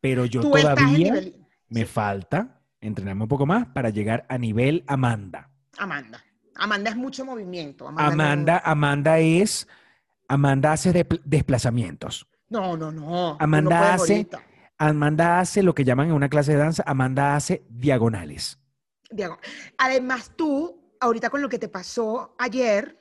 pero 0.00 0.24
yo 0.24 0.40
todavía 0.40 0.86
nivel, 1.12 1.46
me 1.68 1.84
falta 1.86 2.62
entrenarme 2.80 3.22
un 3.24 3.28
poco 3.28 3.46
más 3.46 3.66
para 3.66 3.90
llegar 3.90 4.24
a 4.28 4.38
nivel 4.38 4.82
Amanda. 4.86 5.50
Amanda. 5.78 6.22
Amanda 6.54 6.90
es 6.90 6.96
mucho 6.96 7.24
movimiento. 7.24 7.86
Amanda, 7.88 8.06
no- 8.06 8.12
Amanda, 8.22 8.62
Amanda 8.64 9.18
es, 9.18 9.68
Amanda 10.28 10.72
hace 10.72 10.92
depl- 10.94 11.20
desplazamientos. 11.24 12.26
No, 12.48 12.76
no, 12.76 12.90
no. 12.90 13.36
Amanda 13.40 13.78
no 13.80 13.86
hace- 13.94 14.12
ahorita. 14.14 14.42
Amanda 14.78 15.40
hace 15.40 15.62
lo 15.62 15.74
que 15.74 15.84
llaman 15.84 16.08
en 16.08 16.12
una 16.14 16.28
clase 16.28 16.52
de 16.52 16.58
danza, 16.58 16.82
Amanda 16.86 17.34
hace 17.36 17.64
diagonales. 17.68 18.58
Diego. 19.10 19.38
Además, 19.78 20.32
tú, 20.36 20.96
ahorita 21.00 21.30
con 21.30 21.40
lo 21.42 21.48
que 21.48 21.58
te 21.58 21.68
pasó 21.68 22.34
ayer, 22.38 22.98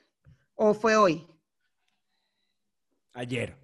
o 0.55 0.74
fue 0.74 0.95
hoy, 0.95 1.28
Ayer. 3.16 3.57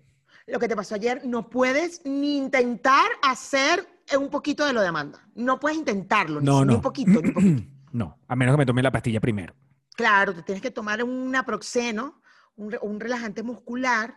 lo 0.47 0.59
que 0.59 0.67
te 0.67 0.75
pasó 0.75 0.95
ayer, 0.95 1.21
no 1.25 1.49
puedes 1.49 2.01
ni 2.05 2.37
intentar 2.37 3.05
hacer 3.21 3.87
un 4.17 4.29
poquito 4.29 4.65
de 4.65 4.73
lo 4.73 4.81
de 4.81 4.87
Amanda. 4.87 5.19
No 5.35 5.59
puedes 5.59 5.77
intentarlo, 5.77 6.39
ni, 6.41 6.45
No, 6.45 6.65
ni 6.65 6.73
un 6.75 6.81
poquito, 6.81 7.21
ni 7.21 7.29
un 7.29 7.33
poquito. 7.33 7.63
No, 7.93 8.17
a 8.27 8.35
menos 8.37 8.53
que 8.53 8.59
me 8.59 8.65
tome 8.65 8.81
la 8.81 8.91
pastilla 8.91 9.19
primero. 9.19 9.53
Claro, 9.95 10.33
te 10.33 10.43
tienes 10.43 10.61
que 10.61 10.71
tomar 10.71 11.03
un 11.03 11.29
naproxeno, 11.29 12.21
un, 12.55 12.73
un 12.81 12.99
relajante 13.01 13.43
muscular, 13.43 14.15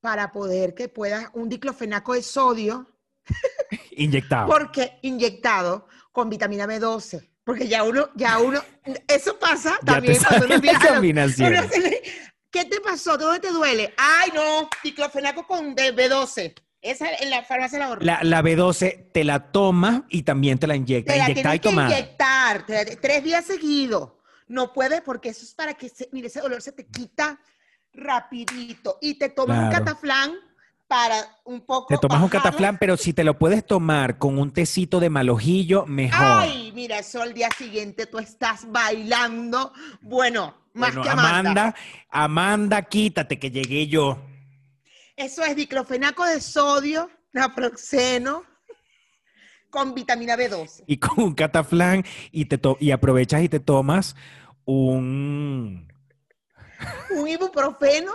para 0.00 0.30
poder 0.30 0.74
que 0.74 0.90
puedas, 0.90 1.28
un 1.32 1.48
diclofenaco 1.48 2.12
de 2.12 2.22
sodio, 2.22 2.86
Inyectado. 3.92 4.46
porque 4.46 4.98
inyectado 5.02 5.86
con 6.12 6.28
vitamina 6.28 6.66
B12. 6.66 7.30
Porque 7.44 7.68
ya 7.68 7.82
uno, 7.82 8.08
ya 8.14 8.38
uno, 8.38 8.60
eso 9.08 9.38
pasa 9.38 9.78
Ya 9.82 9.94
también 9.94 10.16
cuando 10.26 10.46
uno 10.46 10.54
empieza 10.56 10.96
a- 10.96 11.00
uno 11.00 11.00
le- 11.00 11.93
¿Qué 12.54 12.64
te 12.66 12.80
pasó? 12.80 13.18
¿Dónde 13.18 13.40
te 13.40 13.50
duele? 13.50 13.92
Ay, 13.96 14.30
no, 14.32 14.68
diclofenaco 14.84 15.44
con 15.44 15.74
B- 15.74 15.92
B12. 15.92 16.54
Esa 16.80 17.08
en 17.14 17.28
la 17.30 17.42
farmacia 17.42 17.80
la. 17.80 17.96
La, 18.00 18.20
la 18.22 18.42
B12 18.42 19.10
te 19.12 19.24
la 19.24 19.50
tomas 19.50 20.02
y 20.08 20.22
también 20.22 20.56
te 20.58 20.68
la 20.68 20.76
inyectas. 20.76 21.14
Te 21.16 21.18
la 21.18 21.30
y 21.30 21.34
que 21.58 21.68
tomada. 21.68 21.90
inyectar 21.90 22.64
te 22.64 22.84
la- 22.84 23.00
tres 23.00 23.24
días 23.24 23.44
seguidos. 23.44 24.12
No 24.46 24.72
puedes 24.72 25.00
porque 25.00 25.30
eso 25.30 25.44
es 25.44 25.52
para 25.52 25.74
que, 25.74 25.88
se, 25.88 26.08
mire, 26.12 26.28
ese 26.28 26.40
dolor 26.42 26.62
se 26.62 26.70
te 26.70 26.86
quita 26.86 27.40
rapidito. 27.92 28.98
Y 29.00 29.14
te 29.14 29.30
tomas 29.30 29.64
un 29.64 29.70
cataflán 29.72 30.34
para 30.94 31.40
un 31.42 31.60
poco 31.66 31.88
Te 31.88 31.98
tomas 31.98 32.22
un 32.22 32.28
cataflán, 32.28 32.78
pero 32.78 32.96
si 32.96 33.12
te 33.12 33.24
lo 33.24 33.36
puedes 33.36 33.66
tomar 33.66 34.16
con 34.16 34.38
un 34.38 34.52
tecito 34.52 35.00
de 35.00 35.10
malojillo, 35.10 35.86
mejor. 35.86 36.20
Ay, 36.24 36.70
mira, 36.72 37.00
eso 37.00 37.20
al 37.20 37.34
día 37.34 37.48
siguiente 37.50 38.06
tú 38.06 38.20
estás 38.20 38.70
bailando. 38.70 39.72
Bueno, 40.00 40.54
más 40.72 40.94
Bueno, 40.94 41.02
que 41.02 41.08
Amanda. 41.08 41.38
Amanda, 41.38 41.74
Amanda, 42.10 42.82
quítate 42.82 43.40
que 43.40 43.50
llegué 43.50 43.88
yo. 43.88 44.18
Eso 45.16 45.42
es 45.42 45.56
diclofenaco 45.56 46.24
de 46.26 46.40
sodio, 46.40 47.10
naproxeno, 47.32 48.44
con 49.70 49.94
vitamina 49.94 50.36
B12. 50.36 50.84
Y 50.86 50.98
con 50.98 51.24
un 51.24 51.34
cataflán 51.34 52.04
y, 52.30 52.44
te 52.44 52.60
y 52.78 52.92
aprovechas 52.92 53.42
y 53.42 53.48
te 53.48 53.58
tomas 53.58 54.14
un 54.64 55.88
Un 57.10 57.26
ibuprofeno, 57.26 58.12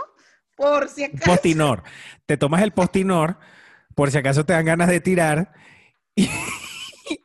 por 0.59 0.89
si 0.89 1.05
acaso. 1.05 1.23
postinor. 1.25 1.83
Te 2.25 2.35
tomas 2.37 2.61
el 2.61 2.71
postinor 2.73 3.37
por 3.95 4.11
si 4.11 4.17
acaso 4.17 4.45
te 4.45 4.53
dan 4.53 4.65
ganas 4.65 4.89
de 4.89 4.99
tirar 4.99 5.53
y, 6.15 6.29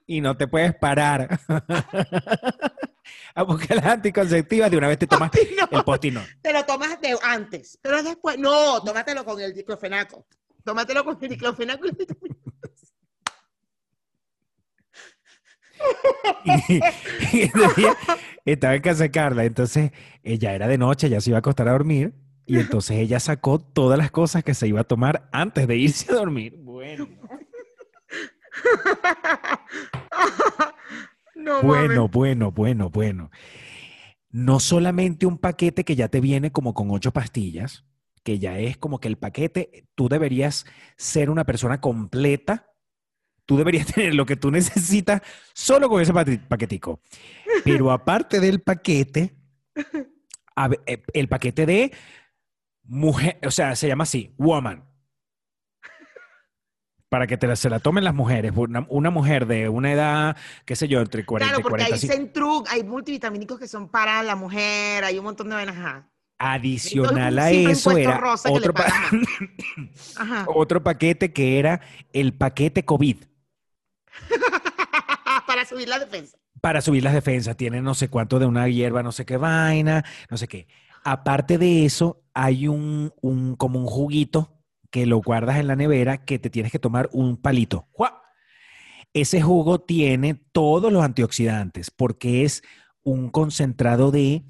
y 0.07 0.21
no 0.21 0.37
te 0.37 0.47
puedes 0.47 0.75
parar. 0.75 1.41
A 3.37 3.43
buscar 3.43 3.77
las 3.79 3.87
anticonceptivas 3.87 4.71
de 4.71 4.77
una 4.77 4.87
vez 4.89 4.99
te 4.99 5.07
tomas 5.09 5.31
Postinor. 5.31 5.69
el 5.73 5.85
postinor. 5.85 6.25
Te 6.41 6.53
lo 6.53 6.65
tomas 6.65 7.01
de 7.01 7.17
antes, 7.23 7.79
pero 7.83 8.01
después, 8.03 8.39
no, 8.39 8.81
tómatelo 8.83 9.25
con 9.25 9.41
el 9.41 9.53
diclofenaco. 9.53 10.27
Tómatelo 10.65 11.05
con 11.05 11.19
el 11.21 11.29
diclofenaco 11.29 11.87
y 11.89 11.91
Y, 17.33 17.43
y 17.43 18.53
estaba 18.53 18.75
en 18.77 18.83
casa 18.83 19.03
de 19.03 19.11
Carla, 19.11 19.45
entonces 19.45 19.91
ella 20.23 20.55
era 20.55 20.69
de 20.69 20.79
noche, 20.79 21.09
ya 21.11 21.21
se 21.21 21.31
iba 21.31 21.39
a 21.39 21.41
acostar 21.41 21.69
a 21.69 21.73
dormir, 21.73 22.15
y 22.47 22.59
entonces 22.59 22.99
ella 22.99 23.21
sacó 23.21 23.59
todas 23.59 23.99
las 23.99 24.11
cosas 24.11 24.45
que 24.45 24.55
se 24.55 24.69
iba 24.69 24.81
a 24.81 24.85
tomar 24.85 25.29
antes 25.33 25.67
de 25.67 25.77
irse 25.77 26.13
a 26.13 26.17
dormir. 26.17 26.55
Bueno, 26.59 27.09
No, 31.35 31.63
bueno, 31.63 32.03
mames. 32.03 32.11
bueno, 32.13 32.53
bueno, 32.53 32.91
bueno. 32.91 33.31
No 34.31 34.61
solamente 34.61 35.27
un 35.27 35.39
paquete 35.39 35.85
que 35.85 35.97
ya 35.97 36.09
te 36.09 36.21
viene 36.21 36.53
como 36.53 36.75
con 36.75 36.91
ocho 36.91 37.13
pastillas, 37.13 37.85
que 38.23 38.39
ya 38.39 38.59
es 38.59 38.77
como 38.77 38.99
que 38.99 39.09
el 39.09 39.19
paquete, 39.19 39.87
tú 39.95 40.09
deberías 40.09 40.65
ser 40.97 41.31
una 41.31 41.45
persona 41.45 41.81
completa, 41.81 42.71
tú 43.47 43.57
deberías 43.57 43.87
tener 43.95 44.15
lo 44.15 44.27
que 44.27 44.37
tú 44.37 44.51
necesitas 44.51 45.23
solo 45.53 45.89
con 45.89 46.01
ese 46.01 46.13
paquetico. 46.13 47.01
Pero 47.65 47.93
aparte 47.93 48.41
del 48.41 48.63
paquete, 48.63 49.37
eh, 50.87 51.03
el 51.13 51.29
paquete 51.29 51.67
de 51.67 51.93
mujer, 52.85 53.39
o 53.47 53.51
sea, 53.51 53.75
se 53.77 53.89
llama 53.89 54.05
así, 54.05 54.33
woman. 54.39 54.85
Para 57.09 57.27
que 57.29 57.37
te 57.37 57.47
la- 57.47 57.55
se 57.55 57.71
la 57.71 57.79
tomen 57.79 58.03
las 58.03 58.15
mujeres. 58.15 58.53
Una, 58.57 58.87
una 58.89 59.11
mujer 59.11 59.47
de 59.47 59.69
una 59.69 59.93
edad, 59.93 60.37
qué 60.65 60.75
sé 60.75 60.89
yo, 60.89 61.01
entre 61.01 61.25
40 61.25 61.49
Claro, 61.49 61.61
y 61.61 61.63
porque 61.63 61.85
40. 61.85 61.95
hay 61.95 62.01
sí. 62.01 62.09
Centruc, 62.09 62.67
hay 62.71 62.83
multivitamínicos 62.83 63.59
que 63.61 63.69
son 63.69 63.89
para 63.89 64.21
la 64.25 64.35
mujer, 64.35 65.05
hay 65.05 65.19
un 65.19 65.25
montón 65.25 65.49
de 65.49 65.55
vainas. 65.55 66.05
Adicional 66.39 67.39
a 67.39 67.51
eso 67.53 67.97
era 67.97 68.21
otro, 68.49 68.75
pa- 68.75 68.87
Ajá. 70.17 70.45
otro 70.49 70.83
paquete 70.83 71.33
que 71.33 71.61
era 71.61 71.81
el 72.13 72.35
paquete 72.35 72.85
COVID 72.85 73.19
para 75.47 75.65
subir 75.65 75.89
la 75.89 76.01
defensa. 76.01 76.37
para 76.61 76.81
subir 76.81 77.05
las 77.05 77.13
defensas. 77.15 77.57
Tiene 77.57 77.81
no 77.81 77.95
sé 77.95 78.09
cuánto 78.09 78.41
de 78.41 78.47
una 78.47 78.67
hierba, 78.69 79.05
no 79.05 79.13
sé 79.13 79.25
qué 79.25 79.37
vaina, 79.37 80.05
no 80.29 80.37
sé 80.37 80.49
qué. 80.49 80.67
Aparte 81.05 81.59
de 81.59 81.85
eso, 81.85 82.23
hay 82.33 82.67
un, 82.67 83.13
un 83.21 83.57
como 83.57 83.79
un 83.79 83.87
juguito 83.87 84.55
que 84.91 85.07
lo 85.07 85.21
guardas 85.21 85.59
en 85.59 85.67
la 85.67 85.77
nevera 85.77 86.25
que 86.25 86.39
te 86.39 86.51
tienes 86.51 86.73
que 86.73 86.79
tomar 86.79 87.11
un 87.13 87.37
palito. 87.37 87.89
¡Jua! 87.93 88.23
Ese 89.13 89.43
jugo 89.43 89.81
tiene 89.81 90.35
todos 90.35 90.93
los 90.93 91.05
antioxidantes 91.05 91.91
porque 91.91 92.45
es 92.45 92.63
un 93.03 93.29
concentrado 93.31 94.11
de 94.11 94.45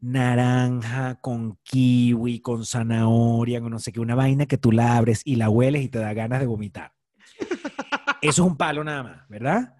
naranja 0.00 1.16
con 1.20 1.58
kiwi, 1.62 2.40
con 2.40 2.64
zanahoria, 2.64 3.60
con 3.60 3.70
no 3.70 3.78
sé 3.78 3.92
qué, 3.92 4.00
una 4.00 4.14
vaina 4.14 4.46
que 4.46 4.58
tú 4.58 4.72
la 4.72 4.96
abres 4.96 5.22
y 5.24 5.36
la 5.36 5.50
hueles 5.50 5.82
y 5.82 5.88
te 5.88 5.98
da 5.98 6.14
ganas 6.14 6.40
de 6.40 6.46
vomitar. 6.46 6.92
Eso 8.22 8.42
es 8.42 8.48
un 8.48 8.56
palo 8.56 8.84
nada 8.84 9.02
más, 9.02 9.28
¿verdad? 9.28 9.76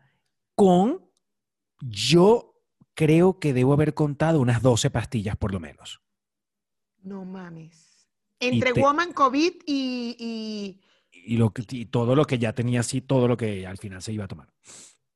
Con, 0.54 1.00
yo 1.80 2.54
creo 2.94 3.38
que 3.38 3.52
debo 3.52 3.72
haber 3.72 3.94
contado 3.94 4.40
unas 4.40 4.62
12 4.62 4.90
pastillas 4.90 5.36
por 5.36 5.52
lo 5.52 5.60
menos. 5.60 6.02
No 7.07 7.24
mames. 7.24 8.09
Entre 8.40 8.72
te- 8.72 8.80
Woman 8.80 9.12
COVID 9.12 9.62
y, 9.64 10.16
y 10.18 10.80
Y, 11.12 11.36
lo 11.36 11.50
que, 11.52 11.64
y 11.70 11.86
todo 11.86 12.14
lo 12.16 12.24
que 12.24 12.36
ya 12.38 12.52
tenía 12.52 12.80
así, 12.80 13.00
todo 13.00 13.28
lo 13.28 13.36
que 13.36 13.64
al 13.66 13.78
final 13.78 14.02
se 14.02 14.12
iba 14.12 14.24
a 14.24 14.28
tomar. 14.28 14.52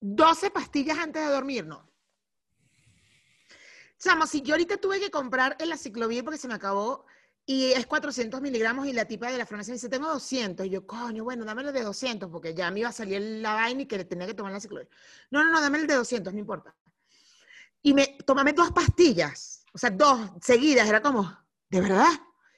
12 0.01 0.51
pastillas 0.51 0.99
antes 0.99 1.20
de 1.26 1.32
dormir, 1.32 1.66
no. 1.66 1.91
Chamo, 3.99 4.26
si 4.26 4.41
yo 4.41 4.55
ahorita 4.55 4.78
tuve 4.78 4.99
que 5.01 5.11
comprar 5.11 5.57
el 5.59 5.72
aciclovir 5.72 6.24
porque 6.24 6.38
se 6.38 6.49
me 6.49 6.55
acabó 6.55 7.05
y 7.45 7.72
es 7.72 7.86
400 7.86 8.41
miligramos 8.41 8.86
y 8.86 8.93
la 8.93 9.05
tipa 9.07 9.30
de 9.30 9.36
la 9.36 9.45
farmacia 9.45 9.72
me 9.72 9.76
dice, 9.76 9.88
tengo 9.88 10.07
200. 10.09 10.64
Y 10.66 10.70
yo, 10.70 10.86
coño, 10.86 11.24
bueno, 11.24 11.45
dame 11.45 11.62
el 11.62 11.72
de 11.72 11.82
200 11.82 12.30
porque 12.30 12.55
ya 12.55 12.70
me 12.70 12.80
iba 12.80 12.88
a 12.88 12.93
salir 12.93 13.20
la 13.20 13.55
vaina 13.55 13.82
y 13.82 13.86
que 13.86 13.99
le 13.99 14.05
tenía 14.05 14.26
que 14.28 14.34
tomar 14.34 14.53
el 14.53 14.59
aciclovir. 14.59 14.88
No, 15.30 15.43
no, 15.43 15.51
no, 15.51 15.61
dame 15.61 15.78
el 15.78 15.86
de 15.88 15.97
200, 15.97 16.32
no 16.32 16.38
importa. 16.38 16.74
Y 17.82 17.93
me, 17.95 18.16
tómame 18.24 18.53
dos 18.53 18.70
pastillas, 18.72 19.64
o 19.72 19.78
sea, 19.78 19.91
dos 19.91 20.30
seguidas, 20.41 20.88
era 20.88 21.03
como, 21.03 21.36
¿de 21.71 21.81
verdad? 21.81 22.11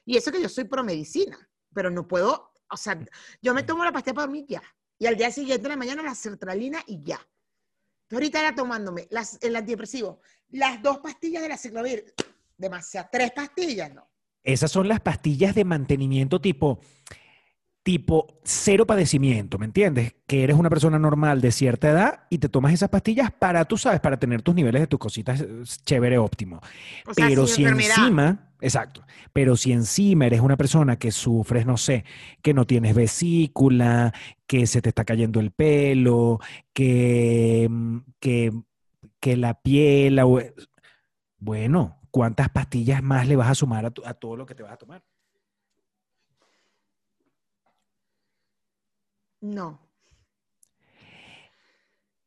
Y 0.05 0.17
eso 0.17 0.31
que 0.31 0.41
yo 0.41 0.49
soy 0.49 0.65
pro 0.65 0.83
medicina, 0.83 1.37
pero 1.73 1.89
no 1.89 2.07
puedo, 2.07 2.51
o 2.69 2.77
sea, 2.77 2.99
yo 3.41 3.53
me 3.53 3.63
tomo 3.63 3.83
la 3.83 3.91
pastilla 3.91 4.15
para 4.15 4.27
dormir 4.27 4.45
ya. 4.47 4.61
Y 4.99 5.05
al 5.05 5.15
día 5.15 5.31
siguiente 5.31 5.63
de 5.63 5.69
la 5.69 5.77
mañana 5.77 6.03
la 6.03 6.15
sertralina 6.15 6.83
y 6.87 7.01
ya. 7.03 7.15
Entonces 7.15 8.13
ahorita 8.13 8.39
era 8.39 8.55
tomándome 8.55 9.07
las, 9.11 9.37
el 9.41 9.55
antidepresivo, 9.55 10.21
las 10.49 10.81
dos 10.81 10.99
pastillas 10.99 11.41
de 11.41 11.49
la 11.49 11.57
ciclovir, 11.57 12.13
demasiado, 12.57 13.07
tres 13.11 13.31
pastillas, 13.31 13.93
no. 13.93 14.09
Esas 14.43 14.71
son 14.71 14.89
las 14.89 14.99
pastillas 14.99 15.55
de 15.55 15.63
mantenimiento 15.63 16.41
tipo, 16.41 16.81
tipo 17.83 18.39
cero 18.43 18.85
padecimiento, 18.87 19.57
¿me 19.59 19.65
entiendes? 19.65 20.15
Que 20.25 20.43
eres 20.43 20.55
una 20.57 20.69
persona 20.69 20.97
normal 20.97 21.41
de 21.41 21.51
cierta 21.51 21.89
edad 21.89 22.19
y 22.29 22.37
te 22.37 22.47
tomas 22.47 22.73
esas 22.73 22.89
pastillas 22.89 23.29
para, 23.31 23.65
tú 23.65 23.77
sabes, 23.77 23.99
para 23.99 24.17
tener 24.17 24.41
tus 24.41 24.55
niveles 24.55 24.81
de 24.81 24.87
tus 24.87 24.99
cositas 24.99 25.41
eh, 25.41 25.47
chévere, 25.83 26.17
óptimo. 26.17 26.61
O 27.05 27.13
sea, 27.13 27.27
Pero 27.27 27.45
si 27.45 27.63
encima, 28.05 28.51
exacto, 28.61 29.03
pero 29.33 29.57
si 29.57 29.73
encima 29.73 30.25
eres 30.27 30.39
una 30.39 30.55
persona 30.55 30.97
que 30.97 31.11
sufres, 31.11 31.65
no 31.65 31.75
sé, 31.75 32.05
que 32.41 32.53
no 32.53 32.65
tienes 32.65 32.95
vesícula, 32.95 34.13
que 34.47 34.65
se 34.65 34.81
te 34.81 34.89
está 34.89 35.03
cayendo 35.03 35.41
el 35.41 35.51
pelo, 35.51 36.39
que, 36.71 37.67
mm, 37.69 37.97
que, 38.21 38.53
que 39.19 39.35
la 39.35 39.55
piel, 39.61 40.21
bueno, 41.37 41.99
¿cuántas 42.11 42.49
pastillas 42.49 43.03
más 43.03 43.27
le 43.27 43.35
vas 43.35 43.49
a 43.49 43.55
sumar 43.55 43.85
a, 43.85 43.91
tu- 43.91 44.05
a 44.05 44.13
todo 44.13 44.37
lo 44.37 44.45
que 44.45 44.55
te 44.55 44.63
vas 44.63 44.71
a 44.73 44.77
tomar? 44.77 45.03
No. 49.43 49.77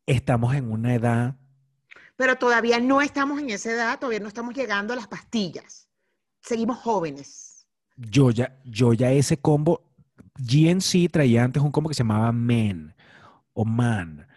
Estamos 0.05 0.55
en 0.55 0.71
una 0.71 0.95
edad, 0.95 1.37
Pero 2.15 2.37
todavía 2.37 2.79
no 2.79 3.01
estamos 3.01 3.41
en 3.41 3.49
esa 3.49 3.73
edad, 3.73 3.99
todavía 3.99 4.21
no 4.21 4.29
estamos 4.29 4.55
llegando 4.55 4.93
a 4.93 4.97
las 4.97 5.09
pastillas. 5.09 5.89
Seguimos 6.43 6.79
jóvenes. 6.79 7.67
yo 7.97 8.31
ya, 8.31 8.59
yo 8.65 8.93
ya 8.93 9.11
ese 9.13 9.39
combo, 9.39 9.83
GNC 10.39 11.11
traía 11.11 11.43
antes 11.43 11.63
un 11.63 11.73
combo 11.73 11.89
que 11.89 11.95
se 11.95 12.03
llamaba 12.03 12.33
Men 12.33 12.95
o 13.55 13.65
Man. 13.65 14.29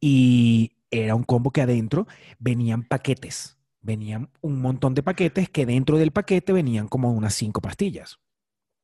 Y 0.00 0.72
era 0.90 1.14
un 1.14 1.22
combo 1.22 1.52
que 1.52 1.62
adentro 1.62 2.08
venían 2.40 2.82
paquetes. 2.82 3.56
Venían 3.82 4.30
un 4.40 4.60
montón 4.60 4.94
de 4.94 5.04
paquetes 5.04 5.48
que 5.48 5.64
dentro 5.64 5.96
del 5.96 6.10
paquete 6.10 6.52
venían 6.52 6.88
como 6.88 7.12
unas 7.12 7.34
cinco 7.34 7.60
pastillas. 7.60 8.18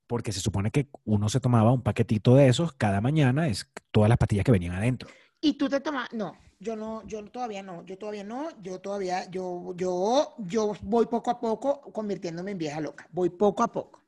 Porque 0.06 0.32
se 0.32 0.40
supone 0.40 0.70
que 0.70 0.88
uno 1.04 1.28
se 1.28 1.40
tomaba 1.40 1.72
un 1.72 1.82
paquetito 1.82 2.34
de 2.34 2.48
esos 2.48 2.72
cada 2.72 3.00
mañana, 3.00 3.48
es 3.48 3.70
todas 3.90 4.08
las 4.08 4.18
pastillas 4.18 4.44
que 4.44 4.52
venían 4.52 4.74
adentro. 4.74 5.08
Y 5.40 5.54
tú 5.54 5.68
te 5.68 5.80
tomas, 5.80 6.12
no, 6.12 6.36
yo 6.58 6.76
no, 6.76 7.06
yo 7.06 7.24
todavía 7.24 7.62
no, 7.62 7.84
yo 7.84 7.98
todavía 7.98 8.24
no, 8.24 8.48
yo 8.62 8.80
todavía, 8.80 9.30
yo, 9.30 9.74
yo, 9.76 10.34
yo 10.38 10.72
voy 10.82 11.06
poco 11.06 11.30
a 11.30 11.40
poco 11.40 11.80
convirtiéndome 11.92 12.52
en 12.52 12.58
vieja 12.58 12.80
loca, 12.80 13.08
voy 13.12 13.30
poco 13.30 13.62
a 13.62 13.68
poco. 13.68 14.02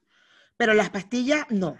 Pero 0.57 0.73
las 0.75 0.91
pastillas, 0.91 1.45
no. 1.51 1.77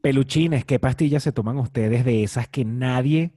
Peluchines, 0.00 0.64
¿qué 0.64 0.78
pastillas 0.78 1.24
se 1.24 1.32
toman 1.32 1.58
ustedes 1.58 2.04
de 2.04 2.22
esas 2.22 2.48
que 2.48 2.64
nadie... 2.64 3.32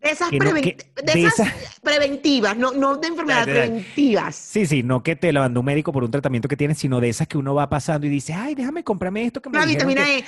De 0.00 0.10
esas, 0.10 0.30
no- 0.32 0.38
preven- 0.38 0.62
que- 0.62 0.76
de 1.02 1.12
de 1.12 1.24
esas 1.26 1.48
esas- 1.48 1.80
preventivas, 1.82 2.56
no, 2.56 2.70
no 2.72 2.96
de 2.96 3.08
enfermedades 3.08 3.46
preventivas. 3.46 4.36
Sí, 4.36 4.64
sí, 4.66 4.82
no 4.84 5.02
que 5.02 5.16
te 5.16 5.32
la 5.32 5.40
mandó 5.40 5.60
un 5.60 5.66
médico 5.66 5.92
por 5.92 6.04
un 6.04 6.10
tratamiento 6.10 6.46
que 6.48 6.56
tienes, 6.56 6.78
sino 6.78 7.00
de 7.00 7.08
esas 7.08 7.26
que 7.26 7.36
uno 7.36 7.54
va 7.54 7.68
pasando 7.68 8.06
y 8.06 8.10
dice, 8.10 8.32
ay, 8.32 8.54
déjame 8.54 8.84
comprarme 8.84 9.24
esto 9.24 9.42
que 9.42 9.50
me 9.50 9.58
La 9.58 9.66
vitamina 9.66 10.04
que-". 10.04 10.18
E. 10.18 10.24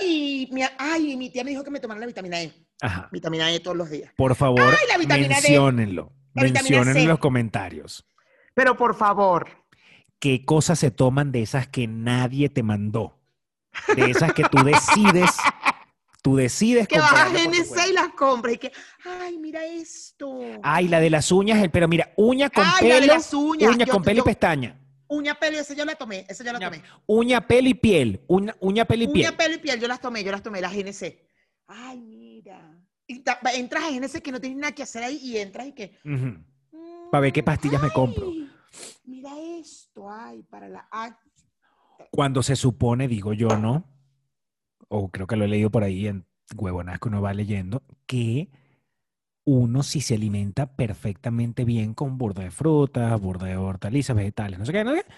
¡Ay! 0.00 0.48
Mi, 0.52 0.62
ay, 0.78 1.16
mi 1.16 1.30
tía 1.30 1.42
me 1.44 1.50
dijo 1.50 1.64
que 1.64 1.70
me 1.70 1.80
tomara 1.80 1.98
la 2.00 2.06
vitamina 2.06 2.40
E. 2.40 2.52
Ajá. 2.80 3.08
Vitamina 3.10 3.50
E 3.52 3.60
todos 3.60 3.76
los 3.76 3.90
días. 3.90 4.12
Por 4.16 4.34
favor, 4.36 4.60
Ay, 4.62 4.86
la 4.88 4.96
vitamina 4.98 5.28
menciónenlo. 5.28 6.12
La 6.34 6.42
C. 6.48 7.00
en 7.02 7.08
los 7.08 7.18
comentarios. 7.18 8.06
Pero 8.54 8.76
por 8.76 8.94
favor, 8.94 9.48
¿Qué 10.20 10.44
cosas 10.44 10.78
se 10.78 10.90
toman 10.90 11.32
de 11.32 11.40
esas 11.40 11.66
que 11.66 11.86
nadie 11.88 12.50
te 12.50 12.62
mandó? 12.62 13.18
De 13.96 14.10
esas 14.10 14.34
que 14.34 14.42
tú 14.44 14.62
decides, 14.62 15.30
tú 16.22 16.36
decides 16.36 16.86
que 16.88 16.98
vas 16.98 17.12
a 17.12 17.28
GNC 17.30 17.88
y 17.88 17.92
las 17.92 18.08
compras 18.10 18.54
y 18.54 18.58
que, 18.58 18.72
ay, 19.04 19.38
mira 19.38 19.64
esto. 19.64 20.40
Ay, 20.62 20.88
la 20.88 21.00
de 21.00 21.10
las 21.10 21.30
uñas, 21.32 21.62
el- 21.62 21.70
pero 21.70 21.88
mira, 21.88 22.12
uña 22.16 22.50
con 22.50 22.64
Ay, 22.64 22.88
la 22.88 22.94
de 22.96 23.00
pelo, 23.02 23.14
las 23.14 23.32
uñas. 23.34 23.74
uña 23.74 23.86
Yo- 23.86 23.92
con 23.92 24.02
pelo 24.02 24.20
y 24.20 24.24
pestaña. 24.24 24.76
Uña, 25.08 25.34
pelo, 25.34 25.58
esa 25.58 25.74
yo 25.74 25.84
la 25.84 25.96
tomé, 25.96 26.24
esa 26.28 26.44
yo 26.44 26.52
la 26.52 26.58
Uña, 26.58 26.70
tomé. 26.70 26.82
uña, 27.06 27.46
pelo 27.46 27.68
y 27.68 27.74
piel. 27.74 28.20
Uña, 28.28 28.54
uña 28.60 28.84
pelo 28.84 29.02
y 29.02 29.06
Uña, 29.06 29.12
piel. 29.14 29.34
pelo 29.36 29.54
y 29.54 29.58
piel, 29.58 29.80
yo 29.80 29.88
las 29.88 30.00
tomé, 30.00 30.22
yo 30.22 30.30
las 30.30 30.42
tomé, 30.42 30.60
las 30.60 30.72
GNC. 30.72 31.26
Ay, 31.66 32.00
mira. 32.00 32.76
Y 33.08 33.24
entras 33.54 33.84
a 33.84 33.90
GNC 33.90 34.20
que 34.22 34.30
no 34.30 34.40
tienes 34.40 34.58
nada 34.58 34.72
que 34.72 34.84
hacer 34.84 35.02
ahí 35.02 35.16
y 35.16 35.36
entras 35.38 35.66
y 35.66 35.72
que... 35.72 35.98
Ujú. 36.04 36.44
Pa' 37.10 37.18
ver 37.18 37.32
qué 37.32 37.42
pastillas 37.42 37.82
me 37.82 37.90
compro. 37.90 38.28
"Ay, 38.28 38.48
Mira 39.04 39.30
esto, 39.58 40.08
ay, 40.08 40.44
para 40.44 40.68
la... 40.68 40.86
ay". 40.92 41.10
Cuando 42.12 42.40
se 42.44 42.54
supone, 42.54 43.08
digo 43.08 43.32
yo, 43.32 43.48
¿no? 43.58 43.84
O 44.92 45.08
creo 45.10 45.26
que 45.28 45.36
lo 45.36 45.44
he 45.44 45.48
leído 45.48 45.70
por 45.70 45.84
ahí 45.84 46.08
en 46.08 46.26
huevonas 46.56 46.98
que 46.98 47.08
uno 47.08 47.22
va 47.22 47.32
leyendo, 47.32 47.84
que 48.06 48.50
uno 49.44 49.84
si 49.84 50.00
se 50.00 50.16
alimenta 50.16 50.74
perfectamente 50.74 51.64
bien 51.64 51.94
con 51.94 52.18
burda 52.18 52.42
de 52.42 52.50
frutas, 52.50 53.20
burda 53.20 53.46
de 53.46 53.56
hortalizas, 53.56 54.16
vegetales, 54.16 54.58
no 54.58 54.66
sé 54.66 54.72
qué, 54.72 54.82
no 54.84 54.94
sé 54.94 55.04
qué, 55.04 55.12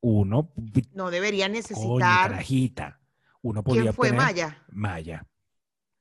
uno, 0.00 0.50
No 0.94 1.10
debería 1.10 1.48
necesitar... 1.48 2.30
carajita, 2.30 3.00
uno 3.42 3.62
podría 3.62 3.82
¿Quién 3.84 3.94
fue 3.94 4.08
obtener- 4.08 4.16
Maya? 4.24 4.64
Maya. 4.70 5.26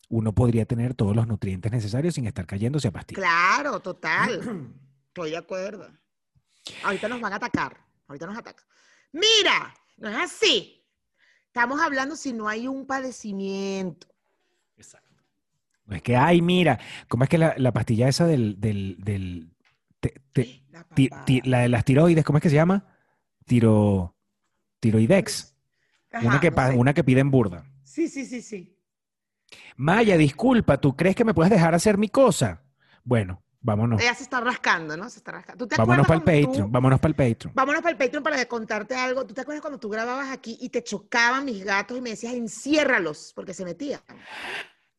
Uno 0.09 0.33
podría 0.33 0.65
tener 0.65 0.93
todos 0.93 1.13
los 1.13 1.27
nutrientes 1.27 1.69
necesarios 1.69 2.13
sin 2.15 2.25
estar 2.25 2.45
cayéndose 2.45 2.88
a 2.88 2.91
pastillas. 2.91 3.19
Claro, 3.19 3.81
total. 3.81 4.39
Estoy 5.07 5.31
de 5.31 5.38
acuerdo. 5.38 5.89
Ahorita 6.85 7.09
nos 7.09 7.19
van 7.19 7.33
a 7.33 7.35
atacar. 7.35 7.77
Ahorita 8.07 8.25
nos 8.27 8.38
atacan. 8.38 8.65
Mira, 9.11 9.73
no 9.97 10.07
es 10.07 10.15
así. 10.15 10.76
Estamos 11.58 11.82
hablando 11.82 12.16
si 12.16 12.34
no 12.34 12.47
hay 12.47 12.68
un 12.68 12.86
padecimiento. 12.86 14.05
No 15.86 15.95
es 15.95 16.03
que, 16.03 16.16
ay, 16.16 16.39
mira, 16.39 16.78
¿cómo 17.08 17.24
es 17.24 17.30
que 17.32 17.39
la, 17.39 17.55
la 17.58 17.72
pastilla 17.72 18.08
esa 18.08 18.28
del, 18.28 18.62
del, 18.62 18.97
del 18.99 19.49
te- 19.99 20.22
te- 20.34 20.62
La 20.70 20.84
ti- 20.84 21.08
papada. 21.10 21.26
ti- 21.26 21.41
la 21.45 21.60
de 21.62 21.70
las 21.70 21.84
tiroides, 21.84 22.24
¿cómo 22.24 22.38
es 22.38 22.43
que 22.43 22.49
se 22.51 22.55
llama? 22.58 22.86
Tiro, 23.45 24.16
tiroidex. 24.80 25.55
una, 26.22 26.39
que, 26.39 26.51
no 26.51 26.68
sé. 26.68 26.76
una 26.76 26.93
que 26.93 27.03
piden 27.03 27.32
burda. 27.32 27.66
Sí, 27.84 28.08
sí, 28.08 28.26
sí, 28.26 28.43
sí. 28.43 28.78
Maya, 29.78 30.16
disculpa, 30.16 30.78
¿tú 30.80 30.95
crees 30.95 31.16
que 31.16 31.26
me 31.26 31.34
puedes 31.34 31.49
dejar 31.51 31.74
hacer 31.74 31.97
mi 31.97 32.10
cosa? 32.10 32.62
Bueno, 33.03 33.41
Vámonos. 33.68 34.01
Ella 34.01 34.15
se 34.15 34.24
está 34.24 34.39
rascando, 34.39 34.95
¿no? 34.95 35.09
Se 35.09 35.18
está 35.18 35.34
rascando. 35.34 35.68
Vámonos 35.78 36.07
para 36.07 36.20
el 36.20 36.24
Patreon, 36.24 36.72
vámonos 36.72 37.01
para 37.01 37.09
el 37.09 37.15
Patreon. 37.15 37.53
Vámonos 37.53 37.82
para 37.82 37.91
el 37.91 37.97
Patreon 37.97 38.24
para 38.24 38.45
contarte 38.45 38.95
algo. 38.95 39.26
¿Tú 39.26 39.34
te 39.34 39.41
acuerdas 39.41 39.59
cuando 39.59 39.78
tú 39.78 39.89
grababas 39.89 40.32
aquí 40.32 40.57
y 40.61 40.70
te 40.70 40.82
chocaban 40.82 41.43
mis 41.43 41.65
gatos 41.65 41.97
y 41.97 42.01
me 42.01 42.11
decías, 42.11 42.34
enciérralos, 42.34 43.34
porque 43.36 43.53
se 43.53 43.65
metían? 43.65 43.99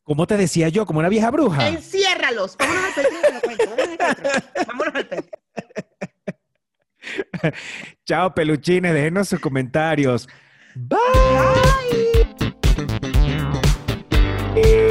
¿Cómo 0.02 0.26
te 0.26 0.36
decía 0.36 0.68
yo? 0.68 0.84
Como 0.84 0.98
una 0.98 1.08
vieja 1.08 1.30
bruja. 1.30 1.66
Enciérralos. 1.66 2.58
Vámonos 2.58 2.84
al 2.84 3.04
Patreon. 3.04 3.70
Vámonos 3.70 3.88
al 3.88 3.96
Patreon. 3.96 4.42
Vámonos 4.66 4.94
al 4.94 5.06
Patreon. 5.06 5.30
Chao, 8.04 8.34
peluchines. 8.34 8.92
Déjenos 8.92 9.30
sus 9.30 9.40
comentarios. 9.40 10.28
Bye. 10.74 10.98
Bye. 12.38 12.54
Eh. 14.56 14.87